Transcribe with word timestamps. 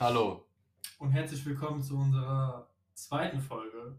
Hallo. 0.00 0.44
und 0.98 1.10
herzlich 1.10 1.44
willkommen 1.46 1.82
zu 1.82 1.96
unserer 1.96 2.68
zweiten 2.94 3.40
Folge. 3.40 3.96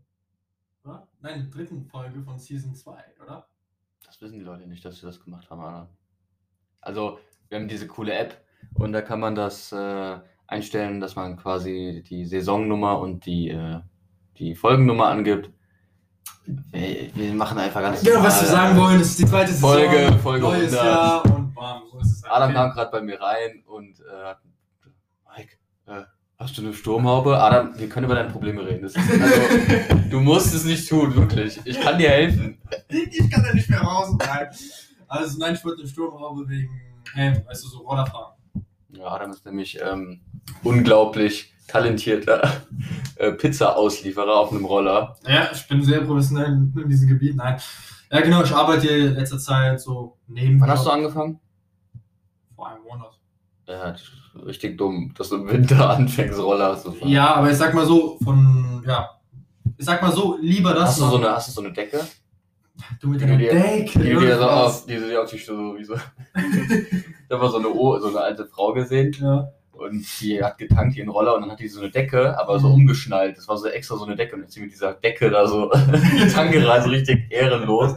Oder? 0.84 1.08
Nein, 1.22 1.50
dritten 1.52 1.86
Folge 1.86 2.22
von 2.22 2.38
Season 2.40 2.76
2, 2.76 2.94
oder? 3.24 3.48
Das 4.06 4.22
wissen 4.22 4.40
die 4.40 4.46
Leute 4.46 4.68
nicht, 4.68 4.84
dass 4.86 5.02
wir 5.02 5.08
das 5.08 5.20
gemacht 5.24 5.50
haben, 5.50 5.62
Anna. 5.62 5.90
Also, 6.82 7.20
wir 7.50 7.58
haben 7.60 7.68
diese 7.68 7.88
coole 7.88 8.14
App 8.14 8.42
und 8.76 8.94
da 8.94 9.02
kann 9.02 9.20
man 9.20 9.36
das 9.36 9.72
äh, 9.72 10.20
einstellen, 10.48 11.00
dass 11.00 11.16
man 11.16 11.36
quasi 11.38 12.04
die 12.08 12.26
Saisonnummer 12.26 13.00
und 13.00 13.26
die, 13.26 13.50
äh, 13.50 13.80
die 14.38 14.56
Folgennummer 14.56 15.08
angibt. 15.08 15.52
Wir, 16.46 17.14
wir 17.14 17.34
machen 17.34 17.58
einfach 17.58 17.82
ganz 17.82 18.02
Genau, 18.04 18.24
was 18.24 18.42
wir 18.42 18.48
sagen 18.48 18.78
wollen, 18.78 19.00
das 19.00 19.10
ist 19.10 19.20
die 19.20 19.26
zweite 19.26 19.52
Saison. 19.52 19.70
Folge- 19.72 20.14
Folge 20.20 20.42
neues 20.46 20.74
100. 20.78 20.86
Jahr 20.86 21.26
und 21.36 21.54
bam, 21.54 21.82
so 21.92 22.00
ist 22.00 22.12
es. 22.12 22.24
Adam 22.24 22.54
kam 22.54 22.72
gerade 22.72 22.92
bei 22.92 23.02
mir 23.02 23.20
rein 23.20 23.64
und 23.66 24.00
äh, 24.00 24.24
hat- 24.24 24.42
Mike, 25.36 25.58
hast 26.38 26.58
du 26.58 26.62
eine 26.62 26.74
Sturmhaube? 26.74 27.40
Adam, 27.40 27.78
wir 27.78 27.90
können 27.90 28.06
über 28.06 28.16
deine 28.16 28.30
Probleme 28.30 28.66
reden. 28.66 28.86
Ist, 28.86 28.98
also, 28.98 30.10
du 30.10 30.20
musst 30.20 30.54
es 30.54 30.66
nicht 30.66 30.88
tun, 30.88 31.16
wirklich. 31.16 31.60
Ich 31.66 31.80
kann 31.80 31.98
dir 31.98 32.10
helfen. 32.10 32.58
Ich 32.90 33.30
kann 33.30 33.44
da 33.44 33.54
nicht 33.54 33.70
mehr 33.70 33.82
raus. 33.82 34.16
Nein. 34.20 34.48
Also, 35.08 35.40
nein, 35.40 35.56
ich 35.56 35.66
wollte 35.66 35.82
eine 35.82 35.90
Sturmhaube 35.90 36.48
wegen, 36.48 36.70
hey, 37.14 37.42
weißt 37.46 37.64
du, 37.64 37.70
so 37.70 37.80
Rollerfahren. 37.80 38.34
Ja, 38.90 39.08
Adam 39.08 39.32
ist 39.32 39.46
nämlich 39.46 39.80
ähm, 39.82 40.22
unglaublich 40.64 41.54
talentierter 41.68 42.62
äh, 43.18 43.32
Pizza-Auslieferer 43.34 44.36
auf 44.36 44.52
einem 44.52 44.66
Roller. 44.66 45.18
Ja, 45.28 45.50
ich 45.52 45.68
bin 45.68 45.84
sehr 45.84 46.02
professionell 46.02 46.48
in, 46.48 46.74
in 46.82 46.90
diesem 46.90 47.10
Gebiet. 47.10 47.36
Nein. 47.36 47.60
Ja, 48.12 48.22
genau, 48.22 48.42
ich 48.44 48.54
arbeite 48.54 48.88
in 48.88 49.16
letzter 49.16 49.38
Zeit 49.38 49.82
so 49.82 50.18
neben. 50.28 50.62
Wann 50.62 50.70
hast 50.70 50.86
du 50.86 50.90
angefangen? 50.90 51.40
Vor 52.56 52.70
einem 52.70 52.84
Monat. 52.84 53.17
Ja, 53.68 53.92
ist 53.92 54.12
richtig 54.46 54.78
dumm, 54.78 55.14
dass 55.18 55.30
du 55.30 55.36
im 55.38 55.48
Winter 55.50 55.90
anfängst, 55.98 56.40
Roller 56.40 56.78
zu 56.78 56.92
fahren. 56.92 57.10
Ja, 57.10 57.36
aber 57.36 57.52
ich 57.52 57.58
sag 57.58 57.74
mal 57.74 57.86
so, 57.86 58.18
von, 58.24 58.84
ja, 58.88 59.10
ich 59.78 59.86
sag 59.86 60.02
mal 60.02 60.12
so, 60.12 60.38
lieber 60.42 60.74
das. 60.74 60.90
Hast 60.90 61.02
du, 61.02 61.06
so 61.08 61.18
eine, 61.18 61.30
hast 61.32 61.48
du 61.50 61.52
so 61.54 61.62
eine 61.62 61.74
Decke? 61.74 62.00
Du 63.02 63.08
mit 63.10 63.20
deiner 63.22 63.38
Decke. 63.38 64.00
Die 64.00 64.10
du 64.12 64.20
dir 64.20 64.38
so 64.38 64.44
auf, 64.46 64.86
die 64.86 64.96
dir 64.98 65.22
auf 65.22 65.30
die 65.30 65.38
so 65.40 65.76
wie 65.78 65.84
so. 65.84 65.96
Ich 65.96 67.32
habe 67.32 67.42
mal 67.44 67.50
so 67.52 67.58
eine, 67.58 67.70
O- 67.70 68.00
so 68.00 68.08
eine 68.10 68.20
alte 68.22 68.46
Frau 68.46 68.72
gesehen 68.74 69.14
Ja. 69.20 69.50
und 69.72 70.06
die 70.22 70.42
hat 70.44 70.58
getankt 70.60 70.96
ihren 70.96 71.10
Roller 71.10 71.36
und 71.36 71.42
dann 71.42 71.52
hat 71.52 71.60
die 71.60 71.68
so 71.68 71.82
eine 71.82 71.90
Decke, 71.90 72.40
aber 72.40 72.60
so 72.60 72.68
Mhm. 72.70 72.76
umgeschnallt. 72.76 73.36
Das 73.38 73.48
war 73.48 73.58
so 73.58 73.68
extra 73.68 73.98
so 73.98 74.06
eine 74.06 74.16
Decke 74.16 74.36
und 74.36 74.44
jetzt 74.44 74.54
sie 74.54 74.62
mit 74.62 74.72
dieser 74.72 74.94
Decke 74.94 75.30
da 75.32 75.48
so 75.48 75.70
die 76.20 76.28
Tanke 76.32 76.66
rein, 76.68 76.84
so 76.84 76.90
richtig 76.90 77.30
ehrenlos. 77.32 77.96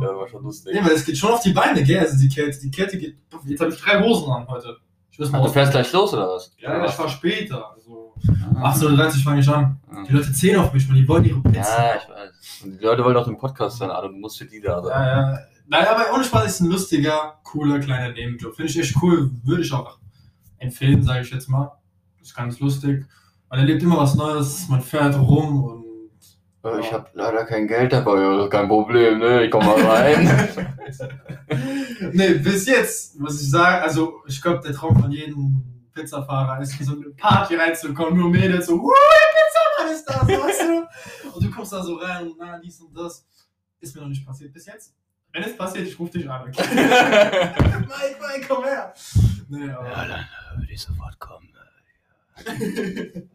Ja, 0.00 0.16
war 0.16 0.28
schon 0.28 0.42
lustig. 0.42 0.74
Nee, 0.74 0.84
weil 0.84 0.92
es 0.92 1.04
geht 1.04 1.16
schon 1.16 1.32
auf 1.32 1.42
die 1.42 1.52
Beine, 1.52 1.82
gell? 1.82 2.00
Also 2.00 2.18
die 2.18 2.28
Kälte, 2.28 2.58
die 2.60 2.70
Kälte 2.70 2.98
geht. 2.98 3.18
Jetzt 3.46 3.60
habe 3.60 3.72
ich 3.72 3.80
drei 3.80 4.02
Hosen 4.02 4.30
an 4.32 4.46
heute. 4.48 4.76
Ich 5.10 5.18
weiß 5.18 5.30
Ach, 5.32 5.42
du 5.44 5.48
fährst 5.50 5.72
gleich 5.72 5.92
los 5.92 6.12
oder 6.14 6.28
was? 6.28 6.52
Ja, 6.58 6.84
ich 6.84 6.92
fahr 6.92 7.08
später. 7.08 7.72
Also 7.72 8.14
Ah. 8.56 8.72
18.30 8.72 9.18
Uhr 9.18 9.22
fange 9.22 9.40
ich 9.40 9.48
an. 9.48 9.78
Die 10.08 10.12
Leute 10.12 10.32
zählen 10.32 10.58
auf 10.60 10.72
mich, 10.72 10.88
man, 10.88 10.96
die 10.96 11.06
wollen 11.06 11.24
ihre 11.24 11.40
Pizza. 11.40 11.60
Ja, 11.60 11.94
ich 11.96 12.08
weiß. 12.08 12.60
Und 12.64 12.72
die 12.80 12.84
Leute 12.84 13.04
wollen 13.04 13.16
auch 13.16 13.26
den 13.26 13.38
Podcast 13.38 13.80
hören, 13.80 13.90
aber 13.92 14.08
du 14.08 14.14
musst 14.16 14.38
für 14.38 14.46
die 14.46 14.60
da 14.60 14.82
sein. 14.82 14.90
Ja, 14.90 15.32
ja. 15.32 15.38
Naja, 15.68 15.94
aber 15.94 16.14
ohne 16.14 16.24
Spaß 16.24 16.46
ist 16.46 16.60
ein 16.60 16.70
lustiger, 16.70 17.38
cooler, 17.44 17.78
kleiner 17.78 18.12
Nebenjob. 18.12 18.56
Finde 18.56 18.72
ich 18.72 18.78
echt 18.78 18.96
cool. 19.02 19.30
Würde 19.44 19.62
ich 19.62 19.72
auch 19.72 19.98
empfehlen, 20.58 21.02
sage 21.02 21.20
ich 21.20 21.30
jetzt 21.30 21.48
mal. 21.48 21.78
Ist 22.20 22.34
ganz 22.34 22.58
lustig. 22.58 23.06
Man 23.48 23.60
erlebt 23.60 23.82
immer 23.82 23.98
was 23.98 24.14
Neues, 24.16 24.66
man 24.68 24.80
fährt 24.80 25.16
rum 25.16 25.64
und. 25.64 25.84
Äh, 26.76 26.80
Ich 26.80 26.92
habe 26.92 27.08
leider 27.14 27.44
kein 27.44 27.66
Geld 27.66 27.92
dabei, 27.92 28.20
ja, 28.20 28.44
ist 28.44 28.50
kein 28.50 28.68
Problem, 28.68 29.18
ne? 29.18 29.44
Ich 29.44 29.50
komm 29.50 29.64
mal 29.64 29.80
rein. 29.80 30.48
nee, 32.12 32.34
bis 32.34 32.66
jetzt, 32.66 33.18
muss 33.18 33.40
ich 33.40 33.50
sagen, 33.50 33.82
also 33.82 34.22
ich 34.26 34.40
glaube, 34.40 34.60
der 34.64 34.72
Traum 34.74 34.98
von 35.00 35.10
jedem 35.10 35.62
Pizzafahrer 35.94 36.60
ist, 36.62 36.78
in 36.80 36.86
so 36.86 36.92
eine 36.94 37.10
Party 37.10 37.56
reinzukommen, 37.56 38.18
nur 38.18 38.30
Mädels 38.30 38.66
so, 38.66 38.78
wuh, 38.80 38.92
Pizzamann 39.32 39.94
ist 39.94 40.04
da, 40.04 40.20
so, 40.20 40.44
weißt 40.44 40.62
du? 40.62 41.34
Und 41.34 41.44
du 41.44 41.50
kommst 41.50 41.72
da 41.72 41.82
so 41.82 41.96
rein 41.96 42.28
und 42.28 42.36
na, 42.38 42.58
dies 42.58 42.80
und 42.80 42.96
das. 42.96 43.24
Ist 43.80 43.94
mir 43.94 44.02
noch 44.02 44.08
nicht 44.08 44.26
passiert 44.26 44.52
bis 44.52 44.66
jetzt. 44.66 44.92
Wenn 45.32 45.44
es 45.44 45.56
passiert, 45.56 45.86
ich 45.86 45.96
rufe 45.98 46.10
dich 46.18 46.28
an. 46.28 46.48
Okay? 46.48 46.62
Mike, 46.74 48.16
Mike, 48.18 48.46
komm 48.48 48.64
her. 48.64 48.92
Nee, 49.48 49.70
aber. 49.70 49.88
dann 49.88 50.26
würde 50.60 50.72
ich 50.72 50.82
sofort 50.82 51.16
kommen. 51.20 51.48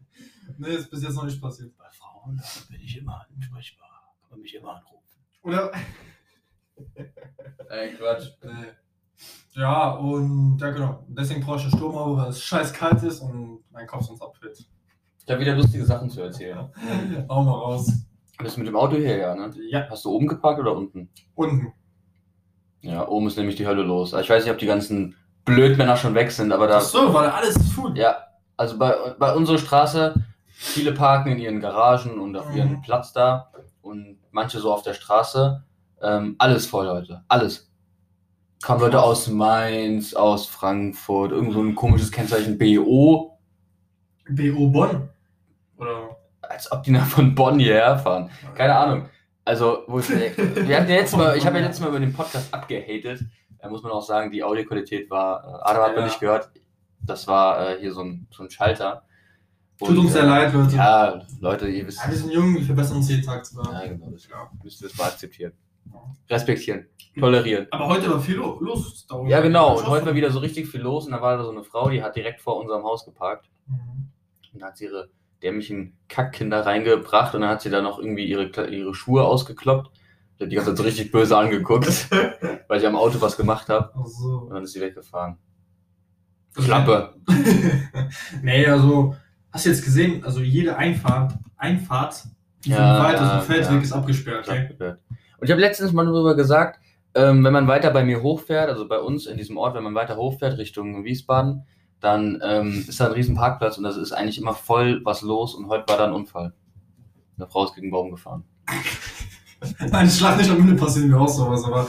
nee, 0.58 0.76
ist 0.76 0.90
bis 0.90 1.04
jetzt 1.04 1.16
noch 1.16 1.24
nicht 1.26 1.42
passiert. 1.42 1.78
Bei 1.78 1.86
Frauen 1.92 2.13
bin 2.26 2.80
ich 2.82 2.98
immer 2.98 3.26
ansprechbar. 3.36 3.90
Kann 4.22 4.32
man 4.32 4.40
mich 4.42 4.56
immer 4.56 4.76
anrufen. 4.76 5.00
Oder? 5.44 5.72
Ey, 7.70 7.94
Quatsch. 7.96 8.28
Nee. 8.44 8.68
Ja, 9.56 9.92
und 9.92 10.58
ja 10.60 10.72
genau. 10.72 11.06
Deswegen 11.08 11.42
brauche 11.42 11.58
ich 11.58 11.64
eine 11.64 11.72
Sturmhaube, 11.78 12.22
weil 12.22 12.30
es 12.30 12.42
scheiß 12.42 12.74
kalt 12.74 13.02
ist 13.04 13.20
und 13.22 13.64
mein 13.72 13.86
Kopf 13.88 14.06
sonst 14.06 14.22
abfällt. 14.22 14.66
Ich 15.26 15.32
habe 15.32 15.40
wieder 15.42 15.56
lustige 15.56 15.86
Sachen 15.86 16.10
zu 16.10 16.22
erzählen. 16.22 16.70
Hau 17.30 17.44
mal 17.44 17.52
raus. 17.52 17.92
Du 18.38 18.44
bist 18.44 18.58
mit 18.58 18.68
dem 18.68 18.76
Auto 18.76 18.96
hierher, 18.96 19.36
ne? 19.36 19.52
Ja, 19.70 19.88
Hast 19.90 20.06
du 20.06 20.12
oben 20.12 20.28
geparkt 20.28 20.60
oder 20.60 20.76
unten? 20.76 21.10
unten. 21.36 21.72
Ja, 22.82 23.08
oben 23.08 23.28
ist 23.28 23.38
nämlich 23.38 23.56
die 23.56 23.66
Hölle 23.68 23.84
los. 23.84 24.12
Ich 24.14 24.30
weiß 24.30 24.44
nicht, 24.44 24.52
ob 24.52 24.58
die 24.58 24.66
ganzen 24.66 25.16
Blödmänner 25.46 25.96
schon 25.96 26.16
weg 26.16 26.32
sind, 26.32 26.52
aber 26.52 26.68
da. 26.68 26.78
Ach 26.78 26.82
so, 26.82 27.14
weil 27.14 27.30
alles 27.30 27.56
full. 27.72 27.98
Ja, 27.98 28.18
also 28.58 28.78
bei, 28.78 28.94
bei 29.18 29.34
unserer 29.36 29.58
Straße, 29.60 30.16
viele 30.74 30.92
parken 30.94 31.32
in 31.32 31.40
ihren 31.40 31.60
Garagen 31.60 32.20
und 32.20 32.36
auf 32.36 32.50
Mhm. 32.50 32.58
ihren 32.58 32.82
Platz 32.82 33.14
da 33.14 33.52
und 33.82 34.18
manche 34.32 34.60
so 34.60 34.74
auf 34.74 34.84
der 34.84 34.94
Straße. 34.94 35.64
Ähm, 36.02 36.36
alles 36.40 36.66
voll, 36.66 36.86
Leute. 36.86 37.24
Alles. 37.28 37.70
Kamen 38.64 38.82
Leute 38.82 39.02
aus 39.02 39.28
Mainz, 39.28 40.14
aus 40.14 40.46
Frankfurt, 40.48 41.32
irgend 41.32 41.54
so 41.54 41.62
ein 41.62 41.76
komisches 41.76 42.12
Kennzeichen 42.12 42.58
BO, 42.58 43.38
BO 44.30 44.68
Bonn. 44.70 45.10
Oder? 45.78 46.18
als 46.42 46.72
ob 46.72 46.84
die 46.84 46.92
nach 46.92 47.06
von 47.06 47.34
Bonn 47.34 47.58
hierher 47.58 47.98
fahren. 47.98 48.30
Keine 48.54 48.76
Ahnung. 48.76 49.10
Also, 49.46 49.84
wo 49.88 50.00
ich, 50.00 50.10
wir 50.10 50.78
hatten 50.78 50.90
ja 50.90 50.98
letztes 50.98 51.18
Mal, 51.18 51.36
ich 51.38 51.46
habe 51.46 51.58
ja 51.58 51.64
letztes 51.66 51.82
Mal 51.82 51.90
über 51.90 52.00
den 52.00 52.14
Podcast 52.14 52.54
abgehatet. 52.54 53.22
Da 53.60 53.70
muss 53.70 53.82
man 53.82 53.92
auch 53.94 54.02
sagen, 54.04 54.30
die 54.30 54.44
Audioqualität 54.44 55.10
war, 55.10 55.44
äh, 55.44 55.70
Adam 55.70 55.84
hat 55.84 55.92
man 55.94 56.00
Ja. 56.02 56.06
nicht 56.06 56.20
gehört. 56.20 56.50
Das 57.02 57.28
war 57.28 57.70
äh, 57.70 57.80
hier 57.80 57.94
so 57.94 58.02
ein, 58.02 58.28
so 58.32 58.44
ein 58.44 58.50
Schalter. 58.50 59.04
Tut 59.86 59.90
Und, 59.98 60.00
uns 60.00 60.14
sehr 60.14 60.26
leid, 60.26 60.54
Leute. 60.54 60.76
Ja, 60.76 61.22
Leute, 61.40 61.68
ihr 61.68 61.86
wisst. 61.88 62.00
Ja, 62.04 62.10
wir 62.10 62.18
sind 62.18 62.32
jung, 62.32 62.56
wir 62.56 62.64
verbessern 62.64 62.98
uns 62.98 63.10
jeden 63.10 63.24
Tag 63.24 63.46
sogar. 63.46 63.84
Ja, 63.84 63.90
genau, 63.92 64.10
das 64.12 64.28
Ja. 64.28 64.50
müsst 64.64 64.82
ihr 64.82 64.88
das 64.88 64.98
mal 64.98 65.06
akzeptieren. 65.06 65.54
Respektieren, 66.30 66.86
tolerieren. 67.20 67.68
Aber 67.72 67.88
heute 67.88 68.10
war 68.10 68.20
viel 68.20 68.36
lo- 68.36 68.58
los. 68.62 69.06
Ja, 69.28 69.42
genau. 69.42 69.78
Und 69.78 69.88
heute 69.88 70.06
war 70.06 70.16
wieder 70.16 70.32
so 70.32 70.40
richtig 70.40 70.68
viel 70.70 70.82
los 70.82 71.06
und 71.06 71.12
da 71.12 71.22
war 71.22 71.38
da 71.38 71.44
so 71.44 71.52
eine 71.52 71.64
Frau, 71.64 71.90
die 71.90 72.02
hat 72.02 72.16
direkt 72.16 72.42
vor 72.42 72.58
unserem 72.60 72.84
Haus 72.84 73.04
geparkt. 73.06 73.50
Mhm. 73.68 74.10
Und 74.54 74.62
da 74.62 74.68
hat 74.68 74.78
sie 74.78 74.86
ihre 74.86 75.10
dämlichen 75.42 75.98
Kackkinder 76.08 76.66
reingebracht 76.66 77.36
und 77.36 77.42
dann 77.42 77.50
hat 77.50 77.62
sie 77.62 77.70
da 77.70 77.82
noch 77.82 78.00
irgendwie 78.00 78.24
ihre, 78.26 78.46
ihre 78.70 78.94
Schuhe 78.96 79.24
ausgekloppt. 79.26 79.92
Die 80.40 80.44
hat 80.46 80.52
die 80.52 80.56
ganze 80.56 80.72
Zeit 80.72 80.78
so 80.78 80.84
richtig 80.84 81.12
böse 81.12 81.38
angeguckt, 81.38 82.08
weil 82.70 82.80
ich 82.80 82.88
am 82.88 82.96
Auto 82.96 83.20
was 83.20 83.36
gemacht 83.36 83.68
habe. 83.70 83.92
Ach 83.94 84.06
so. 84.08 84.38
Und 84.48 84.52
dann 84.54 84.64
ist 84.64 84.72
sie 84.74 84.80
weggefahren. 84.82 85.38
Klappe. 86.56 87.16
nee, 88.42 88.66
also, 88.66 89.16
hast 89.54 89.66
du 89.66 89.70
jetzt 89.70 89.86
gesehen, 89.86 90.26
also 90.26 90.42
jede 90.42 90.76
Einfahrt, 90.76 91.36
Einfahrt, 91.56 92.24
die 92.66 92.72
so 92.72 92.76
Ja, 92.76 93.04
weiter, 93.04 93.20
so 93.20 93.24
ja, 93.26 93.40
ein 93.40 93.42
Feldweg 93.44 93.72
ja. 93.72 93.82
ist 93.82 93.94
abgesperrt, 93.94 94.50
okay? 94.50 94.96
Und 95.38 95.46
ich 95.48 95.52
habe 95.52 95.62
letztens 95.62 95.94
mal 95.94 96.06
darüber 96.06 96.36
gesagt, 96.36 96.80
ähm, 97.16 97.44
wenn 97.44 97.54
man 97.54 97.68
weiter 97.68 97.92
bei 97.92 98.04
mir 98.04 98.24
hochfährt, 98.24 98.70
also 98.70 98.88
bei 98.88 99.00
uns 99.00 99.28
in 99.28 99.38
diesem 99.38 99.58
Ort, 99.58 99.76
wenn 99.76 99.84
man 99.84 99.94
weiter 99.94 100.18
hochfährt 100.18 100.58
Richtung 100.58 101.04
Wiesbaden, 101.04 101.66
dann 102.00 102.42
ähm, 102.44 102.86
ist 102.88 103.00
da 103.00 103.06
ein 103.06 103.14
riesen 103.14 103.36
Parkplatz 103.36 103.78
und 103.78 103.84
das 103.84 103.96
ist 103.96 104.12
eigentlich 104.12 104.40
immer 104.40 104.54
voll 104.54 105.02
was 105.06 105.22
los 105.22 105.54
und 105.54 105.70
heute 105.70 105.88
war 105.88 105.98
da 105.98 106.06
ein 106.06 106.14
Unfall. 106.14 106.54
Eine 107.38 107.48
Frau 107.48 107.66
ist 107.66 107.76
gegen 107.76 107.88
einen 107.88 107.92
Baum 107.92 108.12
gefahren. 108.12 108.44
Nein, 109.92 110.10
schlag 110.10 110.38
nicht 110.38 110.50
am 110.50 110.60
Ende 110.60 110.76
passiert 110.76 111.06
mir 111.06 111.20
auch 111.20 111.30
sowas, 111.30 111.64
aber. 111.64 111.88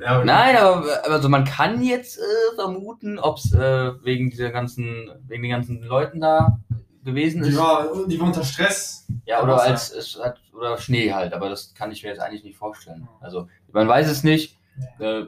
Ja, 0.00 0.22
Nein, 0.24 0.56
aber 0.56 0.84
also 1.10 1.28
man 1.28 1.44
kann 1.44 1.82
jetzt 1.82 2.18
äh, 2.18 2.54
vermuten, 2.54 3.18
ob 3.18 3.38
es 3.38 3.52
äh, 3.52 3.92
wegen 4.04 4.30
dieser 4.30 4.50
ganzen, 4.50 5.10
wegen 5.26 5.42
den 5.42 5.50
ganzen 5.50 5.82
Leuten 5.82 6.20
da 6.20 6.60
gewesen 7.08 7.42
Die 7.42 7.48
ist. 7.50 7.56
war, 7.58 7.86
die 8.06 8.18
war 8.20 8.26
unter 8.28 8.44
Stress. 8.44 9.06
Ja, 9.26 9.42
oder 9.42 9.60
als 9.60 9.90
es 9.92 10.18
hat 10.22 10.38
oder 10.56 10.78
Schnee 10.78 11.12
halt, 11.12 11.32
aber 11.32 11.48
das 11.48 11.74
kann 11.74 11.90
ich 11.92 12.02
mir 12.02 12.10
jetzt 12.10 12.20
eigentlich 12.20 12.44
nicht 12.44 12.56
vorstellen. 12.56 13.08
Also 13.20 13.48
man 13.72 13.88
weiß 13.88 14.08
es 14.08 14.22
nicht. 14.24 14.56
Äh, 15.00 15.22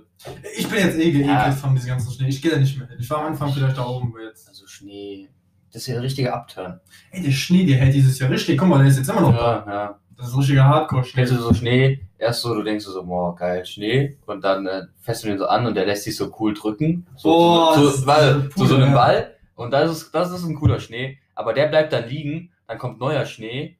Ich 0.57 0.69
bin 0.69 0.79
jetzt 0.79 0.97
eh 0.99 1.11
geekelt 1.11 1.27
Ja. 1.27 1.51
von 1.53 1.75
diesem 1.75 1.91
ganzen 1.91 2.13
Schnee. 2.13 2.29
Ich 2.29 2.41
gehe 2.41 2.51
da 2.53 2.57
nicht 2.59 2.79
mehr 2.79 2.87
hin. 2.89 2.97
Ich 3.01 3.11
war 3.11 3.19
am 3.19 3.27
Anfang 3.27 3.53
vielleicht 3.53 3.77
da 3.77 3.85
oben, 3.87 4.13
aber 4.15 4.25
jetzt. 4.25 4.49
also 4.49 4.67
Schnee, 4.67 5.29
das 5.73 5.83
ist 5.83 5.89
ja 5.89 5.97
ein 5.97 6.01
richtiger 6.03 6.35
Upturn. 6.35 6.81
Ey, 7.11 7.23
der 7.23 7.31
Schnee, 7.33 7.65
der 7.67 7.77
hält 7.79 7.95
dieses 7.95 8.19
Jahr 8.19 8.31
richtig. 8.31 8.59
Guck 8.59 8.69
mal, 8.69 8.79
der 8.79 8.87
ist 8.89 8.99
jetzt 8.99 9.09
immer 9.11 9.21
noch 9.23 9.37
da. 9.37 9.65
Ja, 9.67 9.73
ja. 9.73 9.99
Das 10.17 10.29
ist 10.29 10.37
richtiger 10.39 10.65
Hardcore-Schnee. 10.65 11.23
Kennst 11.23 11.33
du 11.33 11.39
so 11.43 11.55
Schnee? 11.55 12.01
Erst 12.19 12.43
so, 12.43 12.53
du 12.55 12.63
denkst 12.63 12.85
so, 12.85 13.03
boah, 13.05 13.35
geil, 13.35 13.65
Schnee. 13.65 14.19
Und 14.27 14.45
dann 14.45 14.67
äh, 14.67 14.83
fährst 15.01 15.25
du 15.25 15.29
den 15.29 15.39
so 15.39 15.47
an 15.47 15.65
und 15.67 15.75
der 15.75 15.87
lässt 15.87 16.05
sich 16.05 16.15
so 16.15 16.31
cool 16.39 16.53
drücken. 16.53 17.07
So, 17.17 17.31
Boah, 17.31 17.75
so, 17.75 17.89
so, 17.89 18.05
so 18.57 18.65
so 18.67 18.75
einem 18.75 18.89
ja. 18.91 18.95
Ball. 18.95 19.35
Und 19.55 19.71
das 19.73 19.91
ist, 19.91 20.15
das 20.15 20.31
ist 20.31 20.45
ein 20.45 20.55
cooler 20.57 20.79
Schnee. 20.79 21.19
Aber 21.41 21.55
der 21.55 21.67
bleibt 21.69 21.93
dann 21.93 22.07
liegen, 22.09 22.53
dann 22.69 22.79
kommt 22.79 23.01
neuer 23.01 23.25
Schnee. 23.25 23.79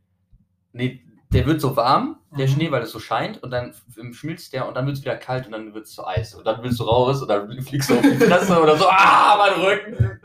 Nee, 0.73 1.03
der 1.33 1.47
wird 1.47 1.61
so 1.61 1.77
warm, 1.77 2.19
der 2.37 2.47
Mhm. 2.49 2.53
Schnee, 2.53 2.71
weil 2.71 2.83
es 2.83 2.91
so 2.91 2.99
scheint. 2.99 3.43
Und 3.43 3.51
dann 3.51 3.75
schmilzt 4.13 4.53
der 4.53 4.67
und 4.67 4.75
dann 4.75 4.87
wird 4.87 4.97
es 4.97 5.03
wieder 5.03 5.17
kalt 5.17 5.47
und 5.47 5.53
dann 5.53 5.75
wird 5.75 5.85
es 5.87 5.93
zu 5.93 6.07
Eis. 6.07 6.35
Und 6.35 6.45
dann 6.47 6.63
willst 6.63 6.81
du 6.81 6.85
raus 6.85 7.21
und 7.23 7.29
dann 7.29 7.61
fliegst 7.63 7.91
du 7.91 7.95
auf 7.97 8.03
die 8.03 8.17
Fresse 8.17 8.61
oder 8.61 8.77
so. 8.77 8.87
Ah, 8.89 9.37
mein 9.39 9.61
Rücken. 9.65 10.21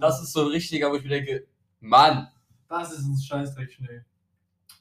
Das 0.00 0.22
ist 0.22 0.32
so 0.32 0.42
ein 0.42 0.48
richtiger, 0.48 0.90
wo 0.90 0.94
ich 0.96 1.02
mir 1.02 1.08
denke, 1.10 1.46
Mann. 1.80 2.28
Das 2.68 2.92
ist 2.92 3.04
ein 3.06 3.16
Scheißdreck 3.18 3.72
Schnee. 3.72 4.00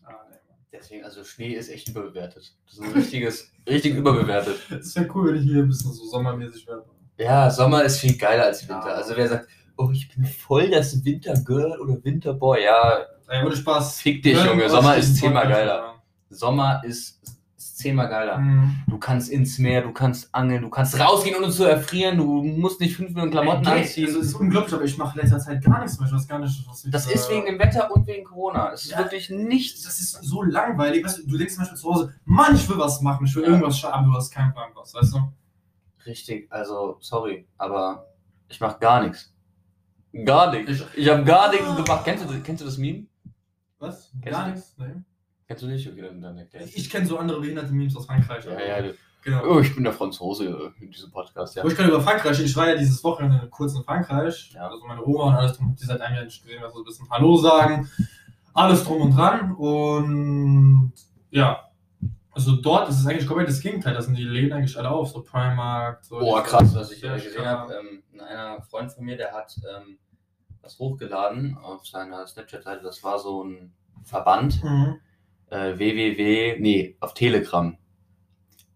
Ah, 0.03 0.11
nee. 0.29 0.35
Deswegen, 0.71 1.03
also 1.03 1.23
Schnee 1.23 1.53
ist 1.53 1.69
echt 1.69 1.87
überbewertet. 1.89 2.55
Das 2.65 2.73
ist 2.75 2.81
ein 2.81 2.91
richtiges, 2.93 3.51
richtig 3.67 3.95
überbewertet. 3.95 4.59
Es 4.69 4.95
wäre 4.95 5.07
cool, 5.15 5.27
wenn 5.29 5.35
ich 5.41 5.43
hier 5.43 5.63
ein 5.63 5.67
bisschen 5.67 5.91
so 5.91 6.05
sommermäßig 6.05 6.67
wäre. 6.67 6.85
Ja, 7.17 7.49
Sommer 7.49 7.83
ist 7.83 7.99
viel 7.99 8.17
geiler 8.17 8.43
als 8.45 8.61
Winter. 8.67 8.87
Ja. 8.89 8.93
Also 8.95 9.15
wer 9.15 9.27
sagt, 9.27 9.47
oh, 9.77 9.89
ich 9.91 10.13
bin 10.13 10.25
voll 10.25 10.69
das 10.69 11.03
Wintergirl 11.03 11.79
oder 11.79 12.03
Winterboy, 12.03 12.63
ja, 12.63 12.99
Ey, 13.27 13.43
ohne 13.43 13.55
Spaß. 13.55 14.01
Fick 14.01 14.21
dich, 14.21 14.35
Hör 14.35 14.45
Junge. 14.51 14.69
Sommer 14.69 14.95
ist 14.97 15.15
zehnmal 15.17 15.47
geiler. 15.47 15.95
Sommer 16.29 16.83
ist, 16.85 17.21
ist 17.57 17.77
zehnmal 17.79 18.07
geiler. 18.07 18.37
Mhm. 18.37 18.83
Du 18.87 18.99
kannst 18.99 19.29
ins 19.31 19.57
Meer, 19.57 19.81
du 19.81 19.91
kannst 19.93 20.33
angeln, 20.33 20.61
du 20.61 20.69
kannst 20.69 20.99
rausgehen, 20.99 21.35
ohne 21.35 21.49
zu 21.49 21.63
erfrieren, 21.63 22.17
du 22.17 22.43
musst 22.43 22.79
nicht 22.79 22.95
fünf 22.95 23.09
Minuten 23.15 23.31
Klamotten 23.31 23.65
Ey, 23.65 23.79
anziehen. 23.81 24.05
Das 24.05 24.15
ist 24.15 24.35
unglaublich, 24.35 24.73
aber 24.75 24.83
ich 24.83 24.97
mache 24.99 25.17
in 25.17 25.23
letzter 25.23 25.39
Zeit 25.39 25.63
gar 25.63 25.79
nichts 25.81 25.99
mehr. 25.99 26.07
Ich 26.07 26.13
weiß 26.13 26.27
gar 26.27 26.37
nicht, 26.39 26.67
was 26.69 26.85
ich. 26.85 26.91
Das 26.91 27.07
äh, 27.07 27.13
ist 27.15 27.29
wegen 27.31 27.45
dem 27.47 27.57
Wetter 27.57 27.89
und 27.91 28.05
wegen 28.05 28.25
Corona. 28.25 28.71
Es 28.73 28.83
ist 28.83 28.91
Ja. 28.91 28.99
wirklich 28.99 29.29
nichts. 29.31 29.81
Das 29.83 29.99
ist 29.99 30.23
so 30.23 30.43
langweilig. 30.43 31.03
Weißt 31.03 31.19
du, 31.19 31.27
du 31.27 31.37
denkst 31.37 31.55
zum 31.55 31.63
Beispiel 31.63 31.79
zu 31.79 31.89
Hause, 31.91 32.13
Mann, 32.25 32.55
ich 32.55 32.69
will 32.69 32.77
was 32.77 33.01
machen, 33.01 33.25
ich 33.25 33.35
will 33.35 33.43
Ja. 33.43 33.49
irgendwas 33.49 33.79
schaffen, 33.79 34.05
du 34.05 34.13
hast 34.13 34.29
keinen 34.29 34.53
Plan 34.53 34.69
was, 34.75 34.93
weißt 34.93 35.13
du? 35.15 35.19
Richtig, 36.05 36.45
also 36.51 36.97
sorry, 37.01 37.47
aber 37.57 38.05
ich 38.49 38.59
mach 38.59 38.79
gar 38.79 39.01
nichts. 39.01 39.33
Gar 40.23 40.51
nichts. 40.53 40.71
Ich- 40.71 40.85
Ich 41.03 41.09
habe 41.09 41.23
gar 41.23 41.49
nichts 41.51 41.65
gemacht. 41.75 42.01
Kennst 42.05 42.23
du, 42.29 42.39
kennst 42.41 42.61
du 42.61 42.65
das 42.65 42.77
Meme? 42.77 43.05
Was? 43.79 44.11
Kennst 44.21 44.37
Gar 44.37 44.45
du 44.47 44.51
nichts? 44.53 44.75
Nee. 44.77 44.85
Kennst 45.47 45.63
du 45.63 45.67
nicht? 45.67 45.87
Okay, 45.91 46.01
dann, 46.01 46.21
dann 46.21 46.37
erklär 46.37 46.63
Ich, 46.63 46.77
ich 46.77 46.89
kenne 46.89 47.05
so 47.05 47.17
andere 47.17 47.39
behinderte 47.41 47.71
Memes 47.73 47.95
aus 47.95 48.05
Frankreich. 48.05 48.45
Ja, 48.45 48.59
ja, 48.59 48.81
du- 48.81 48.95
Genau. 49.23 49.43
oh, 49.55 49.59
ich 49.59 49.73
bin 49.73 49.83
der 49.83 49.91
Franzose 49.93 50.71
in 50.79 50.91
diesem 50.91 51.09
Podcast, 51.09 51.55
ja. 51.55 51.63
Wo 51.63 51.67
ich 51.67 51.75
kann 51.75 51.87
über 51.89 51.99
Frankreich, 51.99 52.39
ich 52.39 52.55
war 52.55 52.69
ja 52.69 52.75
dieses 52.75 53.03
Wochenende 53.03 53.47
kurz 53.49 53.73
in 53.73 53.83
Frankreich, 53.83 54.51
Ja. 54.53 54.67
also 54.69 54.85
meine 54.85 55.03
Oma 55.03 55.23
und 55.29 55.33
alles 55.35 55.53
drum, 55.57 55.75
die 55.75 55.83
seit 55.83 55.99
einem 55.99 56.15
Jahr 56.17 56.25
nicht 56.25 56.43
gesehen, 56.43 56.63
also 56.63 56.77
ein 56.79 56.83
bisschen 56.85 57.09
Hallo 57.09 57.35
sagen, 57.35 57.89
alles 58.53 58.83
drum 58.83 59.01
und 59.01 59.15
dran 59.17 59.55
und 59.55 60.93
ja, 61.31 61.71
also 62.29 62.55
dort 62.57 62.87
ist 62.89 62.99
es 62.99 63.07
eigentlich 63.07 63.25
komplett 63.25 63.49
das 63.49 63.59
Gegenteil, 63.61 63.95
da 63.95 64.01
sind 64.03 64.15
die 64.15 64.23
Läden 64.25 64.53
eigentlich 64.53 64.77
alle 64.77 64.91
auf, 64.91 65.09
so 65.09 65.21
Primark, 65.23 66.05
so. 66.05 66.19
Boah, 66.19 66.43
krass, 66.43 66.75
was 66.75 66.91
ich 66.91 67.01
gesehen 67.01 67.45
habe. 67.47 67.73
Ähm, 67.73 68.21
einer 68.21 68.61
Freund 68.61 68.91
von 68.91 69.05
mir, 69.05 69.17
der 69.17 69.31
hat 69.33 69.55
ähm, 69.75 69.97
was 70.65 70.79
hochgeladen 70.79 71.57
auf 71.61 71.85
seiner 71.85 72.25
Snapchat-Seite. 72.27 72.83
Das 72.83 73.03
war 73.03 73.19
so 73.19 73.43
ein 73.43 73.71
Verband, 74.03 74.63
Mhm. 74.63 74.95
äh, 75.51 75.77
www, 75.77 76.57
nee, 76.59 76.97
auf 76.99 77.13
Telegram. 77.13 77.77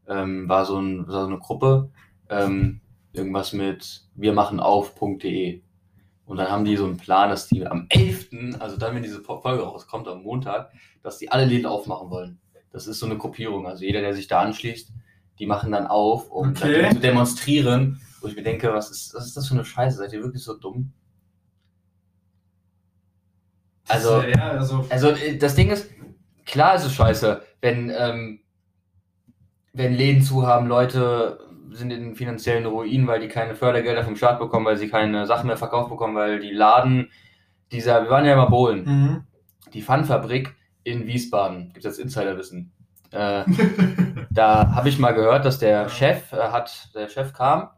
Ähm, 0.08 0.48
war, 0.48 0.66
so 0.66 0.80
ein, 0.80 1.08
war 1.08 1.22
so 1.22 1.28
eine 1.28 1.40
Gruppe, 1.40 1.90
ähm, 2.30 2.82
irgendwas 3.14 3.54
mit 3.54 4.04
wir 4.16 4.34
machen 4.34 4.60
auf.de. 4.60 5.62
Und 6.26 6.38
dann 6.38 6.50
haben 6.52 6.66
die 6.66 6.78
so 6.78 6.86
einen 6.86 6.98
Plan, 6.98 7.30
dass 7.30 7.48
die 7.48 7.66
am 7.66 7.88
11., 7.90 8.30
also 8.60 8.78
dann, 8.78 8.96
wenn 8.96 9.02
diese 9.04 9.22
Folge 9.22 9.64
rauskommt, 9.64 10.08
am 10.08 10.22
Montag, 10.22 10.72
dass 11.02 11.18
die 11.18 11.32
alle 11.32 11.46
Läden 11.46 11.66
aufmachen 11.66 12.10
wollen. 12.12 12.40
Das 12.72 12.86
ist 12.86 13.00
so 13.00 13.08
eine 13.08 13.18
Gruppierung. 13.18 13.66
Also 13.68 13.84
jeder, 13.84 14.02
der 14.02 14.14
sich 14.14 14.28
da 14.28 14.42
anschließt, 14.42 14.92
die 15.40 15.46
machen 15.48 15.72
dann 15.72 15.88
auf, 15.88 16.30
um 16.30 16.50
Okay. 16.50 16.90
zu 16.94 17.00
demonstrieren. 17.00 18.00
Wo 18.22 18.28
ich 18.28 18.36
mir 18.36 18.44
denke, 18.44 18.72
was 18.74 18.92
ist, 18.92 19.14
was 19.16 19.26
ist 19.26 19.38
das 19.38 19.48
für 19.48 19.54
eine 19.56 19.66
Scheiße? 19.66 19.98
Seid 19.98 20.14
ihr 20.14 20.22
wirklich 20.22 20.44
so 20.44 20.56
dumm? 20.56 20.92
Also- 23.90 24.22
Das, 24.22 24.36
ja, 24.36 24.50
also, 24.52 24.86
Also 24.90 25.10
äh, 25.10 25.38
das 25.38 25.56
Ding 25.56 25.70
ist, 25.70 25.90
klar 26.46 26.76
ist 26.76 26.86
es 26.86 26.94
scheiße, 26.94 27.42
wenn, 27.62 27.92
ähm, 27.96 28.40
wenn 29.74 29.94
Läden 29.94 30.22
zu 30.22 30.46
haben, 30.48 30.68
Leute 30.68 31.40
sind 31.72 31.92
in 31.92 32.16
finanziellen 32.16 32.66
Ruinen, 32.66 33.08
weil 33.08 33.20
die 33.20 33.28
keine 33.28 33.56
Fördergelder 33.56 34.04
vom 34.04 34.16
Staat 34.16 34.40
bekommen, 34.40 34.66
weil 34.66 34.78
sie 34.78 34.90
keine 34.90 35.26
Sachen 35.28 35.48
mehr 35.48 35.58
verkauft 35.58 35.90
bekommen, 35.90 36.16
weil 36.16 36.40
die 36.40 36.52
Laden, 36.52 37.12
dieser, 37.72 38.04
wir 38.04 38.10
waren 38.10 38.26
ja 38.26 38.34
immer 38.34 38.50
Bohlen, 38.50 38.86
mhm. 38.86 39.24
die 39.74 39.84
Pfannfabrik 39.84 40.56
in 40.84 41.06
Wiesbaden, 41.06 41.74
gibt 41.74 41.86
es 41.86 41.98
jetzt 41.98 42.00
Insiderwissen. 42.00 42.72
Äh, 43.12 43.44
da 44.32 44.72
habe 44.74 44.90
ich 44.90 45.00
mal 45.00 45.14
gehört, 45.14 45.46
dass 45.46 45.60
der. 45.60 45.90
Chef 45.90 46.32
äh, 46.34 46.38
hat, 46.38 46.90
der 46.96 47.08
Chef 47.08 47.34
kam 47.34 47.70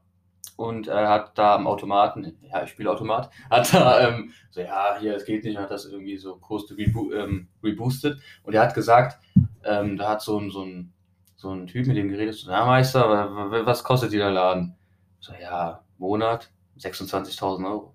und 0.58 0.88
er 0.88 1.10
hat 1.10 1.38
da 1.38 1.56
am 1.56 1.68
Automaten, 1.68 2.38
ja, 2.42 2.64
ich 2.64 2.70
spiele 2.72 2.92
Automat, 2.92 3.30
hat 3.50 3.74
da 3.74 4.08
ähm, 4.08 4.32
so, 4.52 4.62
ja, 4.62 4.98
hier, 5.00 5.16
es 5.16 5.26
geht 5.26 5.44
nicht, 5.44 5.58
hat 5.58 5.72
das 5.72 5.86
irgendwie 5.86 6.18
so 6.18 6.36
kurz 6.38 6.72
rebo 6.72 7.12
ähm, 7.14 7.48
reboostet 7.64 8.20
und 8.44 8.54
er 8.54 8.62
hat 8.64 8.74
gesagt, 8.74 9.20
ähm, 9.64 9.98
da 9.98 10.10
hat 10.10 10.22
so 10.22 10.40
ein, 10.40 10.50
so 10.52 10.64
ein, 10.64 10.94
so 11.36 11.52
ein 11.52 11.68
Typ 11.68 11.88
mit 11.88 11.98
dem 11.98 12.10
geredet, 12.10 12.36
so, 12.36 12.52
ja, 12.52 12.66
Meister, 12.66 13.10
wa- 13.10 13.52
wa- 13.52 13.66
was 13.66 13.84
kostet 13.84 14.12
dieser 14.12 14.32
Laden? 14.32 14.76
So, 15.20 15.34
ja, 15.42 15.84
Monat 15.98 16.50
26.000 16.80 17.66
Euro. 17.68 17.94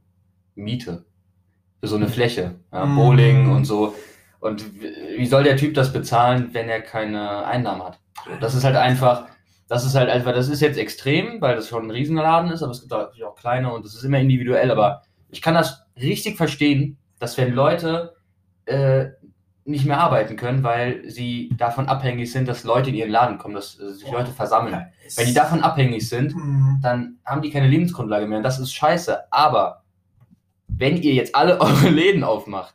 Miete. 0.54 1.04
Für 1.80 1.88
so 1.88 1.96
eine 1.96 2.08
Fläche. 2.08 2.54
Ja, 2.72 2.86
Mm. 2.86 2.96
Bowling 2.96 3.50
und 3.52 3.64
so. 3.64 3.94
Und 4.40 4.64
wie 4.80 5.26
soll 5.26 5.44
der 5.44 5.56
Typ 5.56 5.74
das 5.74 5.92
bezahlen, 5.92 6.50
wenn 6.52 6.68
er 6.68 6.80
keine 6.80 7.44
Einnahmen 7.44 7.82
hat? 7.82 7.98
Das 8.40 8.54
ist 8.54 8.64
halt 8.64 8.76
einfach, 8.76 9.26
das 9.68 9.84
ist 9.84 9.94
halt 9.94 10.08
einfach, 10.10 10.32
das 10.32 10.48
ist 10.48 10.60
jetzt 10.60 10.78
extrem, 10.78 11.40
weil 11.40 11.56
das 11.56 11.68
schon 11.68 11.84
ein 11.86 11.90
Riesenladen 11.90 12.50
ist, 12.50 12.62
aber 12.62 12.72
es 12.72 12.80
gibt 12.80 12.92
natürlich 12.92 13.24
auch 13.24 13.34
kleine 13.34 13.72
und 13.72 13.84
das 13.84 13.94
ist 13.94 14.04
immer 14.04 14.18
individuell. 14.18 14.70
Aber 14.70 15.02
ich 15.30 15.42
kann 15.42 15.54
das 15.54 15.84
richtig 16.00 16.36
verstehen, 16.36 16.98
dass 17.18 17.36
wenn 17.36 17.52
Leute 17.52 18.14
äh, 18.66 19.06
nicht 19.64 19.84
mehr 19.84 19.98
arbeiten 19.98 20.36
können, 20.36 20.62
weil 20.62 21.08
sie 21.10 21.50
davon 21.56 21.88
abhängig 21.88 22.30
sind, 22.30 22.46
dass 22.46 22.62
Leute 22.62 22.90
in 22.90 22.96
ihren 22.96 23.10
Laden 23.10 23.38
kommen, 23.38 23.54
dass 23.54 23.78
äh, 23.80 23.92
sich 23.92 24.10
Leute 24.12 24.30
versammeln. 24.30 24.86
Wenn 25.16 25.26
die 25.26 25.34
davon 25.34 25.62
abhängig 25.62 26.08
sind, 26.08 26.34
Mhm. 26.36 26.78
dann 26.82 27.18
haben 27.24 27.42
die 27.42 27.50
keine 27.50 27.66
Lebensgrundlage 27.66 28.26
mehr. 28.26 28.38
Und 28.38 28.44
das 28.44 28.60
ist 28.60 28.72
scheiße. 28.72 29.32
Aber 29.32 29.82
wenn 30.68 30.96
ihr 31.02 31.14
jetzt 31.14 31.34
alle 31.34 31.60
eure 31.60 31.88
Läden 31.88 32.22
aufmacht, 32.22 32.74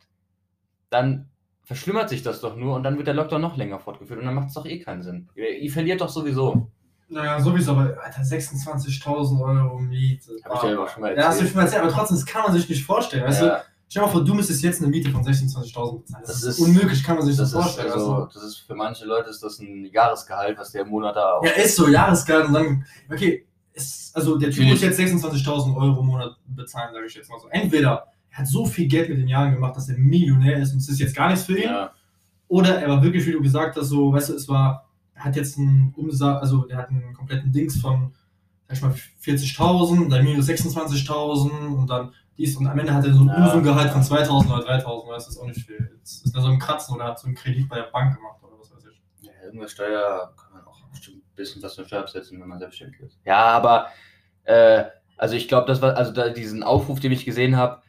dann 0.90 1.30
verschlimmert 1.64 2.10
sich 2.10 2.22
das 2.24 2.42
doch 2.42 2.58
nur 2.58 2.76
und 2.76 2.84
dann 2.84 2.98
wird 2.98 3.08
der 3.08 3.14
Lockdown 3.14 3.40
noch 3.42 3.56
länger 3.56 3.80
fortgeführt 3.80 4.20
und 4.20 4.26
dann 4.26 4.36
macht 4.36 4.50
es 4.50 4.54
doch 4.56 4.66
eh 4.66 4.80
keinen 4.80 5.04
Sinn. 5.04 5.30
Ihr, 5.36 5.58
ihr 5.58 5.72
verliert 5.72 6.02
doch 6.02 6.10
sowieso. 6.10 6.68
Naja, 7.12 7.40
sowieso, 7.42 7.72
aber 7.72 7.96
Alter, 8.02 8.22
26.000 8.22 9.42
Euro 9.42 9.78
Miete. 9.80 10.32
Hab 10.44 10.56
ich 10.56 10.62
dir 10.62 10.78
aber 10.78 10.88
schon 10.88 11.02
mal 11.02 11.16
Ja, 11.16 11.26
hast 11.28 11.40
du 11.40 11.44
erzählt. 11.44 11.50
schon 11.50 11.58
mal 11.58 11.64
erzählt, 11.64 11.82
aber 11.84 11.92
trotzdem, 11.92 12.18
das 12.18 12.26
kann 12.26 12.44
man 12.44 12.54
sich 12.54 12.70
nicht 12.70 12.86
vorstellen. 12.86 13.26
Weißt 13.26 13.42
du, 13.42 13.46
Ja, 13.48 13.62
stell 13.90 14.02
dir 14.02 14.06
mal 14.08 14.12
vor, 14.14 14.24
du 14.24 14.34
müsstest 14.34 14.64
jetzt 14.64 14.82
eine 14.82 14.90
Miete 14.90 15.10
von 15.12 15.22
26.000 15.24 16.00
bezahlen. 16.02 16.24
Das, 16.26 16.42
Das 16.42 16.44
ist, 16.44 16.60
unmöglich, 16.60 17.04
kann 17.04 17.18
man 17.18 17.26
sich 17.26 17.36
das, 17.36 17.52
das 17.52 17.62
vorstellen. 17.64 17.92
also, 17.92 18.14
also, 18.16 18.28
das 18.34 18.44
ist 18.44 18.58
für 18.60 18.76
manche 18.76 19.06
Leute 19.06 19.30
ist 19.30 19.44
das 19.44 19.60
ein 19.60 19.86
Jahresgehalt, 19.92 20.58
was 20.58 20.72
der 20.72 20.84
im 20.84 20.90
Monat 20.90 21.16
da 21.16 21.34
auch. 21.34 21.44
ja, 21.46 21.52
ist 21.52 21.76
so, 21.76 21.88
Jahresgehalt 21.90 22.48
und 22.48 22.54
dann, 22.54 22.86
okay, 23.12 23.46
ist, 23.74 24.16
also 24.16 24.38
der 24.38 24.50
Typ 24.52 24.66
muss 24.68 24.82
jetzt 24.82 25.00
26.000 25.00 25.76
Euro 25.76 26.00
im 26.02 26.06
Monat 26.06 26.36
bezahlen, 26.48 26.94
sage 26.94 27.06
ich 27.06 27.14
jetzt 27.16 27.30
mal 27.30 27.40
so. 27.40 27.48
Entweder 27.50 28.06
er 28.30 28.38
hat 28.40 28.48
so 28.48 28.66
viel 28.66 28.88
Geld 28.88 29.10
mit 29.10 29.18
den 29.18 29.28
Jahren 29.28 29.52
gemacht, 29.54 29.76
dass 29.76 29.90
er 29.90 29.98
Millionär 29.98 30.58
ist 30.60 30.72
und 30.72 30.80
es 30.80 30.88
ist 30.90 31.00
jetzt 31.00 31.16
gar 31.16 31.30
nichts 31.30 31.46
für 31.46 31.58
ihn. 31.58 31.64
Ja, 31.70 31.92
Oder 32.48 32.82
er 32.82 32.88
war 32.90 33.04
wirklich, 33.04 33.26
wie 33.26 33.32
du 33.34 33.42
gesagt 33.42 33.76
hast, 33.78 33.88
so, 33.88 34.14
weißt 34.14 34.30
du, 34.30 34.34
es 34.36 34.48
war, 34.48 34.88
hat 35.24 35.36
jetzt 35.36 35.58
einen 35.58 35.94
Umsatz, 35.96 36.42
also 36.42 36.68
er 36.68 36.78
hat 36.78 36.90
einen 36.90 37.14
kompletten 37.14 37.52
Dings 37.52 37.80
von, 37.80 38.14
sag 38.68 38.78
ich 38.78 38.82
mal, 38.84 38.94
40.000, 39.24 40.10
dann 40.10 40.24
minus 40.24 40.48
26.000 40.50 41.68
und 41.76 41.88
dann 41.90 42.14
dies 42.38 42.56
und 42.58 42.68
am 42.68 42.80
Ende 42.80 42.94
hat 42.94 43.06
er 43.06 43.14
so 43.14 43.22
ein 43.22 43.28
Ja. 43.28 43.46
Unsumgehalt 43.46 43.92
von 43.92 44.02
2.000 44.02 44.46
oder 44.54 44.68
3.000, 44.68 44.86
weißt 44.86 45.08
du, 45.08 45.12
das 45.14 45.28
ist 45.30 45.38
auch 45.38 45.48
nicht 45.48 45.66
viel. 45.66 45.92
Jetzt 45.98 46.26
ist 46.26 46.36
er 46.36 46.42
so 46.42 46.48
im 46.50 46.60
Kratzen 46.60 46.96
oder 46.96 47.06
hat 47.06 47.20
so 47.20 47.28
einen 47.28 47.36
Kredit 47.36 47.70
bei 47.70 47.76
der 47.76 47.84
Bank 47.92 48.16
gemacht 48.16 48.38
oder 48.42 48.54
was 48.60 48.72
weiß 48.74 48.86
ich. 48.92 49.02
Ja, 49.22 49.32
irgendwas 49.46 49.72
Steuer 49.72 50.34
kann 50.36 50.54
man 50.54 50.66
auch 50.66 50.82
bestimmt 50.90 51.18
ein 51.18 51.36
bisschen 51.36 51.62
was 51.62 51.76
für 51.76 51.86
Steuer 51.86 52.02
absetzen, 52.02 52.40
wenn 52.42 52.48
man 52.48 52.60
selbstständig 52.60 53.00
ist. 53.02 53.20
Ja, 53.26 53.46
aber 53.46 53.88
äh, 54.46 54.86
also 55.18 55.36
ich 55.36 55.48
glaube, 55.48 55.68
das 55.68 55.82
war, 55.82 55.96
also 55.96 56.12
da, 56.12 56.30
diesen 56.30 56.64
Aufruf, 56.64 57.00
den 57.00 57.12
ich 57.12 57.26
gesehen 57.26 57.58
habe, 57.58 57.82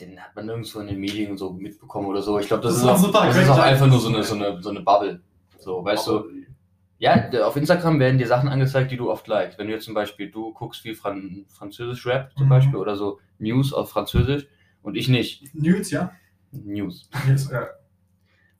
den 0.00 0.20
hat 0.20 0.36
man 0.36 0.46
nirgendwo 0.46 0.80
in 0.80 0.88
den 0.88 1.00
Medien 1.00 1.30
und 1.30 1.38
so 1.38 1.52
mitbekommen 1.52 2.06
oder 2.06 2.22
so. 2.22 2.38
Ich 2.38 2.46
glaube, 2.48 2.62
das, 2.62 2.74
Das 2.74 2.82
ist, 2.82 2.88
auch, 2.88 2.98
super 2.98 3.26
das 3.26 3.36
ist 3.36 3.48
auch 3.48 3.58
einfach 3.58 3.86
nur 3.86 3.98
so 3.98 4.08
eine, 4.08 4.22
so 4.22 4.34
eine, 4.34 4.62
so 4.62 4.70
eine 4.70 4.80
Bubble. 4.80 5.20
So, 5.58 5.84
weißt 5.84 6.06
du, 6.06 6.24
ja, 6.98 7.30
auf 7.46 7.56
Instagram 7.56 8.00
werden 8.00 8.18
dir 8.18 8.26
Sachen 8.26 8.48
angezeigt, 8.48 8.90
die 8.90 8.96
du 8.96 9.10
oft 9.10 9.26
likest. 9.28 9.58
Wenn 9.58 9.68
du 9.68 9.72
jetzt 9.72 9.84
zum 9.84 9.94
Beispiel, 9.94 10.30
du 10.30 10.52
guckst 10.52 10.80
viel 10.80 10.94
Fran 10.94 11.46
Französisch 11.48 12.06
Rap 12.06 12.32
zum 12.36 12.46
Mhm. 12.46 12.50
Beispiel 12.50 12.76
oder 12.76 12.96
so 12.96 13.20
News 13.38 13.72
auf 13.72 13.90
Französisch 13.90 14.48
und 14.82 14.96
ich 14.96 15.08
nicht. 15.08 15.54
News, 15.54 15.90
ja? 15.90 16.12
News. 16.50 17.08
Yes, 17.28 17.50
ja. 17.50 17.68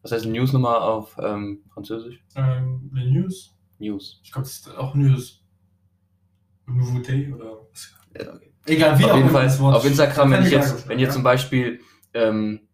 Was 0.02 0.12
heißt 0.12 0.26
News 0.26 0.52
nochmal 0.52 0.80
auf 0.80 1.16
ähm, 1.21 1.64
Französisch? 1.75 2.23
Ähm, 2.37 2.90
News? 2.92 3.57
News. 3.78 4.21
Ich 4.23 4.30
glaube, 4.30 4.47
das 4.47 4.59
ist 4.59 4.76
auch 4.76 4.95
News. 4.95 5.45
Nouveauté 6.66 7.35
oder 7.35 7.52
was? 7.71 7.95
Ja, 8.14 8.35
okay. 8.35 8.52
Egal, 8.66 8.99
wie 8.99 9.04
auf 9.04 9.11
auch 9.11 9.16
jeden 9.16 9.30
Fall 9.30 9.49
auf 9.49 9.85
Instagram, 9.85 10.30
wenn 10.30 10.42
ich 10.45 10.50
jetzt, 10.50 10.87
wenn 10.88 10.99
ja. 10.99 11.09
zum 11.09 11.23
Beispiel 11.23 11.80
ähm, 12.12 12.68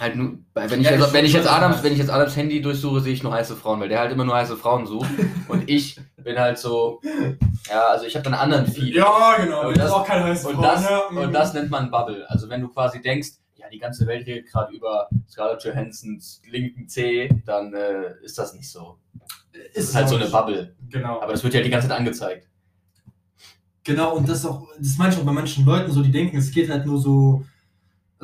halt 0.00 0.16
nur, 0.16 0.38
wenn 0.54 0.80
ich 0.80 0.86
Ja, 0.86 0.92
jetzt, 0.96 1.12
wenn 1.12 1.24
ich 1.24 1.32
jetzt 1.32 1.48
Adams, 1.48 1.82
wenn 1.82 1.92
ich 1.92 1.98
jetzt 1.98 2.10
Adams 2.10 2.36
Handy 2.36 2.60
durchsuche, 2.62 3.00
sehe 3.00 3.12
ich 3.12 3.22
nur 3.22 3.32
heiße 3.32 3.54
Frauen, 3.56 3.80
weil 3.80 3.88
der 3.88 4.00
halt 4.00 4.12
immer 4.12 4.24
nur 4.24 4.34
heiße 4.36 4.56
Frauen 4.56 4.86
sucht 4.86 5.08
und 5.48 5.68
ich 5.70 6.00
bin 6.22 6.38
halt 6.38 6.58
so, 6.58 7.00
ja, 7.68 7.86
also 7.88 8.06
ich 8.06 8.16
habe 8.16 8.26
einen 8.26 8.34
anderen 8.34 8.66
Feed. 8.66 8.94
Ja, 8.94 9.36
genau. 9.38 9.68
Und 9.68 9.76
das- 9.78 9.90
auch 9.90 10.06
keine 10.06 10.24
heiße 10.24 10.48
Und 10.48 10.54
Frau, 10.56 10.62
das, 10.62 10.82
ne? 10.82 11.00
und 11.20 11.28
Mhm. 11.28 11.32
das 11.32 11.54
nennt 11.54 11.70
man 11.70 11.90
Bubble. 11.90 12.24
Also 12.28 12.48
wenn 12.48 12.60
du 12.60 12.68
quasi 12.68 13.00
denkst, 13.00 13.28
ja, 13.56 13.68
die 13.70 13.78
ganze 13.78 14.06
Welt 14.06 14.26
redet 14.26 14.50
gerade 14.50 14.74
über 14.74 15.08
Scarlett 15.28 15.62
Johansons 15.64 16.42
linken 16.50 16.88
C, 16.88 17.28
dann 17.46 17.72
äh, 17.74 18.14
ist 18.22 18.36
das 18.38 18.52
nicht 18.54 18.70
so. 18.70 18.98
Das 19.74 19.84
ist 19.84 19.94
halt 19.94 20.08
so 20.08 20.16
eine. 20.16 20.26
Bubble. 20.26 20.74
Genau. 20.90 21.20
Aber 21.20 21.32
das 21.32 21.42
wird 21.44 21.54
ja 21.54 21.62
die 21.62 21.70
ganze 21.70 21.88
Zeit 21.88 21.96
angezeigt. 21.98 22.48
Genau, 23.84 24.16
und 24.16 24.28
das 24.28 24.38
ist 24.38 24.46
auch, 24.46 24.66
das 24.78 24.96
meine 24.96 25.12
ich 25.12 25.20
auch 25.20 25.24
bei 25.24 25.32
manchen 25.32 25.64
Leuten 25.66 25.90
so, 25.92 26.02
die 26.02 26.10
denken, 26.10 26.38
es 26.38 26.50
geht 26.50 26.70
halt 26.70 26.86
nur 26.86 26.98
so. 26.98 27.44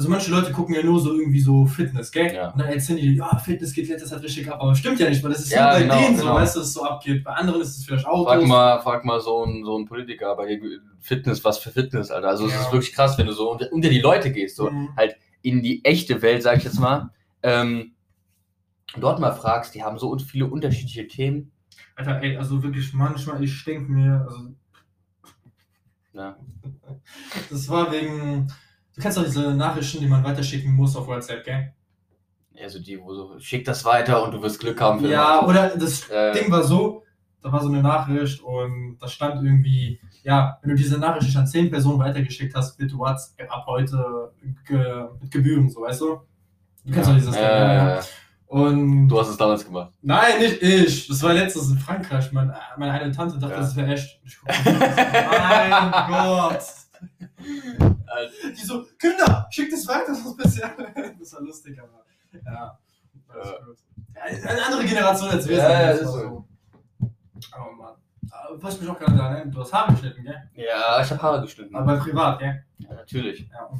Also 0.00 0.08
manche 0.08 0.30
Leute 0.30 0.50
gucken 0.50 0.74
ja 0.74 0.82
nur 0.82 0.98
so 0.98 1.12
irgendwie 1.12 1.40
so 1.42 1.66
Fitness, 1.66 2.10
gell? 2.10 2.34
Ja. 2.34 2.52
Und 2.52 2.58
dann 2.58 2.68
erzählen 2.68 2.98
die, 2.98 3.16
ja, 3.16 3.36
Fitness 3.36 3.74
geht 3.74 3.86
letztes 3.86 4.10
halt 4.10 4.22
richtig 4.22 4.50
ab. 4.50 4.58
Aber 4.62 4.74
stimmt 4.74 4.98
ja 4.98 5.10
nicht, 5.10 5.22
weil 5.22 5.30
das 5.32 5.40
ist 5.40 5.52
Ja, 5.52 5.64
nur 5.64 5.72
bei 5.72 5.82
genau, 5.82 5.94
denen 6.00 6.16
so, 6.16 6.22
genau. 6.22 6.34
weißt 6.36 6.56
du, 6.56 6.60
dass 6.60 6.68
es 6.68 6.72
so 6.72 6.84
abgeht. 6.84 7.22
Bei 7.22 7.32
anderen 7.34 7.60
ist 7.60 7.76
es 7.76 7.84
vielleicht 7.84 8.06
Autos. 8.06 8.32
Frag 8.32 8.46
mal, 8.46 8.80
frag 8.80 9.04
mal 9.04 9.20
so 9.20 9.44
einen 9.44 9.62
so 9.62 9.76
einen 9.76 9.84
Politiker, 9.84 10.30
aber 10.30 10.46
Fitness, 11.00 11.44
was 11.44 11.58
für 11.58 11.68
Fitness, 11.70 12.10
Alter. 12.10 12.28
Also 12.28 12.46
es 12.46 12.52
Ja. 12.54 12.60
ist 12.62 12.72
wirklich 12.72 12.94
krass, 12.94 13.18
wenn 13.18 13.26
du 13.26 13.34
so 13.34 13.50
unter, 13.52 13.70
unter 13.72 13.90
die 13.90 14.00
Leute 14.00 14.32
gehst, 14.32 14.56
so 14.56 14.70
Mhm. 14.70 14.88
in 15.42 15.60
die 15.62 15.84
echte 15.84 16.22
Welt, 16.22 16.42
sag 16.42 16.56
ich 16.56 16.64
jetzt 16.64 16.80
mal. 16.80 17.10
Ähm, 17.42 17.92
dort 18.96 19.20
mal 19.20 19.32
fragst, 19.32 19.74
die 19.74 19.84
haben 19.84 19.98
so 19.98 20.16
viele 20.16 20.46
unterschiedliche 20.46 21.08
Themen. 21.08 21.52
Alter, 21.94 22.22
ey, 22.22 22.38
also 22.38 22.62
wirklich 22.62 22.94
manchmal, 22.94 23.44
ich 23.44 23.62
denke 23.66 23.92
mir, 23.92 24.24
also 24.26 24.54
Ja. 26.14 26.38
das 27.50 27.68
war 27.68 27.92
wegen, 27.92 28.50
du 28.94 29.02
kennst 29.02 29.18
doch 29.18 29.24
diese 29.24 29.54
Nachrichten, 29.54 30.00
die 30.00 30.06
man 30.08 30.22
weiterschicken 30.24 30.72
muss 30.72 30.96
auf 30.96 31.06
WhatsApp, 31.06 31.44
gell? 31.44 31.72
Also 32.62 32.78
die, 32.78 33.00
wo 33.00 33.14
so, 33.14 33.38
schick 33.38 33.64
das 33.64 33.84
weiter 33.86 34.22
und 34.22 34.32
du 34.32 34.42
wirst 34.42 34.60
Glück 34.60 34.80
haben. 34.80 35.04
Ja, 35.06 35.46
oder 35.46 35.70
das 35.76 36.08
Äh, 36.10 36.32
Ding 36.32 36.50
war 36.50 36.62
so, 36.62 37.04
da 37.42 37.50
war 37.50 37.62
so 37.62 37.68
eine 37.68 37.82
Nachricht 37.82 38.42
und 38.42 38.98
da 39.00 39.08
stand 39.08 39.42
irgendwie, 39.42 39.98
ja, 40.22 40.58
wenn 40.60 40.70
du 40.70 40.76
diese 40.76 40.98
Nachricht 40.98 41.34
an 41.36 41.46
zehn 41.46 41.70
Personen 41.70 41.98
weitergeschickt 41.98 42.54
hast, 42.54 42.78
wird 42.78 42.92
WhatsApp 42.96 43.50
ab 43.50 43.64
heute 43.66 44.32
ge 44.66 45.06
mit 45.20 45.30
Gebühren, 45.30 45.70
so, 45.70 45.80
weißt 45.80 46.02
du? 46.02 46.20
Du 46.84 46.92
kennst 46.92 47.08
ja. 47.08 47.14
doch 47.14 47.20
dieses 47.20 47.34
Ding, 47.34 47.42
äh, 47.44 47.74
ja, 47.74 47.94
ja. 47.96 48.00
Und 48.46 49.08
Du 49.08 49.18
hast 49.20 49.28
es 49.28 49.36
damals 49.36 49.64
gemacht. 49.64 49.92
Nein, 50.02 50.40
nicht 50.40 50.60
ich. 50.60 51.06
Das 51.06 51.22
war 51.22 51.32
letztens 51.32 51.70
in 51.70 51.78
Frankreich. 51.78 52.32
Mein, 52.32 52.52
meine 52.76 52.92
eine 52.92 53.12
Tante 53.12 53.38
dachte, 53.38 53.54
Ja. 53.54 53.60
das 53.60 53.76
wäre 53.76 53.92
echt. 53.92 54.20
Ich 54.24 54.36
guck, 54.38 54.48
mein 54.64 55.92
Gott. 56.08 56.60
Die 58.56 58.64
so, 58.64 58.84
Kinder, 58.98 59.46
schickt 59.50 59.72
es 59.72 59.86
weiter, 59.86 60.14
sonst 60.14 60.36
bisschen. 60.36 60.70
Das 61.18 61.32
war 61.32 61.40
lustig, 61.42 61.78
aber. 61.78 62.04
Ja. 62.44 62.78
Ja. 63.34 64.48
Eine 64.48 64.66
andere 64.66 64.84
Generation 64.84 65.30
als 65.30 65.48
wir 65.48 65.56
Ja, 65.56 65.70
ja, 65.70 65.92
das 65.92 66.02
ist 66.02 66.12
so. 66.12 66.44
Oh 67.00 67.72
Mann. 67.76 67.94
Aber 68.30 68.62
Was 68.62 68.80
mich 68.80 68.88
auch 68.88 68.98
gerade 68.98 69.16
daran 69.16 69.36
erinnert, 69.36 69.54
du 69.54 69.60
hast 69.60 69.72
Haare 69.72 69.92
geschnitten, 69.92 70.22
gell? 70.22 70.50
Ja, 70.54 71.02
ich 71.02 71.10
habe 71.10 71.22
Haare 71.22 71.40
geschnitten. 71.42 71.74
Aber 71.74 71.96
privat, 71.96 72.38
gell? 72.38 72.64
ja, 72.78 72.94
natürlich. 72.94 73.48
Ja. 73.50 73.70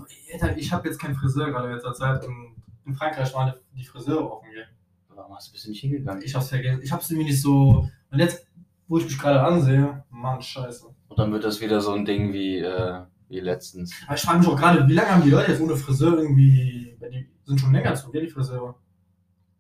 Ich 0.57 0.73
habe 0.73 0.89
jetzt 0.89 0.99
keinen 1.01 1.15
Friseur 1.15 1.51
gerade 1.51 1.69
in 1.69 1.75
letzter 1.75 1.93
Zeit 1.93 2.25
und 2.25 2.57
in 2.87 2.95
Frankreich 2.95 3.33
waren 3.35 3.55
die 3.73 3.85
Friseure 3.85 4.31
offen, 4.33 4.51
gell? 4.53 4.67
Warum 5.09 5.35
hast 5.35 5.49
du 5.49 5.53
bist 5.53 5.67
du 5.67 5.71
nicht 5.71 5.81
hingegangen? 5.81 6.23
Ich 6.23 6.35
hab's 6.35 6.49
vergessen. 6.49 6.83
Ich 6.83 6.91
hab's 6.91 7.11
irgendwie 7.11 7.31
nicht 7.31 7.43
so. 7.43 7.89
Und 8.11 8.19
jetzt, 8.19 8.47
wo 8.89 8.99
ich 8.99 9.05
mich 9.05 9.19
gerade 9.19 9.41
ansehe, 9.43 10.05
Mann, 10.11 10.41
scheiße. 10.41 10.87
Und 11.09 11.19
dann 11.19 11.33
wird 11.33 11.45
das 11.45 11.61
wieder 11.61 11.81
so 11.81 11.93
ein 11.93 12.05
Ding 12.05 12.33
wie, 12.33 12.59
äh, 12.59 13.03
wie 13.31 13.41
letztens. 13.41 13.95
Aber 14.07 14.17
ich 14.17 14.23
frage 14.23 14.39
mich 14.41 14.49
auch 14.49 14.57
gerade, 14.57 14.87
wie 14.89 14.93
lange 14.93 15.11
haben 15.11 15.23
die 15.23 15.31
Leute 15.31 15.53
jetzt 15.53 15.61
ohne 15.61 15.77
Friseur 15.77 16.19
irgendwie. 16.19 16.97
Die 17.01 17.29
sind 17.45 17.61
schon 17.61 17.73
länger 17.73 17.95
zu, 17.95 18.11
gell, 18.11 18.23
die 18.27 18.31
Friseure? 18.31 18.75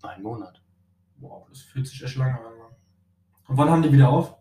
Ein 0.02 0.22
Monat. 0.22 0.60
Wow, 1.18 1.46
das 1.48 1.60
fühlt 1.60 1.86
sich 1.86 2.02
echt 2.02 2.16
lange 2.16 2.34
an. 2.34 2.44
Und 3.48 3.56
wann 3.56 3.70
haben 3.70 3.82
die 3.82 3.92
wieder 3.92 4.08
auf? 4.08 4.34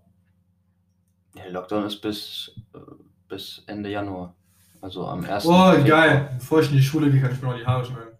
Der 1.36 1.50
Lockdown 1.52 1.86
ist 1.86 2.02
bis, 2.02 2.52
äh, 2.74 2.80
bis 3.28 3.64
Ende 3.68 3.90
Januar. 3.90 4.36
Also 4.82 5.06
am 5.08 5.24
1. 5.24 5.46
Oh, 5.46 5.50
Februar. 5.72 5.78
geil. 5.84 6.32
Bevor 6.40 6.62
ich 6.62 6.70
in 6.72 6.78
die 6.78 6.84
Schule 6.84 7.12
gehe, 7.12 7.22
kann 7.22 7.32
ich 7.32 7.42
mir 7.42 7.50
noch 7.50 7.58
die 7.58 7.66
Haare 7.66 7.86
schneiden. 7.86 8.18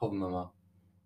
Hoffen 0.00 0.18
wir 0.18 0.28
mal. 0.28 0.50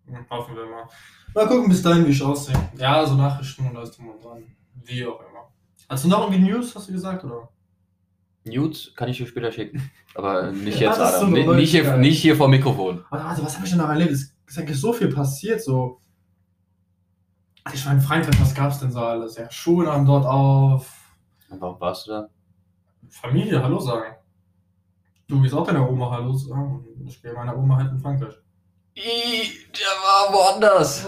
Hm, 0.07 0.25
Hoffen 0.29 0.55
wir 0.55 0.65
mal. 0.65 0.87
Mal 1.33 1.47
gucken 1.47 1.69
bis 1.69 1.81
dahin, 1.81 2.05
wie 2.05 2.11
ich 2.11 2.23
aussehe. 2.23 2.55
Ja, 2.77 3.05
so 3.05 3.15
Nachrichten 3.15 3.67
und 3.67 3.77
alles 3.77 3.91
drum 3.95 4.09
und 4.09 4.23
dran. 4.23 4.43
Wie 4.83 5.05
auch 5.05 5.19
immer. 5.19 5.51
Hast 5.87 6.03
du 6.03 6.09
noch 6.09 6.29
irgendwie 6.31 6.49
News, 6.51 6.75
hast 6.75 6.87
du 6.89 6.93
gesagt, 6.93 7.23
oder? 7.23 7.49
Nudes 8.43 8.93
kann 8.95 9.09
ich 9.09 9.17
dir 9.17 9.27
später 9.27 9.51
schicken. 9.51 9.91
Aber 10.15 10.51
nicht 10.51 10.79
jetzt, 10.79 10.99
Adam. 10.99 11.19
so 11.21 11.25
Ni- 11.27 11.43
eine 11.43 11.55
nicht, 11.55 11.71
hier, 11.71 11.97
nicht 11.97 12.21
hier 12.21 12.35
vor 12.35 12.47
Mikrofon. 12.47 13.03
Warte, 13.09 13.25
warte, 13.25 13.43
was 13.43 13.55
habe 13.55 13.65
ich 13.65 13.71
denn 13.71 13.79
noch 13.81 13.89
erlebt? 13.89 14.11
Es 14.11 14.33
ist 14.47 14.57
eigentlich 14.57 14.79
so 14.79 14.91
viel 14.93 15.09
passiert, 15.13 15.61
so. 15.61 16.01
Ich 17.73 17.85
war 17.85 17.93
in 17.93 18.01
Frankreich, 18.01 18.39
was 18.41 18.55
gab's 18.55 18.79
denn 18.79 18.91
so 18.91 18.99
alles? 18.99 19.37
Ja, 19.37 19.49
Schulen 19.51 19.87
haben 19.89 20.05
dort 20.05 20.25
auf. 20.25 20.91
Und 21.49 21.61
warum 21.61 21.79
warst 21.79 22.07
du 22.07 22.11
da? 22.11 22.29
Familie, 23.09 23.61
Hallo 23.61 23.79
sagen. 23.79 24.15
Du 25.27 25.41
gehst 25.41 25.53
auch 25.53 25.65
deiner 25.65 25.87
Oma 25.89 26.09
Hallo 26.11 26.33
sagen. 26.33 26.83
Ich 27.05 27.21
gehe 27.21 27.33
meiner 27.33 27.55
Oma 27.57 27.77
halt 27.77 27.91
in 27.91 27.99
Frankreich. 27.99 28.33
Ih, 28.95 29.47
der 29.77 29.87
war 30.03 30.33
woanders. 30.33 31.07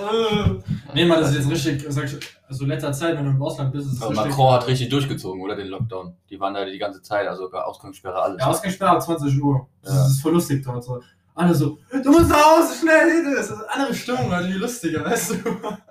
Nee, 0.93 1.05
Mann, 1.05 1.19
das 1.21 1.31
ist 1.31 1.49
jetzt 1.49 1.51
richtig, 1.51 1.85
also 2.53 2.65
letzter 2.65 2.91
Zeit, 2.93 3.17
wenn 3.17 3.25
du 3.25 3.31
im 3.31 3.41
Ausland 3.41 3.71
bist, 3.71 3.87
ist 3.87 3.93
es 3.93 4.01
richtig. 4.01 4.17
Macron 4.17 4.53
hat 4.53 4.67
richtig 4.67 4.89
durchgezogen, 4.89 5.41
oder? 5.41 5.55
Den 5.55 5.67
Lockdown. 5.67 6.15
Die 6.29 6.39
waren 6.39 6.53
da 6.53 6.63
die 6.65 6.77
ganze 6.77 7.01
Zeit, 7.01 7.27
also 7.27 7.51
Ausgangssperre, 7.51 8.21
alles. 8.21 8.39
Ja, 8.39 8.47
Ausgangssperre 8.47 8.91
ab 8.91 9.01
20 9.01 9.41
Uhr. 9.41 9.67
Das 9.81 9.93
Ja. 9.93 10.05
ist 10.07 10.21
voll 10.21 10.33
lustig 10.33 10.63
dort. 10.63 10.83
So. 10.83 11.01
Alle 11.35 11.55
so, 11.55 11.79
du 11.91 12.11
musst 12.11 12.29
nach 12.29 12.57
Hause, 12.57 12.75
schnell, 12.79 13.35
das 13.35 13.47
ist 13.49 13.53
eine 13.53 13.71
andere 13.71 13.93
Stimmung, 13.95 14.31
also 14.31 14.49
wie 14.49 14.53
lustiger, 14.53 15.03
weißt 15.03 15.31
du? 15.31 15.35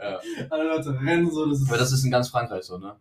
Ja. 0.00 0.20
Alle 0.50 0.68
Leute 0.68 0.96
rennen 1.00 1.28
so, 1.28 1.46
das 1.46 1.60
ist. 1.60 1.68
Aber 1.68 1.78
das 1.78 1.90
ist 1.90 2.04
in 2.04 2.12
ganz 2.12 2.28
Frankreich 2.28 2.62
so, 2.64 2.78
ne? 2.78 2.94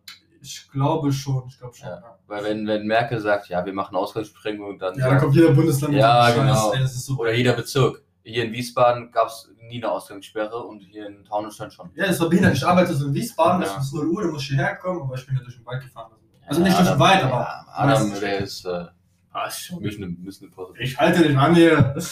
ich 0.44 0.68
glaube 0.72 1.12
schon, 1.12 1.44
ich 1.46 1.56
glaube 1.56 1.72
schon. 1.74 1.86
Ja. 1.88 1.94
Ja. 2.00 2.18
Weil 2.26 2.42
wenn, 2.42 2.66
wenn 2.66 2.84
Merkel 2.84 3.20
sagt, 3.20 3.48
ja, 3.48 3.64
wir 3.64 3.72
machen 3.72 3.94
Ausgangsbeschränkungen, 3.94 4.76
dann 4.76 4.98
Ja, 4.98 5.10
da 5.10 5.16
kommt 5.18 5.36
jeder 5.36 5.52
Bundesland 5.52 5.94
Ja, 5.94 6.32
so 6.32 6.40
einem 6.40 6.48
genau. 6.48 6.72
Scheiß. 6.72 6.80
Ey, 6.80 6.86
so. 7.00 7.16
oder 7.18 7.32
jeder 7.32 7.52
Bezirk. 7.52 8.02
Hier 8.24 8.44
in 8.44 8.52
Wiesbaden 8.52 9.12
gab 9.12 9.28
es 9.28 9.48
nie 9.68 9.82
eine 9.82 9.90
Ausgangssperre 9.92 10.58
und 10.64 10.80
hier 10.80 11.06
in 11.06 11.24
Taunusstein 11.24 11.70
schon. 11.70 11.90
Ja, 11.94 12.06
das 12.06 12.20
war 12.20 12.28
behindert. 12.28 12.54
Ich 12.56 12.66
arbeite 12.66 12.94
so 12.94 13.06
in 13.06 13.14
Wiesbaden, 13.14 13.60
das 13.62 13.70
Ja. 13.70 13.78
ist 13.80 13.92
0 13.94 14.06
Uhr, 14.08 14.22
da 14.22 14.28
muss 14.28 14.42
ich 14.42 14.48
hierher 14.48 14.76
kommen, 14.76 15.02
aber 15.02 15.14
ich 15.14 15.26
bin 15.26 15.36
ja 15.36 15.42
durch 15.42 15.56
den 15.56 15.64
Wald 15.66 15.82
gefahren. 15.82 16.12
Also 16.46 16.60
nicht 16.62 16.76
durch 16.78 16.88
den 16.88 16.98
Wald, 16.98 17.22
aber. 17.24 17.40
Ja, 17.40 17.64
Adam, 17.72 18.20
der 18.20 18.38
ist 18.38 18.64
äh, 18.66 18.86
Ah, 19.34 19.46
ist 19.46 19.60
schon. 19.60 19.80
Mission, 19.80 20.18
Mission 20.20 20.48
Impossible. 20.50 20.82
Ich 20.82 20.98
halte 20.98 21.22
dich 21.26 21.36
an 21.36 21.54
hier. 21.54 21.94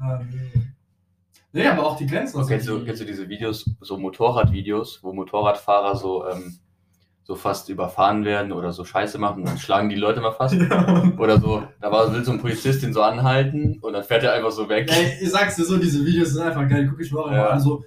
Ah, 0.00 0.20
nee. 1.52 1.66
aber 1.66 1.84
auch 1.86 1.96
die 1.96 2.06
Grenzen. 2.06 2.36
Also 2.38 2.48
Kennst 2.48 2.68
du, 2.68 2.84
kennst 2.84 3.00
du 3.00 3.06
diese 3.06 3.28
Videos, 3.28 3.68
so 3.80 3.96
Motorradvideos, 3.98 5.00
wo 5.02 5.12
Motorradfahrer 5.12 5.96
so, 5.96 6.28
ähm, 6.28 6.58
so 7.30 7.36
fast 7.36 7.68
überfahren 7.68 8.24
werden 8.24 8.50
oder 8.50 8.72
so 8.72 8.84
Scheiße 8.84 9.16
machen 9.16 9.42
und 9.42 9.48
dann 9.48 9.56
schlagen 9.58 9.88
die 9.88 9.94
Leute 9.94 10.20
mal 10.20 10.32
fast? 10.32 10.54
Ja. 10.70 11.12
Oder 11.16 11.38
so, 11.38 11.62
da 11.80 11.92
war, 11.92 12.12
will 12.12 12.24
so 12.24 12.32
ein 12.32 12.40
Polizist 12.40 12.82
den 12.82 12.92
so 12.92 13.02
anhalten 13.02 13.78
und 13.82 13.92
dann 13.92 14.02
fährt 14.02 14.24
er 14.24 14.32
einfach 14.32 14.50
so 14.50 14.68
weg. 14.68 14.90
Ey, 14.90 15.18
ich 15.22 15.30
sag's 15.30 15.54
dir 15.54 15.64
so, 15.64 15.76
diese 15.76 16.04
Videos 16.04 16.30
sind 16.30 16.42
einfach 16.42 16.68
geil, 16.68 16.88
guck 16.90 17.00
ich 17.00 17.12
mir 17.12 17.20
auch 17.20 17.30
Ja. 17.30 17.50
an. 17.50 17.60
So, 17.60 17.84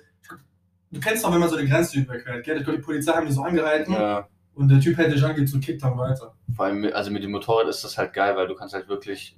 du 0.92 1.00
kennst 1.02 1.26
doch, 1.26 1.34
wenn 1.34 1.42
man 1.42 1.50
so 1.50 1.58
die 1.58 1.68
Grenze 1.68 2.00
überquert, 2.00 2.46
gell? 2.46 2.64
Die 2.64 2.78
Polizei 2.78 3.12
haben 3.12 3.26
die 3.28 3.34
so 3.34 3.44
angehalten 3.44 3.92
Ja, 3.94 4.30
und 4.56 4.70
der 4.70 4.80
Typ 4.80 4.96
hält 4.98 5.14
dich 5.14 5.22
an, 5.26 5.36
geht 5.36 5.50
so 5.50 5.60
kickt 5.60 5.84
dann 5.84 5.98
weiter. 5.98 6.34
vor 6.56 6.66
allem, 6.66 6.90
also 6.94 7.12
mit 7.12 7.22
dem 7.22 7.32
Motorrad 7.32 7.68
ist 7.68 7.84
das 7.84 7.98
halt 7.98 8.14
geil, 8.14 8.38
weil 8.38 8.48
du 8.48 8.56
kannst 8.56 8.74
halt 8.74 8.88
wirklich, 8.88 9.36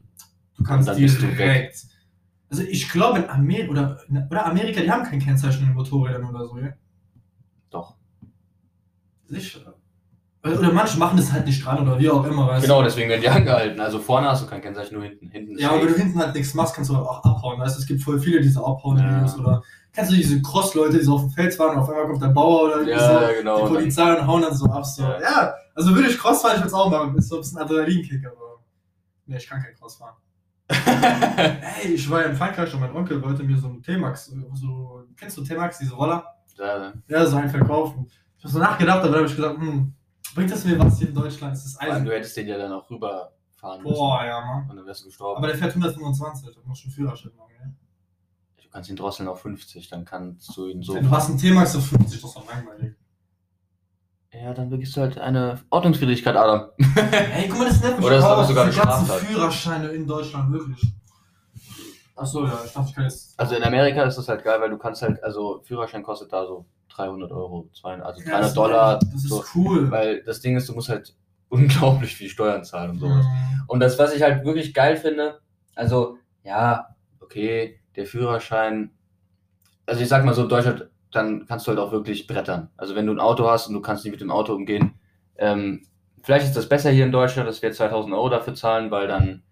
Du 0.56 0.64
kannst 0.64 0.88
dann 0.88 0.98
bist 1.02 1.20
du 1.20 1.26
direkt. 1.26 1.84
Also 2.52 2.62
ich 2.62 2.92
glaube 2.92 3.18
in 3.22 3.30
Amerika 3.30 3.72
oder, 3.72 4.00
oder 4.30 4.46
Amerika, 4.46 4.82
die 4.82 4.92
haben 4.92 5.04
kein 5.04 5.20
Kennzeichen 5.20 5.64
in 5.68 5.74
Motorrädern 5.74 6.26
oder 6.30 6.46
so, 6.46 6.60
ja? 6.60 6.74
doch. 7.72 7.96
Sicher. 9.26 9.74
Oder 10.46 10.72
manche 10.72 10.98
machen 11.00 11.18
das 11.18 11.32
halt 11.32 11.46
nicht 11.46 11.66
dran 11.66 11.80
oder 11.82 11.98
wie 12.00 12.10
auch 12.10 12.24
immer, 12.26 12.48
weißt 12.48 12.64
Genau, 12.66 12.78
du? 12.80 12.86
deswegen 12.86 13.10
werden 13.10 13.22
die 13.22 13.30
angehalten. 13.30 13.80
Also 13.80 14.00
vorne 14.00 14.30
hast 14.30 14.44
du 14.44 14.48
kein 14.48 14.62
Kennzeichen, 14.62 14.94
nur 14.94 15.04
hinten. 15.04 15.28
Hinten 15.30 15.58
Ja, 15.58 15.70
aber 15.72 15.82
wenn 15.82 15.88
du 15.88 15.94
hinten 15.96 16.20
halt 16.20 16.36
nichts 16.36 16.54
machst, 16.54 16.76
kannst 16.76 16.92
du 16.92 16.96
auch 16.96 17.24
abhauen. 17.24 17.60
Weißt 17.60 17.76
du, 17.76 17.82
es 17.82 17.88
gibt 17.88 18.04
voll 18.04 18.20
viele 18.20 18.42
diese 18.42 18.60
abhauenden 18.60 19.06
Ja. 19.06 19.36
Oder 19.40 19.64
kennst 19.92 20.12
du 20.12 20.16
diese 20.16 20.42
Cross-Leute, 20.42 21.00
die 21.00 21.04
so 21.04 21.16
auf 21.16 21.22
dem 21.22 21.30
Feld 21.32 21.54
fahren 21.56 21.72
und 21.76 21.82
auf 21.82 21.90
einmal 21.90 22.06
kommt 22.06 22.22
der 22.22 22.28
Bauer 22.28 22.64
oder 22.66 22.84
Ja, 22.88 23.00
so, 23.00 23.14
ja, 23.26 23.32
genau. 23.40 23.56
die 23.58 23.64
dann- 23.64 23.74
Polizei 23.74 24.14
und 24.20 24.28
hauen 24.28 24.42
dann 24.44 24.56
so 24.56 24.66
ab. 24.68 24.86
So. 24.86 25.02
Ja. 25.04 25.20
Ja. 25.22 25.54
also 25.74 25.96
würde 25.96 26.10
ich 26.10 26.18
Cross 26.20 26.42
fahren, 26.42 26.52
ich 26.54 26.60
würde 26.60 26.68
es 26.68 26.74
auch 26.74 26.90
machen. 26.92 27.18
Ist 27.18 27.30
so 27.30 27.36
ein 27.36 27.42
bisschen 27.42 27.58
Adrenalinkick, 27.58 28.26
aber. 28.26 28.60
Nee, 29.26 29.38
ich 29.38 29.48
kann 29.50 29.62
kein 29.64 29.74
Cross 29.76 29.96
fahren. 29.96 30.14
Hey, 30.70 31.92
ich 31.94 32.10
war 32.10 32.22
ja 32.22 32.28
in 32.28 32.36
Frankreich 32.36 32.74
und 32.74 32.80
mein 32.82 32.96
Onkel 32.96 33.22
wollte 33.24 33.44
mir 33.44 33.58
so 33.58 33.68
ein 33.68 33.82
T-Max, 33.82 34.32
so, 34.54 35.04
kennst 35.18 35.38
du 35.38 35.44
T-Max, 35.44 35.80
diese 35.80 35.94
Roller? 35.96 36.24
Da- 36.58 36.94
Ja, 37.08 37.26
so 37.26 37.38
einen 37.38 37.50
verkaufen. 37.50 38.08
Ich 38.38 38.44
habe 38.44 38.54
so 38.54 38.60
nachgedacht, 38.60 39.00
aber 39.00 39.08
dann 39.10 39.18
habe 39.18 39.28
ich 39.28 39.36
gesagt, 39.36 39.58
hm, 39.58 39.94
bringt 40.36 40.52
das 40.52 40.64
mir 40.64 40.78
was 40.78 41.00
hier 41.00 41.08
in 41.08 41.16
Deutschland? 41.16 41.54
Ist 41.54 41.66
das 41.66 41.80
Eisen? 41.80 42.06
du 42.06 42.12
hättest 42.12 42.38
den 42.38 42.48
ja 42.48 42.58
dann 42.58 42.72
auch 42.74 42.88
rüberfahren 42.90 43.82
müssen. 43.82 43.96
Boah, 43.96 44.24
ja, 44.24 44.42
Mann. 44.42 44.70
Und 44.70 44.76
dann 44.76 44.86
wärst 44.86 45.02
du 45.02 45.08
gestorben. 45.08 45.38
Aber 45.38 45.48
der 45.48 45.58
fährt 45.58 45.72
125, 45.72 46.54
da 46.54 46.62
muss 46.66 46.80
schon 46.80 46.92
Führerschein 46.92 47.32
machen, 47.36 47.52
ja? 47.60 47.66
du 48.62 48.70
kannst 48.70 48.90
ihn 48.90 48.96
drosseln 48.96 49.28
auf 49.30 49.42
50, 49.42 49.90
dann 49.90 50.06
kannst 50.06 50.56
du 50.56 50.68
ihn 50.68 50.84
so. 50.84 51.00
Du 51.00 51.10
hast 51.10 51.30
einen 51.30 51.40
T-Max 51.40 51.76
auf 51.76 51.88
50, 51.88 52.22
das 52.22 52.30
ist 52.30 52.38
doch 52.38 52.48
langweilig. 52.48 52.94
Ja, 54.32 54.54
dann 54.54 54.70
begehst 54.70 54.98
du 54.98 55.02
halt 55.02 55.18
eine 55.18 55.62
Ordnungswidrigkeit, 55.70 56.36
Adam. 56.36 56.70
Ey, 56.78 57.48
guck 57.48 57.60
mal, 57.60 57.70
das 57.70 57.82
nennt 57.82 57.98
mich 57.98 58.06
Oder 58.06 58.18
ist 58.18 58.24
das 58.24 58.48
sogar 58.50 58.64
eine 58.66 58.74
Straftat? 58.74 59.22
Führerscheine 59.22 59.88
in 59.90 60.06
Deutschland, 60.06 60.52
wirklich. 60.52 60.94
Achso, 62.16 62.46
ja, 62.46 62.60
ich 62.66 62.72
dachte, 62.72 62.90
ich 62.90 62.96
kann 62.96 63.04
jetzt. 63.04 63.40
Also 63.40 63.56
in 63.56 63.64
Amerika 63.64 64.04
ist 64.04 64.18
das 64.18 64.28
halt 64.30 64.44
geil, 64.44 64.62
weil 64.62 64.70
du 64.70 64.78
kannst 64.78 65.02
halt, 65.02 65.22
also 65.24 65.62
Führerschein 65.64 66.04
kostet 66.04 66.32
da 66.32 66.46
so 66.46 66.66
300 66.96 67.32
Euro, 67.32 67.70
200, 67.74 68.06
also 68.06 68.22
Ja, 68.22 68.26
300 68.28 68.44
das- 68.46 68.54
Dollar. 68.54 69.00
Das 69.00 69.14
ist 69.16 69.30
so, 69.30 69.44
cool. 69.56 69.92
Weil 69.92 70.24
das 70.24 70.40
Ding 70.40 70.56
ist, 70.56 70.70
du 70.70 70.74
musst 70.74 70.90
halt 70.90 71.14
unglaublich 71.50 72.16
viel 72.16 72.30
Steuern 72.30 72.64
zahlen 72.64 72.92
und 72.92 73.00
sowas. 73.00 73.26
Mhm. 73.26 73.64
Und 73.68 73.80
das, 73.82 74.00
was 74.00 74.14
ich 74.14 74.22
halt 74.22 74.46
wirklich 74.46 74.74
geil 74.74 74.96
finde, 74.98 75.40
also, 75.76 76.18
ja, 76.44 76.96
okay, 77.20 77.80
der 77.96 78.06
Führerschein, 78.06 78.92
also 79.86 80.02
ich 80.02 80.08
sag 80.08 80.24
mal 80.26 80.34
so, 80.34 80.44
in 80.44 80.50
Deutschland, 80.50 80.90
dann 81.12 81.46
kannst 81.46 81.66
du 81.68 81.70
halt 81.70 81.80
auch 81.80 81.92
wirklich 81.92 82.28
brettern. 82.28 82.70
Also 82.78 82.96
wenn 82.96 83.06
du 83.06 83.14
ein 83.14 83.20
Auto 83.20 83.48
hast 83.50 83.68
und 83.68 83.74
du 83.74 83.82
kannst 83.82 84.04
nicht 84.04 84.12
mit 84.12 84.22
dem 84.22 84.32
Auto 84.32 84.54
umgehen, 84.54 84.96
ähm, 85.38 85.82
vielleicht 86.24 86.46
ist 86.46 86.58
das 86.58 86.68
besser 86.68 86.90
hier 86.92 87.06
in 87.06 87.12
Deutschland, 87.12 87.48
dass 87.48 87.62
wir 87.62 87.72
2000 87.72 88.14
Euro 88.14 88.30
dafür 88.30 88.54
zahlen, 88.56 88.90
weil 88.92 89.08
dann, 89.08 89.44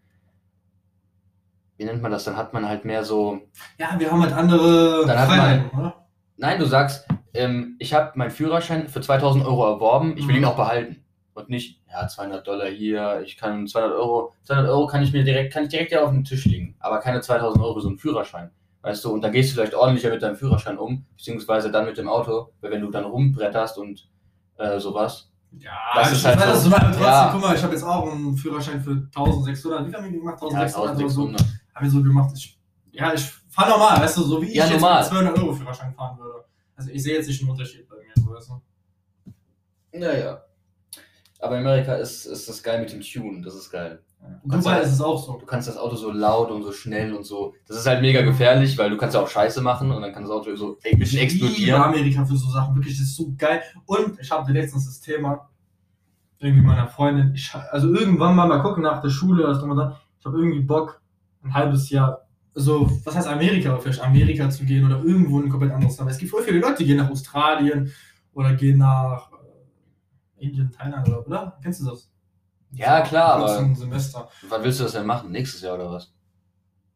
wie 1.77 1.86
nennt 1.86 2.01
man 2.01 2.12
das, 2.12 2.24
dann 2.24 2.38
hat 2.38 2.53
man 2.53 2.68
halt 2.68 2.86
mehr 2.86 3.03
so, 3.03 3.39
Ja, 3.77 3.96
wir 3.98 4.12
haben 4.12 4.22
halt 4.22 4.34
andere 4.34 5.06
Dann 5.06 5.20
hat 5.20 5.30
man- 5.30 5.70
oder? 5.80 6.06
nein, 6.38 6.60
du 6.60 6.65
sagst, 6.65 7.08
ähm, 7.34 7.75
ich 7.80 7.94
habe 7.94 8.12
meinen 8.15 8.32
Führerschein 8.32 8.88
für 8.88 9.01
2000 9.01 9.46
Euro 9.46 9.65
erworben, 9.65 10.15
ich 10.18 10.27
will 10.27 10.36
ihn 10.36 10.42
Mhm. 10.42 10.48
auch 10.48 10.56
behalten. 10.56 10.98
Und 11.36 11.50
nicht, 11.50 11.82
ja, 11.92 12.08
200 12.08 12.46
Dollar 12.46 12.68
hier, 12.68 13.22
ich 13.25 13.38
kann 13.38 13.65
200 13.68 13.98
Euro, 13.98 14.34
200 14.44 14.70
Euro 14.70 14.86
kann 14.86 15.01
ich 15.01 15.12
mir 15.13 15.24
direkt, 15.24 15.51
kann 15.51 15.63
ich 15.63 15.70
direkt 15.70 15.92
ja 15.92 16.03
auf 16.03 16.12
den 16.12 16.24
Tisch 16.24 16.46
legen, 16.46 16.75
aber 16.80 17.00
keine 17.00 17.22
2000 17.22 17.63
Euro 17.63 17.74
für 17.74 17.82
so 17.82 17.88
einen 17.89 17.98
Führerschein. 17.98 18.51
Weißt 18.84 19.03
du, 19.06 19.12
und 19.13 19.22
dann 19.24 19.32
gehst 19.32 19.50
du 19.50 19.56
vielleicht 19.56 19.74
ordentlicher 19.74 20.10
mit 20.12 20.22
deinem 20.22 20.36
Führerschein 20.36 20.77
um, 20.77 21.06
beziehungsweise 21.18 21.72
dann 21.72 21.86
mit 21.86 21.98
dem 21.98 22.08
Auto, 22.08 22.50
weil 22.62 22.70
wenn 22.70 22.82
du 22.82 22.92
dann 22.92 23.06
rumbretterst 23.06 23.77
und 23.80 24.08
äh, 24.58 24.77
sowas. 24.80 25.32
Ja, 25.58 25.72
Das 25.96 26.12
ist 26.12 26.25
halt 26.25 26.39
weiß, 26.39 26.63
so. 26.65 26.70
trotzdem, 26.70 27.01
Ja. 27.03 27.30
guck 27.32 27.42
mal, 27.42 27.56
ich 27.56 27.63
habe 27.63 27.74
jetzt 27.74 27.84
auch 27.84 28.12
einen 28.12 28.36
Führerschein 28.38 28.82
für 28.82 28.92
1600. 29.15 29.86
Wie 29.86 29.89
viel 29.89 29.98
haben 29.98 30.03
wir 30.12 30.20
gemacht? 30.20 30.38
Ja, 30.51 30.60
1600 30.60 30.98
oder 30.98 31.10
so. 31.10 31.27
1600. 31.74 31.75
Haben 31.75 31.86
wir 31.86 31.92
so 31.92 32.03
gemacht. 32.03 32.32
Ich, 32.36 32.60
ja, 32.92 33.13
ich 33.13 33.32
fahre 33.50 33.72
normal, 33.72 34.01
weißt 34.01 34.18
du, 34.18 34.24
so 34.24 34.42
wie 34.42 34.48
ich 34.48 34.56
Ja, 34.56 34.65
jetzt 34.65 34.74
normal. 34.74 35.01
mit 35.01 35.10
200 35.10 35.38
Euro 35.39 35.53
Führerschein 35.53 35.94
fahren 35.94 36.18
würde. 36.18 36.46
Also 36.75 36.89
ich 36.92 37.03
sehe 37.03 37.15
jetzt 37.15 37.27
nicht 37.27 37.42
einen 37.42 37.51
Unterschied 37.51 37.88
bei 37.88 37.96
mir, 37.98 38.13
so, 38.15 38.32
weißt 38.34 38.50
du. 38.50 40.00
Naja. 40.00 40.42
Aber 41.39 41.60
in 41.60 41.65
Amerika 41.65 41.96
ist, 41.96 42.25
ist 42.25 42.48
das 42.48 42.63
geil 42.63 42.80
mit 42.80 42.92
dem 42.92 43.01
Tune, 43.01 43.42
das 43.42 43.56
ist 43.56 43.70
geil. 43.70 44.01
In 44.46 44.50
Dubai 44.51 44.80
ist 44.80 44.94
es 44.94 45.01
auch 45.01 45.22
so. 45.22 45.38
Du 45.38 45.46
kannst 45.46 45.68
das 45.68 45.75
Auto 45.75 45.98
so 45.98 46.10
laut 46.10 46.50
und 46.50 46.63
so 46.63 46.72
schnell 46.72 47.13
und 47.13 47.25
so. 47.25 47.53
Das 47.68 47.75
ist 47.75 47.86
halt 47.86 48.01
mega 48.01 48.22
gefährlich, 48.22 48.77
weil 48.77 48.89
du 48.89 48.96
kannst 48.98 49.15
ja 49.15 49.22
auch 49.22 49.27
Scheiße 49.27 49.62
machen 49.62 49.92
und 49.92 50.01
dann 50.01 50.13
kann 50.13 50.24
das 50.24 50.32
Auto 50.32 50.56
so 50.56 50.77
ein 50.86 50.98
bisschen 50.98 51.18
Ich 51.18 51.24
explodieren. 51.24 51.82
Amerika 51.82 52.24
für 52.24 52.38
so 52.38 52.50
Sachen, 52.50 52.74
wirklich, 52.75 52.98
das 52.98 53.08
ist 53.08 53.18
so 53.18 53.34
geil. 53.38 53.62
Und 53.86 54.18
ich 54.22 54.32
hatte 54.32 54.53
letztens 54.53 54.86
das 54.86 55.01
Thema, 55.01 55.50
irgendwie 56.39 56.65
meiner 56.65 56.88
Freundin, 56.88 57.34
ich, 57.36 57.53
also 57.53 57.94
irgendwann 57.94 58.36
mal 58.36 58.48
mal 58.48 58.62
gucken 58.62 58.84
nach 58.84 59.01
der 59.01 59.10
Schule, 59.10 59.46
was 59.46 59.60
da, 59.60 60.00
ich 60.20 60.25
habe 60.25 60.38
irgendwie 60.38 60.62
Bock, 60.62 61.01
ein 61.44 61.54
halbes 61.54 61.90
Jahr, 61.90 62.28
so, 62.54 62.90
was 63.04 63.16
heißt 63.16 63.28
Amerika, 63.28 63.78
vielleicht 63.78 64.02
Amerika 64.02 64.50
zu 64.50 64.64
gehen 64.66 64.86
oder 64.86 65.04
irgendwo 65.04 65.40
in 65.40 65.46
ein 65.46 65.50
komplett 65.50 65.72
anderes 65.72 65.98
Land. 65.98 66.12
Es 66.12 66.18
gibt 66.18 66.32
voll 66.32 66.44
viele 66.44 66.60
Leute, 66.60 66.78
die 66.80 66.86
gehen 66.86 66.98
nach 66.98 67.10
Australien 67.10 67.92
oder 68.34 68.54
gehen 68.54 68.78
nach 68.78 69.32
äh, 70.38 70.46
Indien, 70.46 70.72
Thailand 70.72 71.08
oder, 71.08 71.26
oder? 71.26 71.60
Kennst 71.62 71.82
du 71.82 71.86
das? 71.86 72.10
Ja, 72.72 73.02
klar, 73.02 73.36
aber 73.36 73.76
Semester. 73.76 74.30
wann 74.50 74.64
willst 74.64 74.80
du 74.80 74.84
das 74.84 74.94
denn 74.94 75.06
machen? 75.06 75.32
Nächstes 75.32 75.62
Jahr 75.62 75.76
oder 75.76 75.92
was? 75.92 76.12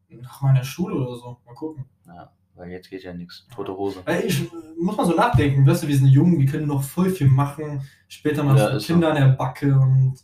Nach 0.08 0.40
meiner 0.42 0.64
Schule 0.64 0.94
oder 0.96 1.16
so. 1.16 1.38
Mal 1.46 1.54
gucken. 1.54 1.84
Ja, 2.06 2.32
weil 2.54 2.70
jetzt 2.70 2.90
geht 2.90 3.02
ja 3.04 3.12
nichts. 3.12 3.46
Tote 3.54 3.76
Hose. 3.76 4.02
Weil 4.04 4.24
ich 4.24 4.50
muss 4.80 4.96
mal 4.96 5.06
so 5.06 5.14
nachdenken, 5.14 5.66
weißt 5.66 5.82
du, 5.84 5.88
wir 5.88 5.96
sind 5.96 6.08
jung, 6.08 6.38
wir 6.38 6.46
können 6.46 6.66
noch 6.66 6.82
voll 6.82 7.10
viel 7.10 7.28
machen. 7.28 7.82
Später 8.08 8.42
mal 8.42 8.56
Ja, 8.56 8.78
so 8.80 8.86
Kinder 8.86 9.10
an 9.10 9.16
der 9.16 9.28
Backe 9.28 9.78
und 9.78 10.16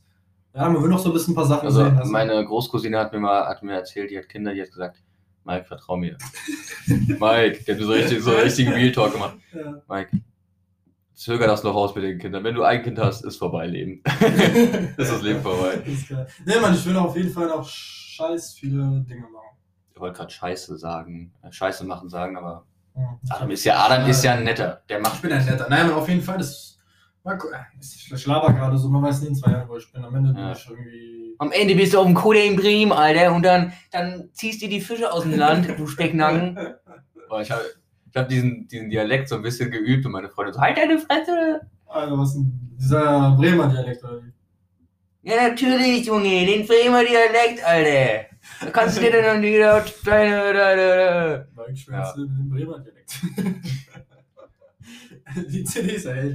ja, 0.54 0.68
man 0.68 0.82
will 0.82 0.88
noch 0.90 0.98
so 0.98 1.10
ein 1.10 1.12
bisschen 1.12 1.32
ein 1.32 1.36
paar 1.36 1.46
Sachen 1.46 1.66
Also 1.66 1.84
sehen. 1.84 1.96
lassen. 1.96 2.12
meine 2.12 2.44
Großcousine 2.44 2.98
hat 2.98 3.12
mir 3.12 3.20
mal 3.20 3.46
hat 3.46 3.62
mir 3.62 3.74
erzählt, 3.74 4.10
die 4.10 4.18
hat 4.18 4.28
Kinder, 4.28 4.54
die 4.54 4.62
hat 4.62 4.70
gesagt, 4.70 5.02
Mike, 5.44 5.64
vertrau 5.66 5.96
mir. 5.96 6.16
Mike, 6.86 7.18
der 7.64 7.74
hat 7.74 7.80
mir 7.80 7.84
so 7.86 7.92
richtig 7.92 8.22
so 8.22 8.30
richtigen 8.32 8.72
Real 8.72 8.92
Talk 8.92 9.12
gemacht. 9.12 9.36
ja. 9.52 9.82
Mike, 9.88 10.10
zöger 11.14 11.46
das 11.46 11.62
noch 11.62 11.74
aus 11.74 11.94
mit 11.94 12.04
den 12.04 12.18
Kindern. 12.18 12.44
Wenn 12.44 12.54
du 12.54 12.62
ein 12.62 12.82
Kind 12.82 12.98
hast, 12.98 13.24
ist 13.24 13.36
vorbei 13.36 13.66
Leben. 13.66 14.02
ist 14.96 15.10
das 15.10 15.22
Leben 15.22 15.42
vorbei. 15.42 15.76
Das 15.84 15.88
ist 15.94 16.08
geil. 16.08 16.26
Nee, 16.46 16.60
Mann, 16.60 16.74
ich 16.74 16.84
will 16.86 16.96
auf 16.96 17.16
jeden 17.16 17.30
Fall 17.30 17.46
noch 17.48 17.66
scheiß 17.68 18.54
viele 18.54 19.04
Dinge 19.08 19.22
machen. 19.32 19.56
Ich 19.94 20.00
wollte 20.00 20.16
gerade 20.18 20.30
Scheiße 20.32 20.76
sagen, 20.78 21.32
äh, 21.42 21.52
Scheiße 21.52 21.84
machen 21.84 22.08
sagen, 22.08 22.36
aber 22.36 22.64
Ja. 22.96 23.18
Adam 23.30 23.50
ist 23.50 23.64
ja, 23.64 23.84
Adam 23.84 24.08
ist 24.08 24.24
ja 24.24 24.34
ein 24.34 24.44
netter. 24.44 24.82
Der 24.88 25.00
macht 25.00 25.16
Ich 25.16 25.20
bin 25.22 25.32
ein 25.32 25.44
netter. 25.44 25.66
Nein, 25.68 25.86
aber 25.86 25.96
auf 25.96 26.08
jeden 26.08 26.22
Fall, 26.22 26.38
das. 26.38 26.73
Äh, 27.24 27.36
Ich 27.80 28.26
laber 28.26 28.52
gerade 28.52 28.76
so, 28.76 28.88
man 28.88 29.02
weiß 29.02 29.22
nie 29.22 29.28
in 29.28 29.34
zwei 29.34 29.52
Jahren, 29.52 29.68
wo 29.68 29.76
ich 29.78 29.90
bin. 29.90 30.04
Am 30.04 30.14
Ende 30.14 30.32
bin 30.32 30.42
Ja. 30.42 30.52
ich 30.52 30.68
irgendwie. 30.68 31.34
Am 31.38 31.50
Ende 31.52 31.74
bist 31.74 31.94
du 31.94 31.98
auf 31.98 32.06
dem 32.06 32.14
Kohle 32.14 32.44
in 32.44 32.56
Bremen, 32.56 32.92
Alter, 32.92 33.34
und 33.34 33.42
dann, 33.44 33.72
dann 33.90 34.28
ziehst 34.32 34.62
du 34.62 34.68
die 34.68 34.80
Fische 34.80 35.10
aus 35.10 35.22
dem 35.22 35.36
Land, 35.36 35.68
du 35.78 35.86
Specknacken. 35.86 36.54
Boah, 37.28 37.40
ich 37.40 37.50
habe 37.50 37.62
ich 38.10 38.16
hab 38.16 38.28
diesen, 38.28 38.68
diesen 38.68 38.90
Dialekt 38.90 39.28
so 39.28 39.36
ein 39.36 39.42
bisschen 39.42 39.70
geübt 39.70 40.04
und 40.06 40.12
meine 40.12 40.28
Freundin 40.28 40.54
so, 40.54 40.60
halt 40.60 40.76
deine 40.76 40.98
Fresse. 40.98 41.62
Also, 41.86 42.18
was 42.18 42.34
denn? 42.34 42.52
Dieser 42.78 43.34
Bremer 43.36 43.68
Dialekt 43.68 44.04
oder 44.04 44.22
wie? 44.22 44.32
Ja, 45.30 45.48
natürlich, 45.48 46.06
Junge, 46.06 46.44
den 46.46 46.66
Bremer 46.66 47.02
Dialekt, 47.02 47.64
Alter. 47.64 48.26
Da 48.60 48.70
kannst 48.70 48.98
du 48.98 49.00
dir 49.00 49.22
dann 49.22 49.40
wieder 49.42 49.82
deine, 50.04 50.52
deine, 50.52 51.48
War 51.54 51.68
ich 51.70 51.86
Ja. 51.86 52.14
mit 52.16 52.28
dem 52.28 52.48
Bremer 52.50 52.78
Dialekt. 52.80 53.18
Die 55.50 55.64
CD 55.64 55.92
ist 55.94 56.04
ich 56.04 56.14
nehme 56.14 56.14
aber. 56.14 56.30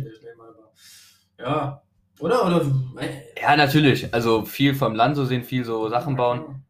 Ja. 1.39 1.81
Oder? 2.19 2.45
Oder? 2.45 2.61
äh, 2.99 3.41
Ja, 3.41 3.55
natürlich. 3.55 4.13
Also 4.13 4.43
viel 4.45 4.75
vom 4.75 4.93
Land 4.95 5.15
so 5.15 5.25
sehen, 5.25 5.43
viel 5.43 5.63
so 5.63 5.87
Sachen 5.89 6.15
bauen. 6.15 6.63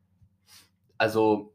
Also, 0.98 1.54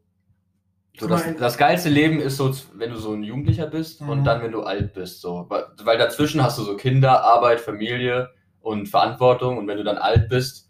so 0.97 1.07
das, 1.07 1.23
das 1.37 1.57
geilste 1.57 1.89
Leben 1.89 2.19
ist 2.19 2.37
so, 2.37 2.53
wenn 2.73 2.91
du 2.91 2.97
so 2.97 3.13
ein 3.13 3.23
Jugendlicher 3.23 3.67
bist 3.67 4.01
und 4.01 4.21
Mhm. 4.21 4.23
dann, 4.23 4.41
wenn 4.41 4.51
du 4.51 4.63
alt 4.63 4.93
bist. 4.93 5.21
So. 5.21 5.45
Weil 5.49 5.97
dazwischen 5.97 6.41
hast 6.41 6.57
du 6.57 6.63
so 6.63 6.77
Kinder, 6.77 7.21
Arbeit, 7.23 7.59
Familie 7.59 8.29
und 8.61 8.87
Verantwortung. 8.87 9.57
Und 9.57 9.67
wenn 9.67 9.77
du 9.77 9.83
dann 9.83 9.97
alt 9.97 10.29
bist, 10.29 10.64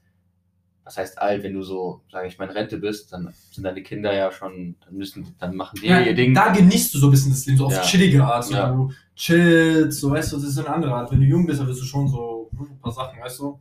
was 0.86 0.98
heißt 0.98 1.18
alt, 1.20 1.42
wenn 1.44 1.54
du 1.54 1.64
so, 1.64 2.02
sage 2.12 2.28
ich 2.28 2.38
mal, 2.38 2.46
in 2.46 2.52
Rente 2.52 2.78
bist, 2.78 3.12
dann 3.12 3.34
sind 3.52 3.64
deine 3.64 3.82
Kinder 3.82 4.14
ja 4.14 4.32
schon, 4.32 4.76
dann 4.86 4.94
müssen, 4.96 5.36
dann 5.40 5.56
machen 5.56 5.80
die 5.82 5.88
Ja, 5.88 6.00
ihr 6.00 6.14
Ding. 6.14 6.34
da 6.36 6.50
genießt 6.54 6.94
du 6.94 7.00
so 7.00 7.08
ein 7.08 7.12
bisschen 7.12 7.32
das 7.32 7.46
Leben, 7.48 7.58
so 7.58 7.66
auf 7.66 7.74
Ja. 7.74 7.82
chillige 7.82 8.24
Art. 8.24 8.46
So, 8.46 8.54
Ja. 8.54 8.70
Du 8.72 8.92
chillst, 9.16 10.00
so 10.00 10.12
weißt 10.12 10.32
du, 10.32 10.36
das 10.38 10.46
ist 10.46 10.60
eine 10.60 10.70
andere 10.70 10.94
Art. 10.94 11.12
Wenn 11.12 11.20
du 11.22 11.26
jung 11.26 11.46
bist, 11.48 11.60
dann 11.60 11.68
willst 11.68 11.82
du 11.82 11.86
schon 11.86 12.08
so 12.08 12.50
hm, 12.56 12.68
ein 12.72 12.80
paar 12.80 12.92
Sachen, 12.92 13.20
weißt 13.20 13.40
du. 13.40 13.60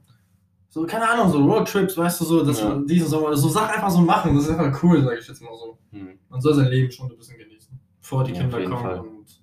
So, 0.69 0.85
keine 0.87 1.09
Ahnung, 1.09 1.31
so 1.31 1.39
Roadtrips, 1.45 1.97
weißt 1.97 2.21
du, 2.21 2.25
so, 2.27 2.45
dass 2.45 2.61
Ja. 2.61 2.79
diesen 2.81 3.09
Sommer, 3.09 3.35
so 3.37 3.49
Sachen 3.49 3.75
einfach 3.75 3.91
so 3.91 4.01
machen, 4.01 4.35
das 4.35 4.45
ist 4.49 4.51
einfach 4.59 4.83
cool, 4.83 5.03
sag 5.03 5.19
ich 5.19 5.27
jetzt 5.27 5.41
mal 5.41 5.57
so. 5.57 5.79
Hm. 5.93 6.19
Man 6.29 6.41
soll 6.43 6.55
sein 6.55 6.69
Leben 6.69 6.91
schon 6.93 7.11
ein 7.11 7.17
bisschen 7.17 7.39
genießen, 7.39 7.79
bevor 8.01 8.25
die 8.25 8.33
Kinder 8.33 8.61
kommen 8.65 8.77
Fall. 8.83 8.99
und 8.99 9.41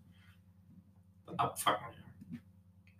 dann 1.26 1.36
abfucken. 1.38 1.88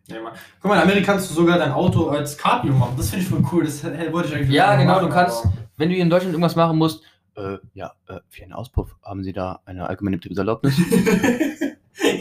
Ja. 0.08 0.18
Guck 0.62 0.70
mal, 0.70 0.76
in 0.78 0.82
Amerika 0.82 1.14
kannst 1.14 1.30
du 1.30 1.34
sogar 1.36 1.58
dein 1.58 1.72
Auto 1.72 2.10
als 2.10 2.38
Cabrio 2.38 2.74
machen. 2.74 2.96
Das 2.98 3.10
finde 3.10 3.24
ich 3.24 3.30
voll 3.30 3.44
cool. 3.52 3.64
Das 3.64 3.84
äh, 3.84 4.12
wollte 4.12 4.30
ich 4.30 4.36
eigentlich 4.36 4.50
Ja, 4.52 4.76
genau, 4.76 4.94
machen, 4.96 5.08
du 5.08 5.14
kannst- 5.14 5.46
aber- 5.46 5.54
Wenn 5.78 5.90
du 5.90 5.96
hier 5.96 6.04
in 6.04 6.10
Deutschland 6.10 6.34
irgendwas 6.34 6.56
machen 6.56 6.78
musst, 6.78 7.04
äh, 7.36 7.58
ja, 7.74 7.94
äh, 8.08 8.20
für 8.30 8.44
einen 8.44 8.54
Auspuff 8.54 8.96
haben 9.04 9.24
Sie 9.24 9.32
da 9.34 9.60
eine 9.66 9.88
allgemeine 9.88 10.18
Betriebserlaubnis? 10.18 10.76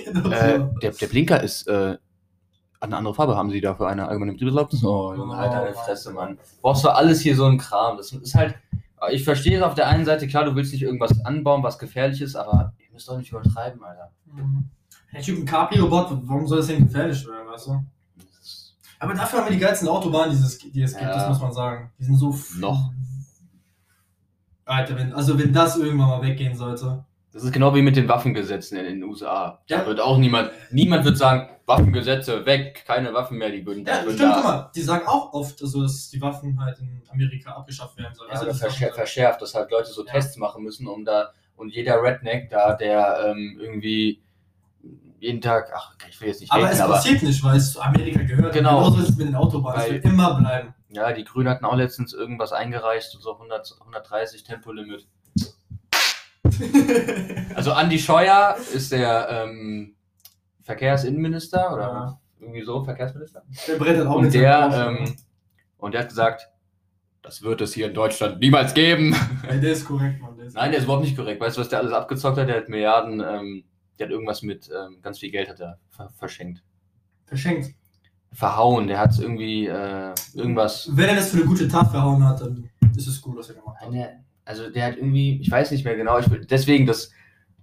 genau 0.05 0.31
äh, 0.31 0.59
so. 0.59 0.65
der, 0.83 0.91
der 0.93 1.07
Blinker 1.09 1.43
ist 1.43 1.67
äh, 1.67 1.97
eine 2.81 2.97
andere 2.97 3.15
Farbe. 3.15 3.37
Haben 3.37 3.51
Sie 3.51 3.61
dafür 3.61 3.89
eine 3.89 4.07
allgemeine 4.09 4.33
Betriebserlaubnis? 4.33 4.85
Oh, 4.85 5.15
Junge, 5.15 5.37
halt 5.37 5.53
deine 5.53 5.75
Fresse, 5.75 6.13
Mann. 6.13 6.39
Brauchst 6.63 6.85
du 6.85 6.89
alles 6.89 7.21
hier 7.21 7.37
so 7.37 7.47
ein 7.47 7.59
Kram. 7.59 7.97
Das 7.97 8.13
ist 8.13 8.35
halt, 8.35 8.55
ich 9.11 9.25
verstehe 9.25 9.57
es 9.59 9.63
auf 9.63 9.75
der 9.75 9.89
einen 9.89 10.05
Seite, 10.05 10.27
klar, 10.29 10.45
du 10.45 10.55
willst 10.55 10.73
nicht 10.73 10.83
irgendwas 10.83 11.25
anbauen, 11.25 11.63
was 11.63 11.79
gefährlich 11.79 12.21
ist, 12.21 12.37
aber 12.37 12.73
ihr 12.79 12.93
müsst 12.93 13.09
doch 13.09 13.19
nicht 13.19 13.31
übertreiben, 13.31 13.83
Alter. 13.83 14.11
Mhm. 14.33 14.69
Der 15.13 15.23
Typ 15.23 15.39
ein 15.41 15.45
Cabrio-Bot, 15.45 16.19
warum 16.23 16.47
soll 16.47 16.59
das 16.59 16.69
denn 16.69 16.87
gefährlich 16.87 17.27
werden, 17.27 17.40
weißt 17.51 17.67
du? 17.69 17.85
Aber 18.99 19.15
dafür 19.15 19.39
haben 19.41 19.47
wir 19.49 19.53
die 19.53 19.59
geilsten 19.59 19.89
Autobahnen, 19.89 20.31
die 20.37 20.43
es, 20.43 20.59
die 20.59 20.83
es 20.83 20.93
gibt, 20.93 21.05
Ja. 21.05 21.15
das 21.17 21.29
muss 21.29 21.41
man 21.41 21.53
sagen. 21.53 21.91
Die 21.99 22.05
sind 22.05 22.17
so. 22.17 22.37
Noch. 22.59 22.91
Alter, 24.65 24.97
wenn, 24.97 25.13
also 25.13 25.39
wenn 25.39 25.53
das 25.53 25.77
irgendwann 25.77 26.09
mal 26.09 26.23
weggehen 26.23 26.55
sollte. 26.55 27.05
Das 27.33 27.45
ist 27.45 27.53
genau 27.53 27.75
wie 27.75 27.83
mit 27.83 27.97
den 27.97 28.09
Waffengesetzen 28.09 28.77
in 28.79 28.85
den 28.85 29.05
USA. 29.05 29.61
Da 29.69 29.79
Ja. 29.81 29.87
wird 29.87 30.01
auch 30.01 30.19
niemand, 30.19 30.51
niemand 30.71 31.05
wird 31.05 31.17
sagen, 31.17 31.49
Waffengesetze 31.67 32.45
weg, 32.47 32.83
keine 32.87 33.15
Waffen 33.15 33.39
mehr, 33.39 33.51
die 33.51 33.65
würden, 33.65 33.85
Ja, 33.87 34.03
würden 34.05 34.17
stimmt, 34.17 34.33
da- 34.33 34.35
guck 34.35 34.45
mal, 34.45 34.71
die 34.75 34.83
sagen 34.83 35.07
auch 35.07 35.33
oft, 35.33 35.63
also, 35.63 35.83
dass 35.83 36.11
die 36.11 36.21
Waffen 36.21 36.61
halt 36.61 36.79
in 36.81 37.01
Amerika 37.09 37.53
abgeschafft 37.53 37.97
werden 37.97 38.15
sollen. 38.15 38.29
Ja, 38.29 38.35
Also, 38.35 38.45
oder 38.47 38.53
das 38.53 38.61
verschär 38.61 38.89
ist- 38.89 38.95
verschärft, 38.97 39.41
dass 39.43 39.55
halt 39.55 39.71
Leute 39.71 39.91
so 39.91 40.05
Ja. 40.05 40.13
Tests 40.13 40.37
machen 40.37 40.65
müssen, 40.65 40.89
um 40.89 41.05
da, 41.05 41.31
und 41.55 41.73
jeder 41.73 42.03
Redneck 42.03 42.51
da, 42.51 42.75
der 42.75 43.25
ähm, 43.27 43.59
irgendwie 43.61 44.21
jeden 45.21 45.41
Tag, 45.41 45.71
ach, 45.75 45.95
ich 46.09 46.21
will 46.21 46.29
jetzt 46.29 46.41
nicht 46.41 46.51
aber 46.53 46.65
haten, 46.65 46.75
es 46.75 46.81
aber 46.81 46.95
passiert 46.95 47.23
nicht, 47.23 47.45
weil 47.45 47.57
es 47.57 47.73
zu 47.73 47.81
Amerika 47.81 48.23
gehört. 48.23 48.53
Genau. 48.55 48.79
Genauso 48.81 49.01
ist 49.03 49.11
es 49.11 49.17
mit 49.17 49.29
den 49.29 49.35
Autobahnen. 49.37 49.79
Es 49.81 49.87
Weil- 49.87 49.93
wird 49.95 50.05
immer 50.07 50.35
bleiben. 50.41 50.75
ja, 50.89 51.13
die 51.13 51.25
Grünen 51.25 51.49
hatten 51.49 51.65
auch 51.65 51.77
letztens 51.77 52.13
irgendwas 52.13 52.53
eingereicht, 52.53 53.11
so 53.21 53.33
100, 53.35 53.77
130 53.81 54.43
Tempolimit. 54.45 55.07
Also 57.55 57.73
Andi 57.73 57.99
Scheuer 57.99 58.57
ist 58.75 58.93
der 58.93 59.29
ähm, 59.31 59.95
Verkehrsinnenminister 60.63 61.73
oder 61.73 61.83
Ja. 61.83 62.21
irgendwie 62.41 62.63
so, 62.63 62.83
Verkehrsminister. 62.85 63.43
Der 63.67 63.75
brettet 63.77 64.07
auch 64.07 64.17
Und 64.17 64.25
mit 64.25 64.35
der, 64.35 64.71
ähm, 64.99 65.17
und 65.79 65.93
der 65.95 66.03
hat 66.03 66.09
gesagt, 66.09 66.49
das 67.23 67.43
wird 67.43 67.61
es 67.61 67.75
hier 67.75 67.87
in 67.89 67.95
Deutschland 67.95 68.41
niemals 68.41 68.73
geben. 68.75 69.15
Ja, 69.49 69.57
der 69.57 69.73
ist 69.73 69.85
korrekt, 69.85 70.21
Mann. 70.23 70.37
Der 70.37 70.47
ist 70.47 70.55
Nein, 70.55 70.71
der 70.71 70.79
ist 70.79 70.85
überhaupt 70.85 71.05
nicht 71.05 71.17
korrekt. 71.17 71.41
Weißt 71.41 71.57
du, 71.57 71.61
was 71.61 71.69
der 71.69 71.81
alles 71.81 71.93
abgezockt 71.93 72.39
hat? 72.39 72.49
Der 72.49 72.57
hat 72.57 72.69
Milliarden, 72.69 73.21
ähm, 73.21 73.65
der 74.01 74.07
hat 74.07 74.13
irgendwas 74.13 74.43
mit, 74.43 74.69
ähm, 74.69 75.01
ganz 75.03 75.19
viel 75.19 75.31
Geld 75.31 75.49
hat 75.49 75.61
er 75.61 75.79
ver 75.91 76.11
verschenkt. 76.11 76.63
verschenkt. 77.27 77.75
Verhauen, 78.33 78.87
der 78.87 78.99
hat 78.99 79.19
irgendwie 79.19 79.67
äh, 79.67 80.15
irgendwas. 80.35 80.89
Wenn 80.93 81.09
er 81.09 81.17
das 81.17 81.31
für 81.31 81.39
eine 81.39 81.47
gute 81.47 81.69
Tat 81.69 81.91
verhauen 81.91 82.25
hat, 82.25 82.41
dann 82.41 82.71
ist 82.97 83.07
es 83.07 83.21
gut, 83.21 83.37
was 83.37 83.49
er 83.51 83.57
gemacht 83.57 83.81
hat. 83.81 83.91
Nein, 83.91 83.99
der, 83.99 84.25
also 84.45 84.71
der 84.71 84.85
hat 84.85 84.97
irgendwie, 84.97 85.41
ich 85.41 85.51
weiß 85.51 85.71
nicht 85.73 85.85
mehr 85.85 85.97
genau, 85.97 86.19
ich, 86.19 86.27
deswegen, 86.49 86.87
das, 86.87 87.11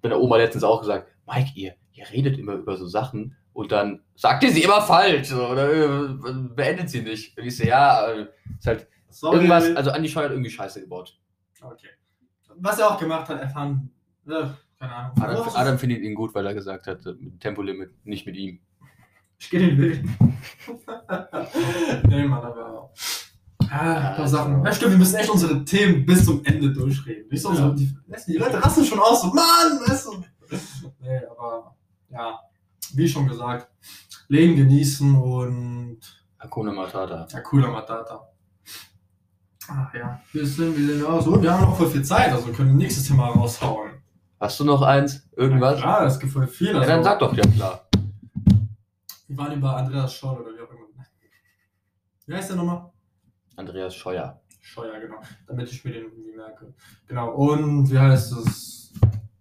bin 0.02 0.12
der 0.12 0.19
Oma 0.19 0.38
letztens 0.38 0.63
auch 0.63 0.82
gesagt, 0.82 1.08
Mike, 1.26 1.52
ihr, 1.56 1.73
ihr 1.93 2.10
redet 2.12 2.38
immer 2.38 2.54
über 2.54 2.78
so 2.78 2.86
Sachen 2.86 3.36
Und 3.54 3.71
dann 3.71 4.04
sagt 4.15 4.43
ihr 4.43 4.52
sie 4.52 4.62
immer 4.62 4.82
falsch 4.82 5.30
so, 5.30 5.47
oder 5.47 5.73
äh, 5.73 6.08
beendet 6.56 6.89
sie 6.89 7.02
nicht. 7.02 7.36
Und 7.38 7.45
ich 7.45 7.58
so, 7.58 7.63
ja, 7.63 8.08
äh, 8.08 8.28
ist 8.60 8.67
halt 8.67 8.88
Sorry. 9.10 9.38
irgendwas, 9.38 9.76
also 9.76 9.91
Andi 9.91 10.10
Scheuer 10.10 10.26
hat 10.26 10.32
irgendwie 10.32 10.52
Scheiße 10.52 10.82
gebaut. 10.82 11.17
Okay. 11.60 11.89
Was 12.58 12.78
er 12.78 12.91
auch 12.91 13.00
gemacht 13.00 13.28
hat, 13.30 13.41
erfahren. 13.41 13.89
Keine 14.80 14.94
Ahnung. 14.96 15.22
Adam, 15.22 15.50
Adam 15.56 15.80
findet 15.80 16.02
ihn 16.02 16.16
gut, 16.16 16.34
weil 16.36 16.46
er 16.46 16.54
gesagt 16.54 16.88
hat, 16.88 17.06
äh, 17.06 17.13
mit 17.20 17.40
Tempolimit, 17.40 17.92
nicht 18.06 18.26
mit 18.26 18.36
ihm. 18.36 18.60
Ich 19.40 19.50
geh 19.50 19.60
den 19.60 19.78
Weg. 19.80 20.04
nee, 22.08 22.26
Mann, 22.26 22.44
aber. 22.44 22.92
Ah, 23.70 24.10
ein 24.12 24.16
paar 24.16 24.28
Sachen. 24.28 24.63
Ja, 24.63 24.72
stimmt, 24.72 24.92
wir 24.92 24.98
müssen 25.00 25.16
echt 25.16 25.30
unsere 25.30 25.63
Themen 25.66 26.06
bis 26.06 26.26
zum 26.26 26.44
Ende 26.46 26.72
durchreden. 26.72 27.28
Nicht 27.30 27.42
so, 27.42 27.50
Ja. 27.50 27.56
so 27.56 27.74
die, 27.74 27.94
die 28.28 28.38
Leute 28.38 28.63
rasten 28.63 28.86
schon 28.86 29.00
aus, 29.00 29.22
so, 29.22 29.28
Mann, 29.28 29.80
weißt 29.86 30.08
du. 30.08 30.24
Nee, 31.02 31.20
aber, 31.30 31.76
ja, 32.10 32.40
wie 32.94 33.08
schon 33.08 33.28
gesagt, 33.28 33.68
Leben 34.30 34.56
genießen 34.56 35.16
und 35.16 36.00
Hakuna 36.40 36.72
Matata. 36.72 37.28
Akula 37.34 37.70
Matata. 37.70 38.30
Ach 39.70 39.94
ja, 39.94 40.22
wir 40.32 40.46
sind, 40.48 40.78
wir 40.78 40.96
sind 40.96 41.06
aus. 41.06 41.28
Und 41.28 41.42
wir 41.42 41.52
haben 41.54 41.63
noch 41.63 41.78
voll 41.78 41.90
viel 41.90 42.04
Zeit, 42.04 42.32
also 42.32 42.52
können 42.54 42.70
wir 42.70 42.76
nächstes 42.86 43.08
Thema 43.08 43.28
raushauen. 43.28 43.92
Hast 44.39 44.60
du 44.60 44.63
noch 44.63 44.82
eins? 44.82 45.28
Irgendwas? 45.36 45.80
Ja, 45.80 46.06
es 46.06 46.19
gibt 46.19 46.32
voll 46.34 46.47
viel. 46.47 46.67
Ja, 46.71 46.80
Also, 46.80 46.89
dann 46.89 47.04
sag 47.04 47.19
doch, 47.19 47.34
ja 47.34 47.43
klar. 47.43 47.88
Wir 49.28 49.38
waren 49.38 49.54
über 49.54 49.76
Andreas 49.76 50.13
Scholl 50.13 50.39
oder 50.39 50.52
wie 50.56 50.62
auch 50.62 50.69
immer. 50.69 50.86
Wie 52.28 52.34
heißt 52.36 52.50
der 52.50 52.58
nochmal? 52.58 52.91
Andreas 53.56 53.95
Scheuer. 53.95 54.39
Scheuer, 54.62 55.00
genau. 55.00 55.17
Damit 55.47 55.71
ich 55.71 55.84
mir 55.84 55.93
den 55.93 56.04
irgendwie 56.04 56.36
merke. 56.36 56.73
Genau. 57.08 57.32
Und 57.32 57.89
wie 57.89 57.97
heißt 57.97 58.32
es? 58.34 58.93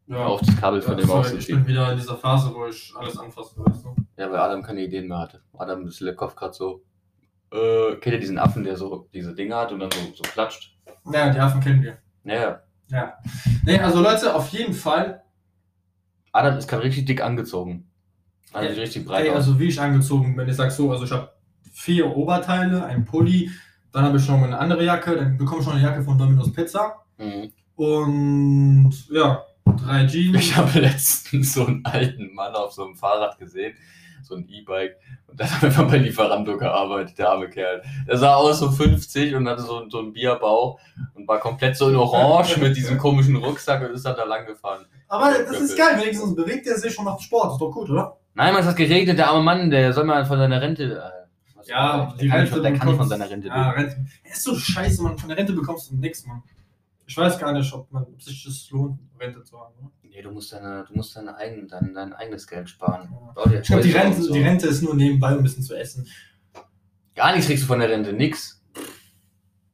Ja, 0.07 0.25
Auf 0.25 0.41
das 0.41 0.57
Kabel 0.57 0.81
von 0.81 0.93
ja, 0.95 1.01
dem 1.01 1.09
sorry, 1.09 1.37
ich 1.37 1.47
bin 1.49 1.67
wieder 1.67 1.91
in 1.91 1.99
dieser 1.99 2.17
Phase, 2.17 2.55
wo 2.55 2.67
ich 2.67 2.95
alles 2.97 3.19
anfasse, 3.19 3.55
weißt 3.57 3.85
du? 3.85 3.97
Ja, 4.17 4.31
weil 4.31 4.39
Adam 4.39 4.63
keine 4.63 4.83
Ideen 4.83 5.09
mehr 5.09 5.19
hatte. 5.19 5.43
Adam 5.59 5.85
ist 5.87 6.01
der 6.01 6.15
Kopf 6.15 6.37
gerade 6.37 6.55
so. 6.55 6.85
Äh, 7.51 7.97
kennt 7.97 8.15
ihr 8.15 8.21
diesen 8.21 8.39
Affen, 8.39 8.63
der 8.63 8.77
so 8.77 9.09
diese 9.13 9.35
Dinge 9.35 9.57
hat 9.57 9.73
und 9.73 9.81
dann 9.81 9.91
so, 9.91 9.99
so 10.15 10.23
klatscht? 10.23 10.77
Ja, 11.13 11.31
die 11.31 11.41
Affen 11.41 11.61
kennen 11.61 11.83
wir. 11.83 11.99
Naja, 12.23 12.63
Ja. 12.89 13.15
Nee, 13.65 13.79
also 13.79 14.01
Leute, 14.01 14.35
auf 14.35 14.49
jeden 14.51 14.75
Fall. 14.75 15.23
Adam 16.33 16.57
ist 16.59 16.69
gerade 16.69 16.83
richtig 16.85 17.07
dick 17.07 17.23
angezogen. 17.23 17.91
Also 18.53 18.69
sieht 18.71 18.79
richtig 18.79 19.05
breit 19.07 19.27
Ey, 19.27 19.31
also 19.33 19.59
wie 19.59 19.69
ich 19.69 19.81
angezogen 19.81 20.37
bin, 20.37 20.49
ich 20.49 20.57
sag 20.57 20.71
so, 20.71 20.91
also 20.93 21.05
ich 21.05 21.11
habe 21.13 21.31
vier 21.73 22.15
Oberteile, 22.17 22.85
ein 22.85 23.05
Pulli, 23.05 23.51
dann 23.93 24.05
habe 24.05 24.19
ich 24.19 24.29
noch 24.29 24.43
eine 24.43 24.57
andere 24.59 24.85
Jacke, 24.85 25.17
dann 25.17 25.37
bekomme 25.37 25.61
ich 25.61 25.67
noch 25.67 25.75
eine 25.75 25.83
Jacke 25.83 26.03
von 26.03 26.17
Domino's 26.19 26.53
Pizza 26.53 27.03
Mhm. 27.19 27.51
und 27.77 28.93
ja, 29.11 29.43
drei 29.65 30.07
Jeans. 30.07 30.39
Ich 30.39 30.57
habe 30.57 30.79
letztens 30.81 31.55
so 31.55 31.67
einen 31.67 31.85
alten 31.85 32.35
Mann 32.35 32.55
auf 32.55 32.73
so 32.73 32.85
einem 32.85 32.95
Fahrrad 32.97 33.39
gesehen, 33.39 33.75
so 34.27 34.35
ein 34.37 34.49
E-Bike, 34.49 34.97
und 35.27 35.39
der 35.41 35.51
hat 35.55 35.63
einfach 35.65 35.89
bei 35.89 35.99
Lieferando 35.99 36.57
gearbeitet, 36.59 37.19
der 37.19 37.31
arme 37.31 37.49
Kerl. 37.49 37.83
Der 38.09 38.17
sah 38.17 38.35
aus 38.35 38.59
so 38.59 38.71
50 38.71 39.35
und 39.35 39.49
hatte 39.49 39.63
so, 39.63 39.89
so 39.89 39.99
einen 40.01 40.13
Bierbauch 40.13 40.79
und 41.15 41.27
war 41.29 41.39
komplett 41.41 41.77
so 41.77 41.89
in 41.89 41.97
Orange 41.97 42.59
mit 42.59 42.77
diesem 42.77 42.99
komischen 42.99 43.37
Rucksack 43.37 43.83
und 43.89 43.95
ist 43.95 44.05
dann 44.05 44.17
da 44.17 44.25
lang 44.25 44.47
gefahren. 44.47 44.85
Aber 45.09 45.31
das 45.33 45.61
ist 45.61 45.77
geil, 45.79 45.99
wenigstens 46.01 46.35
bewegt 46.35 46.67
er 46.67 46.77
sich 46.79 46.99
und 46.99 47.05
macht 47.05 47.23
Sport, 47.23 47.53
ist 47.53 47.61
doch 47.61 47.71
gut, 47.71 47.89
oder? 47.91 48.17
Nein, 48.35 48.53
man, 48.53 48.63
es 48.63 48.69
hat 48.69 48.77
geregnet, 48.77 49.17
der 49.19 49.31
arme 49.31 49.43
Mann, 49.43 49.71
der 49.71 49.93
soll 49.93 50.05
mal 50.05 50.25
von 50.27 50.37
seiner 50.39 50.61
Rente. 50.61 50.85
Äh, 50.85 51.69
Ja, 51.69 52.15
der 52.21 52.29
kann, 52.29 52.41
nicht, 52.43 52.53
von- 52.53 52.63
der 52.63 52.73
kann 52.75 52.89
nicht 52.89 52.97
von 52.99 53.09
seiner 53.09 53.31
Rente 53.31 53.49
Ja, 53.49 53.71
leben. 53.73 53.81
Rente. 53.89 54.07
ist 54.31 54.43
so 54.45 54.55
scheiße, 54.55 55.03
man. 55.03 55.17
Von 55.19 55.29
der 55.31 55.39
Rente 55.39 55.53
bekommst 55.53 55.91
du 55.91 55.97
nichts, 55.97 56.27
Mann. 56.27 56.43
Ich 57.07 57.17
weiß 57.17 57.39
gar 57.39 57.53
nicht, 57.53 57.73
ob, 57.73 57.91
man, 57.93 58.03
ob 58.05 58.21
sich 58.21 58.43
das 58.45 58.69
lohnt, 58.71 58.99
Rente 59.19 59.43
zu 59.45 59.59
haben. 59.61 59.75
Oder? 59.79 59.91
Nee, 60.03 60.23
du 60.23 60.31
musst, 60.33 60.53
deine, 60.53 60.85
du 60.89 60.95
musst 60.95 61.15
deine 61.17 61.37
eigen, 61.37 61.69
dein, 61.69 61.95
dein 61.95 62.13
eigenes 62.13 62.47
Geld 62.47 62.69
sparen. 62.69 63.09
Ja. 63.37 63.61
Ich 63.61 63.67
glaube, 63.69 63.83
die 63.83 63.93
Rente, 63.93 64.23
so. 64.23 64.33
die 64.33 64.43
Rente 64.43 64.67
ist 64.67 64.83
nur 64.83 64.95
nebenbei, 64.95 65.33
um 65.33 65.39
ein 65.39 65.43
bisschen 65.45 65.63
zu 65.63 65.75
essen. 65.75 66.07
Gar 67.15 67.33
nichts 67.33 67.47
kriegst 67.47 67.63
du 67.63 67.67
von 67.69 67.79
der 67.79 67.89
Rente, 67.91 68.13
nix. 68.13 68.63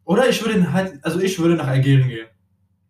Oder 0.05 0.29
ich 0.29 0.45
würde 0.45 0.73
halt, 0.73 1.03
also 1.05 1.21
ich 1.21 1.39
würde 1.39 1.55
nach 1.57 1.69
Algerien 1.69 2.09
gehen. 2.09 2.27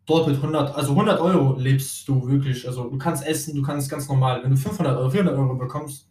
Dort 0.07 0.27
mit 0.27 0.37
100, 0.37 0.75
also 0.75 0.91
100 0.93 1.21
Euro 1.21 1.57
lebst 1.59 2.09
du 2.09 2.27
wirklich. 2.29 2.67
Also 2.67 2.91
du 2.91 2.99
kannst 2.99 3.25
essen, 3.25 3.55
du 3.55 3.63
kannst 3.63 3.89
ganz 3.89 4.09
normal. 4.09 4.43
Wenn 4.43 4.51
du 4.51 4.57
500 4.57 4.97
Euro, 4.97 5.11
400 5.11 5.37
Euro 5.39 5.55
bekommst, 5.55 6.09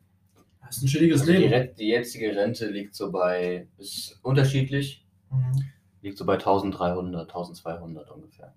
hast 0.61 0.81
du 0.81 0.85
ein 0.85 0.89
chilliges 0.89 1.21
Also 1.21 1.33
die, 1.33 1.37
Leben. 1.39 1.53
Re- 1.53 1.73
die 1.77 1.87
jetzige 1.87 2.33
Rente 2.35 2.67
liegt 2.67 2.95
so 2.95 3.11
bei, 3.11 3.67
ist 3.77 4.17
unterschiedlich, 4.21 5.05
Mhm. 5.29 5.63
Liegt 6.01 6.17
so 6.17 6.25
bei 6.25 6.33
1300, 6.33 7.29
1200 7.29 8.09
ungefähr. 8.11 8.53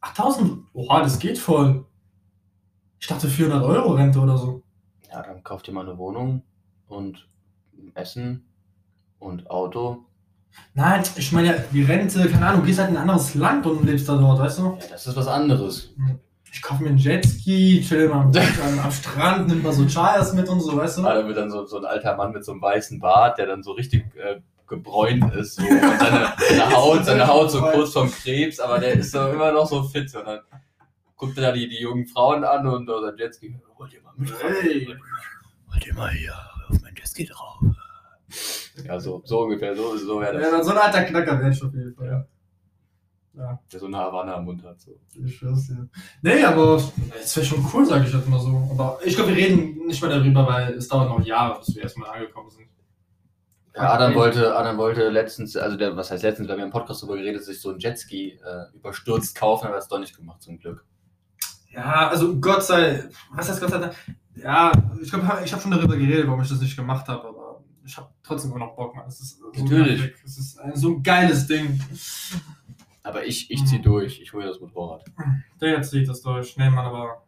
8000, 0.00 0.64
oha, 0.74 1.00
das 1.00 1.18
geht 1.18 1.38
voll. 1.38 1.84
Ich 3.00 3.06
dachte 3.06 3.28
400 3.28 3.62
Euro 3.62 3.92
Rente 3.92 4.20
oder 4.20 4.36
so. 4.36 4.62
Ja, 5.10 5.22
dann 5.22 5.42
kauf 5.42 5.62
dir 5.62 5.72
mal 5.72 5.88
eine 5.88 5.98
Wohnung 5.98 6.42
und 6.86 7.28
Essen 7.94 8.48
und 9.18 9.50
Auto. 9.50 10.04
Nein, 10.74 11.02
ich 11.16 11.32
meine 11.32 11.48
ja, 11.48 11.54
die 11.72 11.82
Rente, 11.82 12.28
keine 12.28 12.46
Ahnung, 12.46 12.64
gehst 12.64 12.78
halt 12.78 12.90
in 12.90 12.96
ein 12.96 13.02
anderes 13.02 13.34
Land 13.34 13.66
und 13.66 13.84
lebst 13.84 14.08
da 14.08 14.16
dort, 14.16 14.38
weißt 14.38 14.58
du? 14.58 14.78
Ja, 14.80 14.86
das 14.90 15.06
ist 15.06 15.16
was 15.16 15.26
anderes. 15.26 15.94
Ich 16.50 16.62
kaufe 16.62 16.82
mir 16.82 16.88
einen 16.88 16.98
Jetski, 16.98 17.84
chill 17.86 18.08
mal 18.08 18.22
am, 18.22 18.78
am, 18.78 18.90
Strand, 18.90 19.48
nimm 19.48 19.62
mal 19.62 19.72
so 19.72 19.86
Chayas 19.86 20.32
mit 20.32 20.48
und 20.48 20.60
so, 20.60 20.76
weißt 20.76 20.98
du? 20.98 21.02
Da 21.02 21.26
wird 21.26 21.36
dann 21.36 21.50
so, 21.50 21.66
so 21.66 21.78
ein 21.78 21.84
alter 21.84 22.16
Mann 22.16 22.32
mit 22.32 22.44
so 22.44 22.52
einem 22.52 22.62
weißen 22.62 22.98
Bart, 22.98 23.38
der 23.38 23.46
dann 23.46 23.62
so 23.62 23.72
richtig 23.72 24.04
äh, 24.16 24.40
gebräunt 24.68 25.34
ist. 25.34 25.56
So. 25.56 25.62
Und 25.62 25.80
seine, 25.98 26.32
seine 26.48 26.70
Haut, 26.76 27.04
seine 27.04 27.26
Haut 27.26 27.50
so 27.50 27.60
kurz 27.60 27.92
vom 27.92 28.10
Krebs, 28.10 28.60
aber 28.60 28.78
der 28.78 28.94
ist 28.94 29.12
so 29.12 29.28
immer 29.28 29.52
noch 29.52 29.66
so 29.66 29.82
fit. 29.84 30.14
Und 30.14 30.26
dann 30.26 30.40
guckt 31.16 31.36
er 31.38 31.42
da 31.44 31.52
die, 31.52 31.68
die 31.68 31.80
jungen 31.80 32.06
Frauen 32.06 32.44
an 32.44 32.66
und 32.66 32.88
uh, 32.88 33.00
sagt 33.00 33.18
Jetski, 33.18 33.58
hol 33.78 33.88
dir 33.88 34.02
mal 34.02 34.12
mit. 34.16 34.32
Hey. 34.42 34.86
Hol 34.86 35.80
dir 35.80 35.94
mal 35.94 36.10
hier 36.10 36.34
auf 36.68 36.80
mein 36.82 36.94
Jetski 36.94 37.26
drauf. 37.26 37.58
Ja, 38.84 39.00
so, 39.00 39.22
so 39.24 39.40
ungefähr, 39.40 39.74
so, 39.74 39.96
so 39.96 40.20
wäre 40.20 40.40
Ja, 40.40 40.50
das. 40.50 40.66
so 40.66 40.72
ein 40.72 40.78
alter 40.78 41.02
Knacker 41.04 41.38
wäre 41.38 41.50
ich 41.50 41.62
auf 41.62 41.72
jeden 41.72 41.94
Fall. 41.94 42.06
Ja. 42.06 42.26
Ja, 43.34 43.58
Der 43.72 43.78
so 43.78 43.86
eine 43.86 43.96
Havanna 43.96 44.34
am 44.34 44.44
Mund 44.46 44.64
hat. 44.64 44.80
So. 44.80 44.98
ich 45.24 45.36
schwör's 45.36 45.68
dir. 45.68 45.88
Nee, 46.22 46.42
aber 46.42 46.74
es 47.20 47.36
wäre 47.36 47.46
schon 47.46 47.64
cool, 47.72 47.86
sage 47.86 48.04
ich 48.06 48.12
jetzt 48.12 48.28
mal 48.28 48.40
so. 48.40 48.68
Aber 48.72 48.98
ich 49.04 49.14
glaube, 49.14 49.30
wir 49.30 49.36
reden 49.36 49.86
nicht 49.86 50.02
mehr 50.02 50.10
darüber, 50.10 50.46
weil 50.46 50.74
es 50.74 50.88
dauert 50.88 51.08
noch 51.08 51.24
Jahre, 51.24 51.60
bis 51.60 51.74
wir 51.74 51.82
erstmal 51.82 52.10
angekommen 52.10 52.50
sind. 52.50 52.66
Ja, 53.78 53.92
Adam 53.92 54.14
wollte, 54.14 54.56
Adam 54.56 54.76
wollte 54.76 55.08
letztens, 55.08 55.56
also 55.56 55.76
der, 55.76 55.96
was 55.96 56.10
heißt 56.10 56.24
letztens, 56.24 56.48
wir 56.48 56.52
haben 56.52 56.60
ja 56.60 56.66
im 56.66 56.72
Podcast 56.72 57.02
darüber 57.02 57.16
geredet, 57.16 57.44
sich 57.44 57.60
so 57.60 57.70
ein 57.70 57.78
Jetski 57.78 58.40
äh, 58.44 58.76
überstürzt 58.76 59.36
kaufen, 59.36 59.66
aber 59.66 59.74
er 59.74 59.76
hat 59.76 59.82
es 59.84 59.88
doch 59.88 60.00
nicht 60.00 60.16
gemacht, 60.16 60.42
zum 60.42 60.58
Glück. 60.58 60.84
Ja, 61.70 62.08
also 62.08 62.40
Gott 62.40 62.64
sei, 62.64 63.08
was 63.30 63.48
heißt 63.48 63.60
Gott 63.60 63.70
sei 63.70 63.78
Dank? 63.78 63.94
Ja, 64.34 64.72
ich 65.00 65.10
glaube, 65.10 65.42
ich 65.44 65.52
habe 65.52 65.62
schon 65.62 65.70
darüber 65.70 65.96
geredet, 65.96 66.26
warum 66.26 66.42
ich 66.42 66.48
das 66.48 66.60
nicht 66.60 66.76
gemacht 66.76 67.06
habe, 67.06 67.28
aber 67.28 67.62
ich 67.84 67.96
habe 67.96 68.08
trotzdem 68.22 68.50
immer 68.50 68.66
noch 68.66 68.74
Bock, 68.74 68.94
man. 68.94 69.06
Es 69.06 69.20
ist 69.20 69.38
so 69.38 69.50
Natürlich. 69.50 70.12
Es 70.24 70.38
ist 70.38 70.58
ein, 70.58 70.76
so 70.76 70.90
ein 70.90 71.02
geiles 71.02 71.46
Ding. 71.46 71.80
Aber 73.02 73.24
ich, 73.24 73.50
ich 73.50 73.64
zieh 73.64 73.80
durch, 73.80 74.20
ich 74.20 74.32
hole 74.32 74.46
das 74.46 74.60
Motorrad. 74.60 75.04
Der 75.60 75.70
jetzt 75.70 75.90
sieht 75.90 76.08
das 76.08 76.20
durch. 76.20 76.56
Nee, 76.56 76.68
Mann, 76.68 76.84
aber 76.84 77.22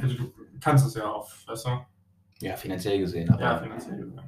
also, 0.00 0.14
du 0.14 0.32
kannst 0.60 0.86
es 0.86 0.94
ja 0.94 1.06
auch, 1.06 1.30
weißt 1.46 1.66
du? 1.66 1.70
Ja, 2.40 2.56
finanziell 2.56 2.98
gesehen, 2.98 3.30
aber. 3.30 3.42
Ja, 3.42 3.58
finanziell 3.58 3.98
gesehen. 3.98 4.20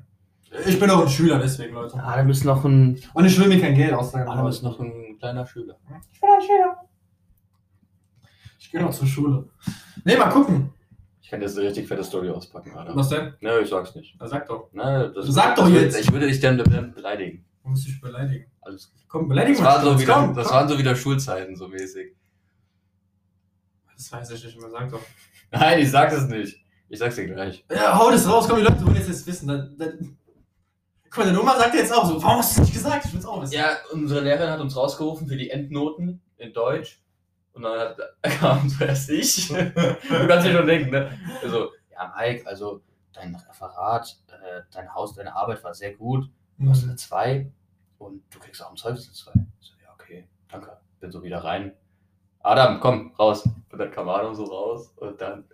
Ich 0.66 0.80
bin 0.80 0.88
auch 0.90 1.02
ein 1.02 1.08
Schüler, 1.08 1.38
deswegen, 1.38 1.74
Leute. 1.74 2.02
Adam 2.02 2.30
ist 2.30 2.44
noch 2.44 2.64
ein, 2.64 2.98
Und 3.14 3.24
ich 3.26 3.38
will 3.38 3.48
mir 3.48 3.60
kein 3.60 3.74
Geld 3.74 3.92
ausleihen. 3.92 4.28
Adam 4.28 4.46
ist 4.46 4.62
noch 4.62 4.78
ein 4.80 5.16
kleiner 5.18 5.46
Schüler. 5.46 5.76
Ich 6.12 6.20
bin 6.20 6.30
ein 6.30 6.40
Schüler. 6.42 6.76
Ich 8.58 8.70
gehe 8.70 8.80
noch 8.82 8.90
zur 8.90 9.06
Schule. 9.06 9.48
Nee, 10.04 10.16
mal 10.16 10.28
gucken. 10.30 10.72
Ich 11.22 11.30
kann 11.30 11.42
jetzt 11.42 11.58
eine 11.58 11.66
richtig 11.68 11.86
fette 11.86 12.02
Story 12.02 12.30
auspacken, 12.30 12.72
Adam. 12.74 12.96
Was 12.96 13.10
denn? 13.10 13.34
Ne, 13.40 13.58
ich 13.60 13.68
sag's 13.68 13.94
nicht. 13.94 14.16
Na, 14.18 14.26
sag 14.26 14.46
doch. 14.46 14.72
Ne, 14.72 15.12
das 15.14 15.26
Sag 15.26 15.56
doch 15.56 15.68
jetzt. 15.68 15.98
Ich 16.00 16.10
würde 16.10 16.26
dich 16.26 16.40
dann 16.40 16.56
beleidigen. 16.56 17.44
Du 17.62 17.68
musst 17.70 17.86
dich 17.86 18.00
beleidigen. 18.00 18.46
Alles 18.62 18.90
gut. 18.90 19.00
Komm, 19.08 19.28
beleidigen 19.28 19.58
Das, 19.58 19.66
war 19.66 19.82
so 19.82 19.90
uns. 19.90 20.00
wieder, 20.00 20.14
komm, 20.14 20.34
das 20.34 20.46
komm. 20.48 20.56
waren 20.56 20.68
so 20.68 20.78
wieder 20.78 20.96
Schulzeiten, 20.96 21.54
so 21.56 21.68
mäßig. 21.68 22.14
Das 23.94 24.10
weiß 24.12 24.30
ich 24.30 24.44
nicht 24.44 24.58
mehr, 24.60 24.70
sag 24.70 24.90
doch. 24.90 25.00
Nein, 25.50 25.78
ich 25.80 25.90
sag's 25.90 26.14
es 26.14 26.28
nicht. 26.28 26.56
Ich 26.88 26.98
sag's 26.98 27.16
dir 27.16 27.26
gleich. 27.26 27.64
Ja, 27.70 27.98
hau 27.98 28.10
das 28.10 28.26
raus, 28.26 28.46
komm, 28.48 28.58
die 28.58 28.64
Leute 28.64 28.84
wollen 28.86 28.96
jetzt, 28.96 29.08
jetzt 29.08 29.26
wissen. 29.26 29.48
Dann, 29.48 29.76
dann... 29.76 30.16
Guck 31.10 31.18
mal, 31.18 31.24
der 31.24 31.32
Nummer 31.32 31.56
sagt 31.56 31.74
jetzt 31.74 31.92
auch 31.92 32.04
so, 32.04 32.22
warum 32.22 32.38
hast 32.38 32.56
du 32.56 32.60
das 32.60 32.68
nicht 32.68 32.76
gesagt? 32.76 33.06
Ich 33.06 33.12
will's 33.14 33.24
auch 33.24 33.40
wissen. 33.40 33.54
Ja, 33.54 33.76
unsere 33.92 34.20
Lehrerin 34.20 34.50
hat 34.50 34.60
uns 34.60 34.76
rausgerufen 34.76 35.26
für 35.26 35.36
die 35.36 35.50
Endnoten 35.50 36.20
in 36.36 36.52
Deutsch. 36.52 37.02
Und 37.52 37.62
dann 37.62 37.78
hat, 37.80 37.98
kam 38.40 38.68
zuerst 38.68 39.10
ich. 39.10 39.48
du 39.48 39.54
kannst 40.28 40.46
dir 40.46 40.52
schon 40.52 40.66
denken, 40.66 40.90
ne? 40.90 41.10
Also, 41.42 41.70
ja, 41.90 42.14
Mike, 42.16 42.46
also 42.46 42.82
dein 43.12 43.34
Referat, 43.34 44.16
äh, 44.28 44.62
dein 44.72 44.94
Haus, 44.94 45.14
deine 45.14 45.34
Arbeit 45.34 45.64
war 45.64 45.74
sehr 45.74 45.94
gut. 45.94 46.30
Du 46.58 46.68
hast 46.70 46.84
eine 46.84 46.96
2 46.96 47.50
und 47.98 48.22
du 48.30 48.38
kriegst 48.38 48.62
auch 48.62 48.70
im 48.70 48.76
Zeugnis 48.76 49.06
eine 49.06 49.14
2. 49.14 49.46
Ich 49.60 49.68
so, 49.68 49.74
ja, 49.82 49.92
okay, 49.94 50.28
danke. 50.48 50.76
Bin 51.00 51.10
so 51.10 51.22
wieder 51.22 51.42
rein. 51.42 51.72
Adam, 52.40 52.80
komm, 52.80 53.14
raus. 53.18 53.48
Und 53.70 53.78
dann 53.78 53.90
kam 53.90 54.08
Adam 54.08 54.34
so 54.34 54.44
raus 54.44 54.92
und 54.96 55.20
dann 55.20 55.44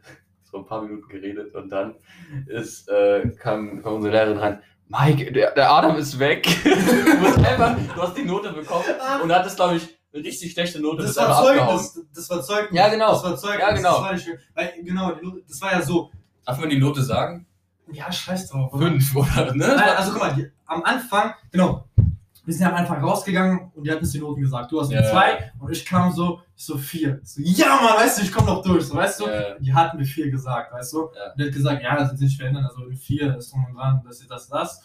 so 0.44 0.58
ein 0.58 0.66
paar 0.66 0.82
Minuten 0.82 1.08
geredet 1.08 1.54
und 1.54 1.70
dann 1.70 1.96
ist, 2.46 2.88
äh, 2.88 3.28
kam, 3.38 3.82
kam 3.82 3.94
unsere 3.94 4.12
Lehrerin 4.12 4.38
rein. 4.38 4.62
Mike, 4.88 5.32
der, 5.32 5.52
der 5.52 5.70
Adam 5.70 5.96
ist 5.96 6.18
weg. 6.18 6.46
du, 6.64 6.70
einfach, 7.44 7.76
du 7.94 8.02
hast 8.02 8.16
die 8.16 8.24
Note 8.24 8.52
bekommen 8.52 8.84
und 9.22 9.32
hattest, 9.32 9.56
glaube 9.56 9.76
ich, 9.76 9.88
eine 10.12 10.24
richtig 10.24 10.52
schlechte 10.52 10.80
Note. 10.80 11.02
Das 11.02 11.16
war. 11.16 11.42
Zeugnis. 11.42 12.00
Das 12.14 12.30
war 12.30 12.42
Zeugnis. 12.42 12.78
Ja, 12.78 12.88
genau. 12.88 13.12
Das 13.12 13.24
war 13.24 13.36
Zeugnis. 13.36 13.60
Ja, 13.60 13.74
genau. 13.74 13.92
Das 13.94 14.02
war, 14.02 14.12
nicht, 14.12 14.28
weil, 14.54 14.72
genau, 14.82 15.08
Note- 15.22 15.42
das 15.48 15.60
war 15.60 15.72
ja 15.72 15.82
so. 15.82 16.10
Darf 16.46 16.58
man 16.58 16.68
die 16.70 16.78
Note 16.78 17.02
sagen? 17.02 17.46
Ja, 17.92 18.10
scheiß 18.12 18.48
drauf. 18.48 18.72
oder? 18.72 18.86
Fünf, 18.86 19.16
oder? 19.16 19.54
Ne? 19.54 19.96
Also 19.96 20.12
guck 20.12 20.20
mal, 20.20 20.34
die, 20.34 20.50
am 20.66 20.82
Anfang, 20.84 21.34
genau, 21.50 21.86
wir 22.44 22.52
sind 22.54 22.62
ja 22.62 22.68
am 22.70 22.74
Anfang 22.76 23.02
rausgegangen 23.02 23.70
und 23.74 23.84
die 23.86 23.90
hat 23.90 24.00
uns 24.00 24.12
die 24.12 24.18
Noten 24.20 24.40
gesagt. 24.42 24.70
Du 24.70 24.80
hast 24.80 24.90
Ja. 24.92 24.98
eine 25.00 25.08
zwei 25.10 25.52
und 25.58 25.70
ich 25.72 25.84
kam 25.86 26.12
so, 26.12 26.40
ich 26.56 26.64
so 26.64 26.76
vier. 26.76 27.20
Ich 27.22 27.30
so, 27.30 27.40
ja, 27.42 27.80
Mann, 27.82 27.96
weißt 27.96 28.18
du, 28.18 28.22
ich 28.22 28.32
komm 28.32 28.46
noch 28.46 28.62
durch, 28.62 28.84
so, 28.86 28.94
weißt 28.94 29.20
du? 29.20 29.26
Ja. 29.28 29.58
Die 29.58 29.72
hatten 29.72 29.96
mir 29.96 30.04
vier 30.04 30.30
gesagt, 30.30 30.72
weißt 30.72 30.92
du? 30.92 30.98
Ja. 30.98 31.32
Und 31.32 31.40
die 31.40 31.44
hat 31.46 31.52
gesagt, 31.52 31.82
ja, 31.82 31.96
das 31.96 32.10
wird 32.10 32.18
sich 32.18 32.36
verändern, 32.36 32.64
also 32.66 32.82
vier 32.98 33.36
ist 33.36 33.52
drum 33.52 33.64
und 33.66 33.74
dran, 33.74 34.02
das 34.04 34.20
ist 34.20 34.30
das, 34.30 34.48
das. 34.48 34.82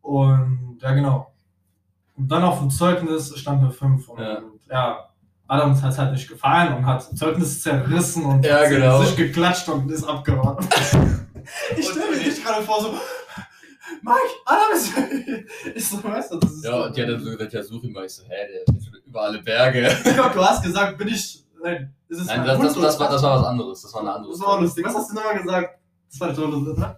Und 0.00 0.78
ja, 0.80 0.92
genau. 0.92 1.32
Und 2.16 2.28
dann 2.30 2.42
auf 2.44 2.58
dem 2.60 2.70
Zeugnis 2.70 3.36
stand 3.38 3.60
eine 3.62 3.70
fünf 3.70 4.08
und 4.08 4.20
Ja. 4.20 4.38
ja. 4.70 5.08
Adams 5.46 5.82
hat 5.82 5.92
es 5.92 5.98
halt 5.98 6.12
nicht 6.12 6.26
gefallen 6.28 6.72
und 6.74 6.86
hat 6.86 7.02
Zeugnis 7.02 7.62
zerrissen 7.62 8.24
und 8.24 8.46
Ja, 8.46 8.60
hat 8.60 8.70
genau. 8.70 9.02
sich 9.02 9.14
geklatscht 9.14 9.68
und 9.68 9.90
ist 9.90 10.04
abgehauen. 10.04 10.56
ich 11.76 11.86
stelle 11.86 12.10
mir 12.10 12.16
dich 12.18 12.42
gerade 12.42 12.62
vor, 12.62 12.80
so, 12.80 12.94
Mike, 14.04 14.34
Adam 14.44 14.72
ist. 14.74 15.76
Ich 15.76 15.88
so, 15.88 16.04
weißt 16.04 16.32
du, 16.32 16.38
das 16.38 16.52
ist. 16.52 16.64
Ja, 16.64 16.84
und 16.84 16.96
die 16.96 17.02
hat 17.02 17.08
dann 17.08 17.24
so 17.24 17.30
gesagt, 17.30 17.52
ja, 17.52 17.62
such 17.62 17.84
ihn 17.84 17.92
mal. 17.92 18.04
Ich 18.04 18.14
so, 18.14 18.22
hä, 18.24 18.64
der 18.66 18.76
ist 18.76 18.90
über 19.06 19.22
alle 19.22 19.42
Berge. 19.42 19.96
Ich 20.04 20.14
glaub, 20.14 20.32
du 20.32 20.44
hast 20.44 20.62
gesagt, 20.62 20.98
bin 20.98 21.08
ich. 21.08 21.44
Nein, 21.62 21.94
ist 22.08 22.20
es 22.20 22.26
Nein, 22.26 22.44
das, 22.44 22.60
das, 22.60 22.74
das, 22.74 23.00
war, 23.00 23.10
das 23.10 23.22
war 23.22 23.40
was 23.40 23.46
anderes. 23.46 23.82
Das 23.82 23.94
war 23.94 24.02
eine 24.02 24.12
andere 24.12 24.32
Das 24.32 24.40
war 24.40 24.60
lustig. 24.60 24.84
Was 24.84 24.94
hast 24.94 25.10
du 25.10 25.14
nochmal 25.14 25.42
gesagt? 25.42 25.78
Das 26.10 26.20
war 26.20 26.34
so 26.34 26.46
lustig, 26.46 26.78
ne? 26.78 26.96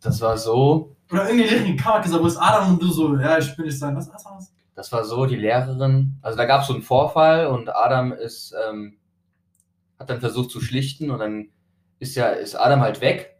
Das 0.00 0.20
war 0.20 0.38
so, 0.38 0.96
Oder 1.10 1.28
irgendwie 1.28 1.72
die 1.72 1.76
Kamera 1.76 2.00
gesagt, 2.00 2.22
wo 2.22 2.26
ist 2.26 2.38
Adam 2.38 2.70
und 2.70 2.82
du 2.82 2.88
so, 2.88 3.16
ja, 3.16 3.38
ich 3.38 3.54
bin 3.54 3.66
nicht 3.66 3.78
sein. 3.78 3.94
Was, 3.94 4.08
was, 4.12 4.24
was? 4.24 4.52
das 4.74 4.90
war 4.90 5.04
so, 5.04 5.26
die 5.26 5.36
Lehrerin, 5.36 6.18
also 6.22 6.36
da 6.36 6.44
gab 6.44 6.62
es 6.62 6.66
so 6.66 6.72
einen 6.72 6.82
Vorfall 6.82 7.46
und 7.46 7.68
Adam 7.68 8.12
ist, 8.12 8.54
ähm, 8.66 8.96
hat 9.98 10.10
dann 10.10 10.20
versucht 10.20 10.50
zu 10.50 10.60
schlichten 10.60 11.10
und 11.10 11.18
dann 11.18 11.50
ist 11.98 12.16
ja, 12.16 12.28
ist 12.30 12.54
Adam 12.54 12.80
halt 12.80 13.00
weg 13.00 13.31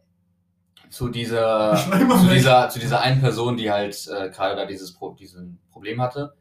zu 0.92 1.08
dieser, 1.08 1.74
zu 2.20 2.28
dieser, 2.28 2.68
zu 2.68 2.78
dieser 2.78 3.00
einen 3.00 3.20
Person, 3.20 3.56
die 3.56 3.70
halt 3.70 3.96
äh, 4.08 4.28
gerade 4.28 4.56
da 4.56 4.66
dieses 4.66 4.92
Pro, 4.92 5.14
diesen 5.14 5.58
Problem 5.70 6.00
hatte. 6.02 6.34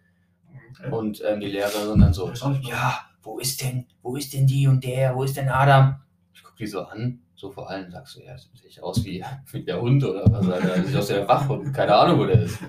Okay. 0.72 0.92
Und 0.92 1.24
ähm, 1.26 1.40
die 1.40 1.48
Lehrerin 1.48 2.00
dann 2.00 2.14
so, 2.14 2.32
ja, 2.62 3.00
wo 3.24 3.40
ist 3.40 3.62
denn, 3.62 3.86
wo 4.02 4.18
ist 4.18 4.34
denn 4.34 4.46
die 4.46 4.68
und 4.68 4.84
der, 4.84 5.16
wo 5.16 5.24
ist 5.24 5.38
denn 5.38 5.48
Adam? 5.48 6.02
Ich 6.34 6.44
guck 6.44 6.56
die 6.58 6.68
so 6.68 6.82
an, 6.82 7.22
so 7.34 7.50
vor 7.50 7.70
allem 7.70 7.90
sagst 7.92 8.18
du, 8.18 8.22
ja, 8.22 8.38
sehe 8.38 8.68
ich 8.68 8.84
aus 8.84 9.04
wie, 9.06 9.24
wie 9.52 9.64
der 9.64 9.82
Hund 9.82 10.04
oder 10.04 10.26
was, 10.30 10.50
Alter, 10.50 10.84
sieht 10.84 10.98
aus 10.98 11.10
wie 11.10 11.14
der 11.14 11.28
Wachhund, 11.28 11.74
keine 11.74 11.96
Ahnung, 11.96 12.20
wo 12.20 12.26
der 12.26 12.42
ist. 12.42 12.60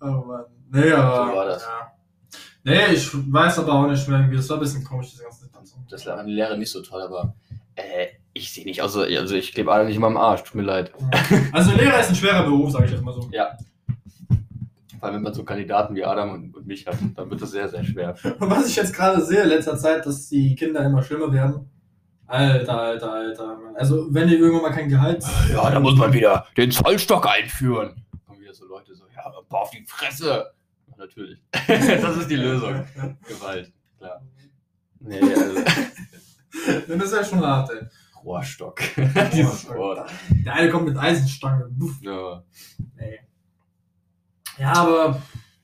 Oh 0.00 0.06
Mann. 0.06 0.44
Nee, 0.70 0.92
aber. 0.92 1.26
So 1.26 1.36
war 1.36 1.46
das. 1.46 1.62
Ja. 1.62 1.92
Nee, 2.62 2.94
ich 2.94 3.10
weiß 3.12 3.58
aber 3.58 3.74
auch 3.74 3.86
nicht 3.86 4.08
mehr 4.08 4.20
irgendwie. 4.20 4.36
Das 4.36 4.48
war 4.48 4.56
ein 4.56 4.60
bisschen 4.60 4.84
komisch, 4.84 5.10
diese 5.10 5.24
ganze 5.24 5.40
Situation. 5.40 5.84
Das 5.90 6.06
war 6.06 6.24
die 6.24 6.32
Lehre 6.32 6.56
nicht 6.56 6.70
so 6.70 6.82
toll, 6.82 7.02
aber 7.02 7.34
äh, 7.74 8.06
ich 8.34 8.52
sehe 8.52 8.64
nicht 8.64 8.82
aus, 8.82 8.96
also 8.96 9.34
ich 9.34 9.52
klebe 9.52 9.72
Adam 9.72 9.86
nicht 9.86 9.96
immer 9.96 10.08
am 10.08 10.16
Arsch, 10.16 10.42
tut 10.42 10.56
mir 10.56 10.62
leid. 10.62 10.92
Also, 11.52 11.70
Lehrer 11.72 12.00
ist 12.00 12.10
ein 12.10 12.16
schwerer 12.16 12.42
Beruf, 12.42 12.72
sage 12.72 12.86
ich 12.86 12.90
jetzt 12.90 13.04
mal 13.04 13.14
so. 13.14 13.22
Vor 13.22 13.30
allem, 15.08 15.16
wenn 15.16 15.22
man 15.22 15.34
so 15.34 15.44
Kandidaten 15.44 15.94
wie 15.94 16.04
Adam 16.04 16.32
und, 16.32 16.56
und 16.56 16.66
mich 16.66 16.86
hat, 16.86 16.96
dann 17.14 17.30
wird 17.30 17.40
das 17.40 17.52
sehr, 17.52 17.68
sehr 17.68 17.84
schwer. 17.84 18.16
Und 18.24 18.50
was 18.50 18.68
ich 18.68 18.76
jetzt 18.76 18.94
gerade 18.94 19.24
sehe 19.24 19.42
in 19.42 19.50
letzter 19.50 19.76
Zeit, 19.76 20.04
dass 20.04 20.28
die 20.28 20.54
Kinder 20.56 20.84
immer 20.84 21.02
schlimmer 21.02 21.32
werden. 21.32 21.70
Alter, 22.26 22.80
alter, 22.80 23.12
alter. 23.12 23.46
Mann. 23.58 23.76
Also, 23.76 24.06
wenn 24.12 24.28
die 24.28 24.34
irgendwann 24.34 24.62
mal 24.62 24.76
kein 24.76 24.88
Gehalt. 24.88 25.22
Ja, 25.52 25.70
da 25.70 25.78
muss 25.78 25.96
man 25.96 26.12
wieder 26.12 26.46
den 26.56 26.70
Zollstock 26.70 27.28
einführen. 27.28 28.02
Da 28.12 28.18
kommen 28.26 28.40
wieder 28.40 28.54
so 28.54 28.64
Leute 28.64 28.94
so, 28.94 29.04
ja, 29.14 29.30
boah, 29.48 29.60
auf 29.60 29.70
die 29.70 29.84
Fresse. 29.86 30.46
Ja, 30.88 30.94
natürlich. 30.96 31.38
das 31.68 32.16
ist 32.16 32.30
die 32.30 32.36
Lösung. 32.36 32.84
Gewalt, 33.28 33.70
klar. 33.98 34.22
Nee, 35.00 35.20
also, 35.20 35.60
Dann 36.88 37.00
ist 37.00 37.12
ja 37.12 37.24
schon 37.24 37.46
hart, 37.46 37.70
ey. 37.70 37.86
Rohrstock. 38.24 38.80
Dieses 39.32 39.68
Wort. 39.68 40.10
Der 40.44 40.54
eine 40.54 40.70
kommt 40.70 40.86
mit 40.86 40.96
Eisenstange. 40.96 41.70
Ja. 42.00 42.42
Nee. 42.96 43.20
Ja, 44.58 44.72
aber. 44.72 45.22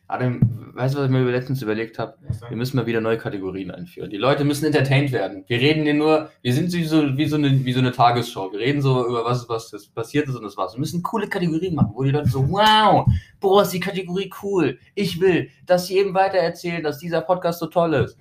Adam, 0.08 0.40
weißt 0.74 0.94
du, 0.94 0.98
was 0.98 1.06
ich 1.06 1.12
mir 1.12 1.22
letztens 1.30 1.62
überlegt 1.62 2.00
habe? 2.00 2.16
Wir 2.48 2.56
müssen 2.56 2.76
mal 2.76 2.86
wieder 2.86 3.00
neue 3.00 3.16
Kategorien 3.16 3.70
einführen. 3.70 4.10
Die 4.10 4.16
Leute 4.16 4.44
müssen 4.44 4.64
entertained 4.64 5.12
werden. 5.12 5.44
Wir 5.46 5.60
reden 5.60 5.84
hier 5.84 5.94
nur, 5.94 6.30
wir 6.42 6.52
sind 6.52 6.72
wie 6.72 6.82
so, 6.82 7.16
wie 7.16 7.26
so, 7.26 7.36
eine, 7.36 7.64
wie 7.64 7.72
so 7.72 7.78
eine 7.78 7.92
Tagesschau. 7.92 8.50
Wir 8.50 8.58
reden 8.58 8.82
so 8.82 9.06
über 9.06 9.24
was, 9.24 9.48
was 9.48 9.70
passiert 9.94 10.28
ist 10.28 10.34
und 10.34 10.42
das 10.42 10.56
war's. 10.56 10.74
Wir 10.74 10.80
müssen 10.80 11.04
coole 11.04 11.28
Kategorien 11.28 11.76
machen, 11.76 11.92
wo 11.94 12.02
die 12.02 12.10
Leute 12.10 12.28
so, 12.28 12.48
wow, 12.50 13.06
boah, 13.38 13.62
ist 13.62 13.72
die 13.72 13.78
Kategorie 13.78 14.32
cool. 14.42 14.80
Ich 14.96 15.20
will, 15.20 15.48
dass 15.64 15.86
sie 15.86 15.98
eben 15.98 16.12
weitererzählen, 16.12 16.82
dass 16.82 16.98
dieser 16.98 17.20
Podcast 17.20 17.60
so 17.60 17.66
toll 17.66 17.94
ist. 17.94 18.18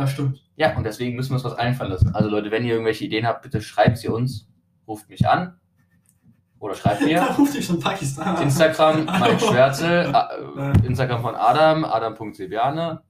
Das 0.00 0.12
stimmt. 0.12 0.42
Ja, 0.56 0.76
und 0.76 0.84
deswegen 0.84 1.16
müssen 1.16 1.30
wir 1.30 1.34
uns 1.36 1.44
was 1.44 1.54
einfallen 1.54 1.90
lassen. 1.92 2.14
Also 2.14 2.28
Leute, 2.28 2.50
wenn 2.50 2.64
ihr 2.64 2.72
irgendwelche 2.72 3.04
Ideen 3.04 3.26
habt, 3.26 3.42
bitte 3.42 3.60
schreibt 3.60 3.98
sie 3.98 4.08
uns, 4.08 4.48
ruft 4.86 5.08
mich 5.08 5.28
an 5.28 5.58
oder 6.58 6.74
schreibt 6.74 7.00
Da 7.02 7.06
mir. 7.06 7.22
ruft 7.38 7.54
dich 7.54 7.64
schon 7.66 7.80
Pakistan 7.80 8.36
an. 8.36 8.42
Instagram, 8.42 9.00
Mike 9.04 9.12
Hallo. 9.20 9.38
Schwärze, 9.50 10.12
äh, 10.56 10.86
Instagram 10.86 11.22
von 11.22 11.34
Adam, 11.34 11.84
adam.silviane. 11.84 13.00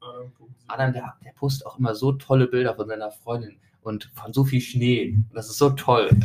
Adam, 0.68 0.92
der, 0.92 1.14
der 1.24 1.32
postet 1.32 1.66
auch 1.66 1.78
immer 1.78 1.94
so 1.94 2.12
tolle 2.12 2.46
Bilder 2.46 2.74
von 2.76 2.86
seiner 2.86 3.10
Freundin 3.10 3.56
und 3.82 4.10
von 4.14 4.32
so 4.32 4.44
viel 4.44 4.60
Schnee. 4.60 5.14
Und 5.28 5.34
das 5.34 5.48
ist 5.48 5.58
so 5.58 5.70
toll. 5.70 6.10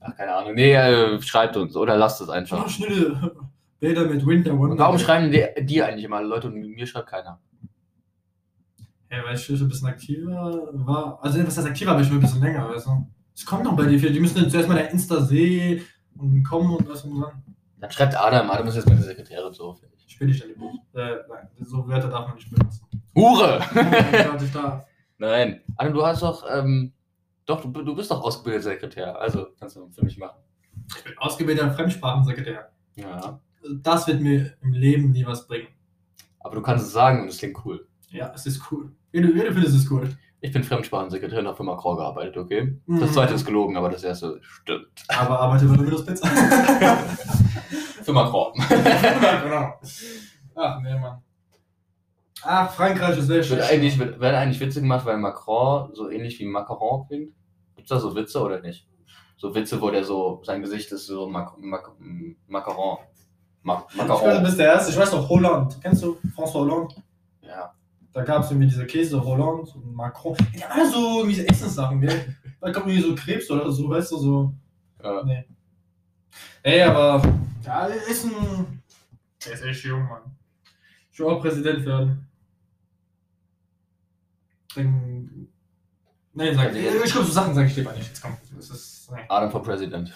Ach, 0.00 0.16
keine 0.16 0.34
Ahnung. 0.34 0.54
Nee, 0.54 0.74
äh, 0.74 1.20
schreibt 1.22 1.56
uns 1.56 1.76
oder 1.76 1.96
lasst 1.96 2.20
es 2.20 2.28
Mach 2.28 2.34
einfach. 2.34 2.68
schnelle 2.68 3.32
Bilder 3.80 4.06
mit 4.06 4.24
Winter 4.26 4.52
Und 4.52 4.58
Wonder. 4.60 4.78
warum 4.78 4.98
schreiben 4.98 5.30
die, 5.30 5.44
die 5.64 5.82
eigentlich 5.82 6.04
immer 6.04 6.22
Leute 6.22 6.48
und 6.48 6.54
mir 6.60 6.86
schreibt 6.86 7.08
keiner? 7.08 7.40
Ja, 9.10 9.24
weil 9.24 9.34
ich 9.34 9.44
schon 9.44 9.56
ein 9.56 9.68
bisschen 9.68 9.88
aktiver 9.88 10.68
war. 10.72 11.18
Also, 11.22 11.44
was 11.44 11.56
heißt 11.56 11.66
aktiver, 11.66 11.92
aber 11.92 12.00
ich 12.00 12.10
war 12.10 12.16
ein 12.16 12.20
bisschen 12.20 12.40
länger, 12.40 12.68
weißt 12.68 12.86
du. 12.86 13.06
Es 13.34 13.44
kommt 13.44 13.64
noch 13.64 13.76
bei 13.76 13.86
dir 13.86 13.98
viel. 13.98 14.12
Die 14.12 14.20
müssen 14.20 14.38
jetzt 14.38 14.52
zuerst 14.52 14.68
mal 14.68 14.76
der 14.76 14.90
Insta 14.90 15.20
sehen 15.22 15.82
und 16.16 16.42
kommen 16.44 16.76
und 16.76 16.88
was 16.88 17.04
und 17.04 17.20
dann. 17.20 17.42
Dann 17.78 17.90
schreibt 17.90 18.16
Adam. 18.16 18.50
Adam 18.50 18.68
ist 18.68 18.76
jetzt 18.76 18.88
meine 18.88 19.02
Sekretärin 19.02 19.52
so. 19.52 19.74
finde 19.74 19.96
ich. 19.96 20.20
Will 20.20 20.28
dich 20.28 20.42
an 20.42 20.48
die 20.50 20.58
Buch. 20.58 20.74
Äh, 20.92 21.16
nein, 21.28 21.48
so 21.60 21.88
Wörter 21.88 22.08
darf 22.08 22.26
man 22.26 22.36
nicht 22.36 22.50
benutzen. 22.50 22.86
Hure! 23.14 23.60
Nein. 25.18 25.62
Adam, 25.76 25.94
du 25.94 26.04
hast 26.04 26.22
doch, 26.22 26.44
ähm, 26.50 26.92
doch, 27.46 27.62
du, 27.62 27.82
du 27.82 27.94
bist 27.94 28.10
doch 28.10 28.22
ausgebildeter 28.22 28.70
Sekretär. 28.70 29.18
Also 29.18 29.46
kannst 29.58 29.76
du 29.76 29.88
für 29.88 30.04
mich 30.04 30.18
machen. 30.18 30.38
Ich 30.94 31.04
bin 31.04 31.16
ausgebildeter 31.16 31.70
Fremdsprachensekretär. 31.70 32.70
Ja. 32.96 33.40
Das 33.82 34.06
wird 34.06 34.20
mir 34.20 34.52
im 34.60 34.72
Leben 34.72 35.12
nie 35.12 35.24
was 35.24 35.46
bringen. 35.46 35.68
Aber 36.38 36.56
du 36.56 36.62
kannst 36.62 36.86
es 36.86 36.92
sagen 36.92 37.22
und 37.22 37.28
es 37.28 37.38
klingt 37.38 37.64
cool. 37.64 37.86
Ja, 38.10 38.30
es 38.34 38.44
ist 38.44 38.60
cool. 38.70 38.92
Wie 39.12 39.20
du, 39.22 39.34
wie 39.34 39.40
du 39.40 39.52
findest, 39.52 39.74
es 39.76 39.90
cool. 39.90 40.08
Ich 40.42 40.52
bin 40.52 40.64
Fremdsprachensekretär 40.64 41.40
und 41.40 41.46
habe 41.48 41.56
für 41.56 41.64
Macron 41.64 41.96
gearbeitet, 41.96 42.36
okay? 42.38 42.78
Das 42.86 43.10
Mhm. 43.10 43.12
zweite 43.12 43.34
ist 43.34 43.44
gelogen, 43.44 43.76
aber 43.76 43.90
das 43.90 44.02
erste 44.04 44.38
stimmt. 44.42 44.86
Aber 45.08 45.38
arbeite 45.40 45.66
bei 45.66 45.76
der 45.76 45.84
Windows 45.84 46.06
Pizza. 46.06 46.26
Für 48.02 48.12
Macron. 48.12 48.52
genau. 48.68 49.74
Ach, 50.54 50.80
nee, 50.82 50.98
Mann. 50.98 51.18
Ach, 52.42 52.72
Frankreich 52.72 53.18
ist 53.18 53.26
sehr 53.26 53.36
Wird 53.36 53.46
schön. 53.46 53.60
eigentlich, 53.60 53.98
wird, 53.98 54.18
werden 54.18 54.36
eigentlich 54.36 54.60
Witze 54.60 54.80
gemacht, 54.80 55.04
weil 55.04 55.18
Macron 55.18 55.94
so 55.94 56.08
ähnlich 56.08 56.38
wie 56.38 56.46
Macaron 56.46 57.06
klingt? 57.06 57.34
Gibt's 57.76 57.90
da 57.90 57.98
so 58.00 58.14
Witze 58.14 58.40
oder 58.40 58.60
nicht? 58.60 58.86
So 59.36 59.54
Witze, 59.54 59.80
wo 59.80 59.90
der 59.90 60.04
so, 60.04 60.40
sein 60.44 60.62
Gesicht 60.62 60.90
ist 60.92 61.06
so 61.06 61.28
Mac, 61.28 61.52
Mac, 61.58 61.90
Macaron. 62.46 62.98
Mac, 63.62 63.84
Ich 63.90 63.98
weiß, 63.98 64.06
du 64.06 64.12
Macaron. 64.14 64.42
bist 64.42 64.58
der 64.58 64.66
Erste. 64.68 64.90
Ich 64.92 64.98
weiß 64.98 65.12
noch, 65.12 65.28
Hollande. 65.28 65.74
Kennst 65.82 66.02
du 66.02 66.16
François 66.34 66.54
Hollande? 66.60 66.94
Ja. 68.12 68.20
Da 68.20 68.24
gab 68.24 68.44
es 68.44 68.50
irgendwie 68.50 68.68
diese 68.68 68.86
Käse, 68.86 69.22
Hollande 69.22 69.70
und 69.72 69.94
Macron. 69.94 70.36
Die 70.54 70.62
haben 70.64 70.72
alle 70.72 70.90
so 70.90 71.18
irgendwie 71.18 71.40
so 71.40 71.42
Essenssachen, 71.42 72.00
gell? 72.00 72.36
Da 72.60 72.72
kommt 72.72 72.88
irgendwie 72.88 73.08
so 73.08 73.14
Krebs 73.14 73.50
oder 73.50 73.70
so, 73.70 73.88
weißt 73.88 74.12
du, 74.12 74.16
so. 74.18 74.54
Ja. 75.02 75.22
Nee. 75.24 75.44
Ey, 76.62 76.82
aber. 76.82 77.22
Ja, 77.64 77.86
ist 77.86 78.24
ein. 78.24 78.82
Der 79.44 79.52
ist 79.52 79.62
echt 79.62 79.84
jung, 79.84 80.06
Mann. 80.08 80.22
Ich 81.10 81.18
will 81.18 81.26
auch 81.26 81.40
Präsident 81.40 81.86
werden. 81.86 82.26
Dann. 84.74 85.48
Nee, 86.32 86.54
sag 86.54 86.74
ich. 86.74 86.84
Ich 86.84 87.12
glaube, 87.12 87.26
so 87.26 87.32
Sachen 87.32 87.54
sage 87.54 87.68
ich 87.68 87.76
lieber 87.76 87.92
nicht. 87.92 88.08
Jetzt 88.08 88.22
komm. 88.22 88.36
Das 88.54 88.70
ist. 88.70 89.10
Nee. 89.12 89.24
Adam 89.28 89.50
for 89.50 89.62
President. 89.62 90.12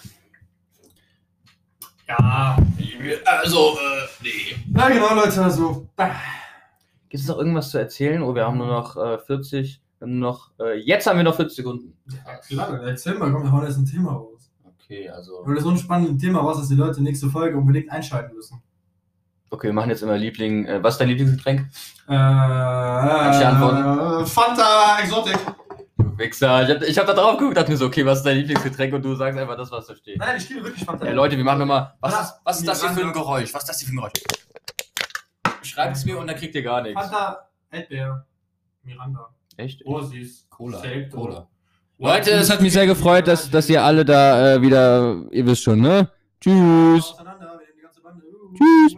Ja. 2.07 2.57
Also, 3.25 3.77
äh, 3.77 4.07
nee. 4.21 4.55
Ja, 4.77 4.89
genau, 4.89 5.15
Leute, 5.15 5.43
also. 5.43 5.87
Gibt 7.15 7.23
es 7.23 7.29
noch 7.29 7.37
irgendwas 7.37 7.69
zu 7.71 7.77
erzählen? 7.77 8.21
Oh, 8.21 8.35
wir 8.35 8.45
haben 8.45 8.57
nur 8.57 8.67
noch 8.67 8.97
äh, 8.97 9.17
40, 9.17 9.81
wir 9.99 10.05
haben 10.05 10.19
nur 10.19 10.31
noch, 10.31 10.51
äh, 10.59 10.77
jetzt 10.79 11.07
haben 11.07 11.15
wir 11.15 11.23
noch 11.23 11.37
40 11.37 11.55
Sekunden. 11.55 11.97
Ja, 12.11 12.35
klar, 12.39 12.83
erzähl 12.83 13.13
mal, 13.13 13.31
komm, 13.31 13.43
wir 13.43 13.53
hauen 13.53 13.65
jetzt 13.65 13.77
ein 13.77 13.85
Thema 13.85 14.11
raus. 14.11 14.51
Okay, 14.65 15.07
also. 15.07 15.31
Weil 15.45 15.55
das 15.55 15.63
so 15.63 15.69
ein 15.69 15.77
spannendes 15.77 16.21
Thema 16.21 16.39
raus, 16.41 16.57
dass 16.57 16.67
die 16.67 16.75
Leute 16.75 17.01
nächste 17.01 17.29
Folge 17.29 17.55
unbedingt 17.57 17.89
einschalten 17.89 18.35
müssen. 18.35 18.61
Okay, 19.49 19.67
wir 19.67 19.73
machen 19.73 19.91
jetzt 19.91 20.03
immer 20.03 20.17
Liebling. 20.17 20.65
Äh, 20.65 20.83
was 20.83 20.95
ist 20.95 20.97
dein 20.99 21.07
Lieblingsgetränk? 21.07 21.61
Äh, 21.61 22.11
ich 22.11 23.45
antworten? 23.45 24.23
äh, 24.23 24.25
Fanta 24.25 24.99
Exotic. 25.01 25.37
Du 25.97 26.17
Wichser. 26.17 26.63
Ich 26.63 26.75
hab, 26.75 26.81
ich 26.81 26.97
hab 26.99 27.07
da 27.07 27.13
drauf 27.13 27.37
geguckt, 27.37 27.55
dachte 27.55 27.71
mir 27.71 27.77
so, 27.77 27.85
okay, 27.85 28.05
was 28.05 28.17
ist 28.17 28.25
dein 28.25 28.39
Lieblingsgetränk? 28.39 28.93
Und 28.93 29.05
du 29.05 29.15
sagst 29.15 29.39
einfach 29.39 29.55
das, 29.55 29.71
was 29.71 29.87
da 29.87 29.95
steht. 29.95 30.17
Nein, 30.17 30.35
ich 30.35 30.49
liebe 30.49 30.65
wirklich 30.65 30.83
Fanta. 30.83 31.05
Ja, 31.05 31.13
Leute, 31.13 31.37
wir 31.37 31.45
machen 31.45 31.59
nochmal. 31.59 31.93
Was, 32.01 32.19
ist, 32.19 32.33
was 32.43 32.59
ist 32.59 32.67
das 32.67 32.81
hier 32.81 32.89
für 32.89 33.05
ein. 33.05 33.13
Geräusch? 33.13 33.53
Was 33.53 33.63
ist 33.63 33.69
das 33.69 33.79
hier 33.79 33.87
für 33.87 33.93
ein 33.93 33.97
Geräusch? 33.99 34.11
Schreibt 35.75 35.97
es 35.97 36.05
mir 36.05 36.17
und 36.17 36.27
dann 36.27 36.37
kriegt 36.37 36.55
ihr 36.55 36.63
gar 36.63 36.81
nichts. 36.81 37.01
Fanta 37.01 37.49
Erdbeer. 37.69 38.25
Miranda. 38.83 39.29
Echt? 39.57 39.81
Oh, 39.85 40.01
süß. 40.01 40.47
Cola. 40.49 40.77
Safe, 40.77 41.09
Cola. 41.09 41.49
Leute, 41.97 42.31
es 42.31 42.49
hat 42.49 42.61
mich 42.61 42.71
sehr 42.71 42.87
gefreut, 42.87 43.27
dass, 43.27 43.49
dass 43.49 43.69
ihr 43.69 43.83
alle 43.83 44.05
da 44.05 44.53
äh, 44.53 44.61
wieder, 44.61 45.21
ihr 45.31 45.45
wisst 45.45 45.63
schon, 45.63 45.81
ne? 45.81 46.09
Tschüss. 46.39 47.13
Tschüss. 48.57 48.95